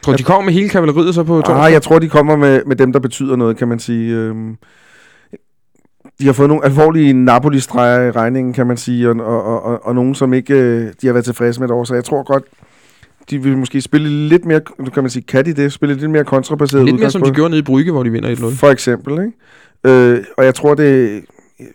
[0.03, 1.57] Tror du, de kommer med hele kavaleriet så på torsdag?
[1.57, 4.15] Ah, jeg tror, de kommer med, med dem, der betyder noget, kan man sige.
[4.15, 4.57] Øhm,
[6.21, 9.87] de har fået nogle alvorlige Napoli-streger i regningen, kan man sige, og, og, og, og,
[9.87, 11.85] og nogen, som ikke øh, de har været tilfredse med et år.
[11.85, 12.45] Så jeg tror godt,
[13.31, 14.61] de vil måske spille lidt mere,
[14.95, 15.73] kan man sige, kan de det?
[15.73, 18.35] Spille lidt mere kontrabaseret Lidt mere som de gjorde nede i Brygge, hvor de vinder
[18.35, 18.55] 1-0.
[18.55, 19.33] For eksempel, ikke?
[19.85, 21.25] Øh, og jeg tror, det...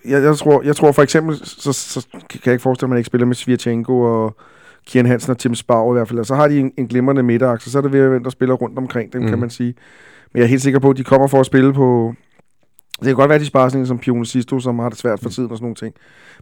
[0.05, 2.95] Jeg, jeg, tror, jeg tror for eksempel, så, så kan jeg ikke forestille mig, at
[2.95, 4.36] man ikke spiller med Svirchenko og
[4.88, 6.20] Kian Hansen og Tim Spau i hvert fald.
[6.20, 8.30] Og så har de en, en glimrende midterakse, så er det ved at hvem der
[8.30, 9.28] spiller rundt omkring dem, mm.
[9.28, 9.39] kan Mm.
[9.39, 9.76] man sige.
[10.34, 12.14] Men jeg er helt sikker på, at de kommer for at spille på...
[12.99, 15.20] Det kan godt være, at de sparer sådan som Pione Sisto, som har det svært
[15.20, 15.93] for tiden og sådan nogle ting.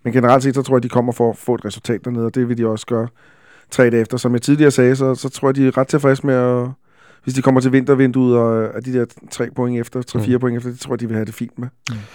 [0.03, 2.25] Men generelt set, så tror jeg, at de kommer for at få et resultat dernede,
[2.25, 3.07] og det vil de også gøre
[3.71, 4.17] tre dage efter.
[4.17, 6.67] Som jeg tidligere sagde, så, så tror jeg, de er ret tilfredse med at...
[7.27, 10.39] Hvis de kommer til vintervinduet, og er de der tre point efter, tre-fire Mm.
[10.39, 11.67] point efter, det tror jeg, de vil have det fint med.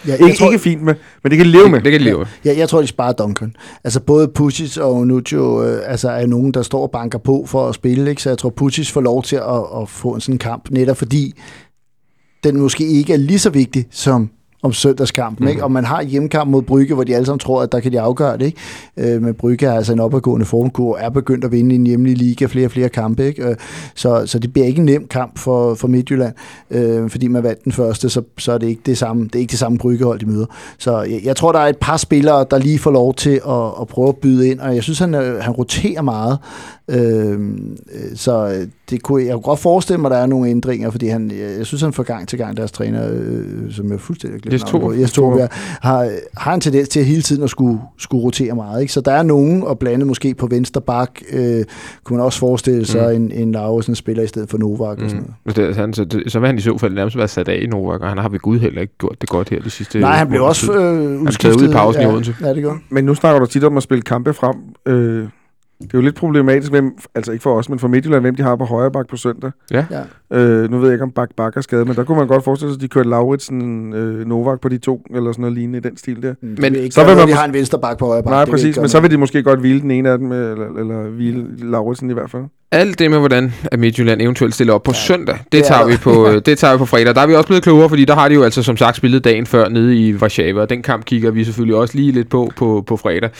[0.06, 1.80] Ja, Ikke, ikke fint med, men det kan de leve med.
[1.80, 2.26] Det, kan de leve.
[2.44, 3.56] Jeg, jeg tror, de sparer Duncan.
[3.84, 7.68] Altså både Pucic og Onuccio øh, altså er nogen, der står og banker på for
[7.68, 8.10] at spille.
[8.10, 8.22] Ikke?
[8.22, 11.34] Så jeg tror, Pucic får lov til at, at få en sådan kamp, netop fordi
[12.44, 14.30] den måske ikke er lige så vigtig som
[14.62, 15.64] om søndagskampen, ikke?
[15.64, 18.00] Og man har hjemmekamp mod Brygge, hvor de alle sammen tror, at der kan de
[18.00, 19.14] afgøre det, ikke?
[19.14, 22.16] Øh, men Brygge er altså en opadgående formkur, er begyndt at vinde i en hjemlig
[22.16, 23.48] liga flere og flere kampe, ikke?
[23.48, 23.56] Øh,
[23.94, 26.34] så, så det bliver ikke en nem kamp for, for Midtjylland,
[26.70, 29.40] øh, fordi man vandt den første, så, så er det ikke det samme, det er
[29.40, 30.46] ikke det samme Bryggehold, de møder.
[30.78, 33.66] Så jeg, jeg tror, der er et par spillere, der lige får lov til at,
[33.80, 36.38] at prøve at byde ind, og jeg synes, han, øh, han roterer meget,
[36.92, 37.38] øh, øh,
[38.14, 41.06] så øh, det kunne, jeg kunne godt forestille mig, at der er nogle ændringer, fordi
[41.06, 44.40] han, jeg, jeg synes, han får gang til gang deres træner, øh, som jeg fuldstændig
[44.52, 44.92] navnet på.
[44.92, 45.46] Jes ja,
[45.80, 48.80] har, har en tendens til hele tiden at skulle, skulle rotere meget.
[48.80, 48.92] Ikke?
[48.92, 51.64] Så der er nogen, og blandt andet måske på venstre bak, øh,
[52.04, 53.24] kunne man også forestille sig Mm.
[53.24, 55.32] en, en Lausen spiller i stedet for Novak og sådan Mm.
[55.56, 55.56] noget.
[55.68, 57.66] Det, han, så, det, så vil han i så fald nærmest være sat af i
[57.66, 60.16] Novak, og han har ved Gud heller ikke gjort det godt her de sidste Nej,
[60.16, 62.34] han blev også øh, blev taget ud i pausen i ja, Odense.
[62.40, 62.74] Ja, det gør.
[62.90, 64.56] Men nu snakker du tit om at spille kampe frem.
[64.86, 65.28] Øh,
[65.82, 68.42] det er jo lidt problematisk, hvem, altså ikke for os, men for Midtjylland, hvem de
[68.42, 69.50] har på højre bak på søndag.
[69.70, 69.84] Ja.
[70.32, 72.44] Øh, nu ved jeg ikke, om Bak Bak er skadet, men der kunne man godt
[72.44, 75.78] forestille sig, at de kørte Lauritsen, øh, Novak på de to, eller sådan noget lignende
[75.78, 76.34] i den stil der.
[76.42, 78.22] Men, Men ikke så så vil man de mås- har en venstre bak på højre
[78.22, 78.30] bak.
[78.30, 79.02] Nej, præcis, ikke men så noget.
[79.02, 82.30] vil de måske godt hvile den ene af dem, eller, eller hvile Lauritsen i hvert
[82.30, 82.42] fald.
[82.72, 85.60] Alt det med, hvordan at Midtjylland eventuelt stiller op på Ja, ja, søndag, det, det
[85.60, 87.14] er tager vi på, det tager vi på fredag.
[87.14, 89.24] Der er vi også blevet klogere, fordi der har de jo altså som sagt spillet
[89.24, 92.50] dagen før nede i Warszawa, og den kamp kigger vi selvfølgelig også lige lidt på
[92.56, 93.30] på, på fredag.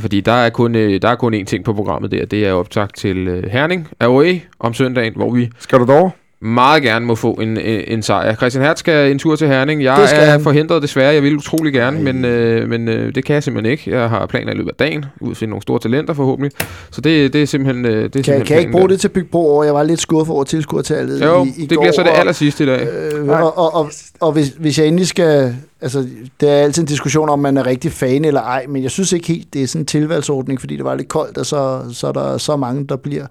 [0.00, 2.52] Fordi der er, kun, øh, der er kun én ting på programmet der, det er
[2.52, 6.10] optakt til øh, Herning away om søndagen, hvor vi Skal du dog?
[6.40, 8.34] meget gerne må få en, en, en sejr.
[8.34, 9.82] Christian Hertz skal en tur til Herning.
[9.84, 10.40] Jeg Det skal er han.
[10.40, 11.14] forhindret desværre.
[11.14, 12.02] Jeg vil utrolig gerne, Ej.
[12.12, 13.90] men, øh, men øh, det kan jeg simpelthen ikke.
[13.90, 16.52] Jeg har planer i løbet af dagen, ud finde nogle store talenter forhåbentlig.
[16.90, 18.88] Så det, det er simpelthen øh, det er Kan, simpelthen kan jeg ikke bruge der.
[18.88, 19.64] det til at bygge bro over?
[19.64, 22.32] Jeg var lidt skuffet over tilskuertallet Jo, i, i det går, bliver så det aller
[22.32, 22.88] sidste i dag.
[23.14, 23.90] Øh, og, og, og,
[24.20, 25.56] og hvis, hvis jeg endelig skal...
[25.80, 26.06] Altså,
[26.40, 29.12] det er altid en diskussion om, man er rigtig fan eller ej, men jeg synes
[29.12, 32.06] ikke helt, det er sådan en tilvalgsordning, fordi det var lidt koldt, og så, så
[32.06, 33.26] er der så mange, der bliver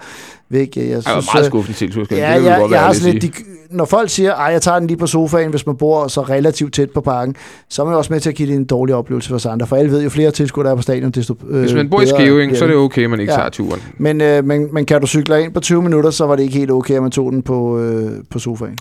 [0.49, 0.75] væk.
[0.77, 2.79] Jeg synes, Jeg var meget øh, skuffende til, det Ja, kan vi ja, godt jeg
[2.79, 5.49] har sådan at lidt, de, når folk siger, at jeg tager den lige på sofaen,
[5.49, 7.35] hvis man bor så relativt tæt på parken,
[7.69, 9.67] så er man også med til at give det en dårlig oplevelse for os andre.
[9.67, 12.01] For alle ved, jo flere tilskuere der er på stadion, desto øh, Hvis man bor
[12.01, 13.37] i bliver så er det okay, at man ikke Ja.
[13.37, 13.81] tager turen.
[13.97, 16.57] Men, øh, men, men kan du cykle ind på 20 minutter, så var det ikke
[16.57, 18.77] helt okay, at man tog den på, øh, på sofaen.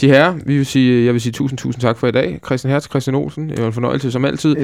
[0.00, 2.40] De her, vi vil sige, jeg vil sige tusind, tusind tak for i dag.
[2.46, 4.56] Christian Hertz, Christian Olsen, det var en fornøjelse som altid.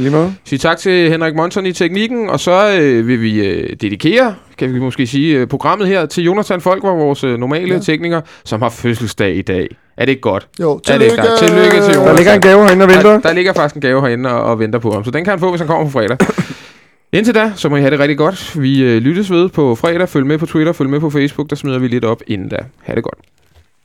[0.44, 4.74] Sige tak til Henrik Monson i teknikken, og så øh, vil vi øh, dedikere, kan
[4.74, 7.80] vi måske sige, øh, programmet her til Jonathan Folk, var vores øh, normale Ja.
[7.80, 9.68] tekniker, som har fødselsdag i dag.
[9.96, 10.48] Er det ikke godt?
[10.60, 11.12] Jo, Er det tillykke!
[11.12, 11.22] ikke?
[11.38, 12.16] Tillykke til Der Jonas.
[12.18, 13.10] ligger en gave herinde og venter.
[13.10, 15.30] Der, der ligger faktisk en gave herinde og, og venter på ham, så den kan
[15.30, 16.16] han få, hvis han kommer på fredag.
[17.12, 18.60] Indtil da, så må I have det rigtig godt.
[18.62, 20.08] Vi øh, lyttes ved på fredag.
[20.08, 22.56] Følg med på Twitter, følg med på Facebook, der smider vi lidt op inden da.
[22.82, 23.18] Ha' det godt.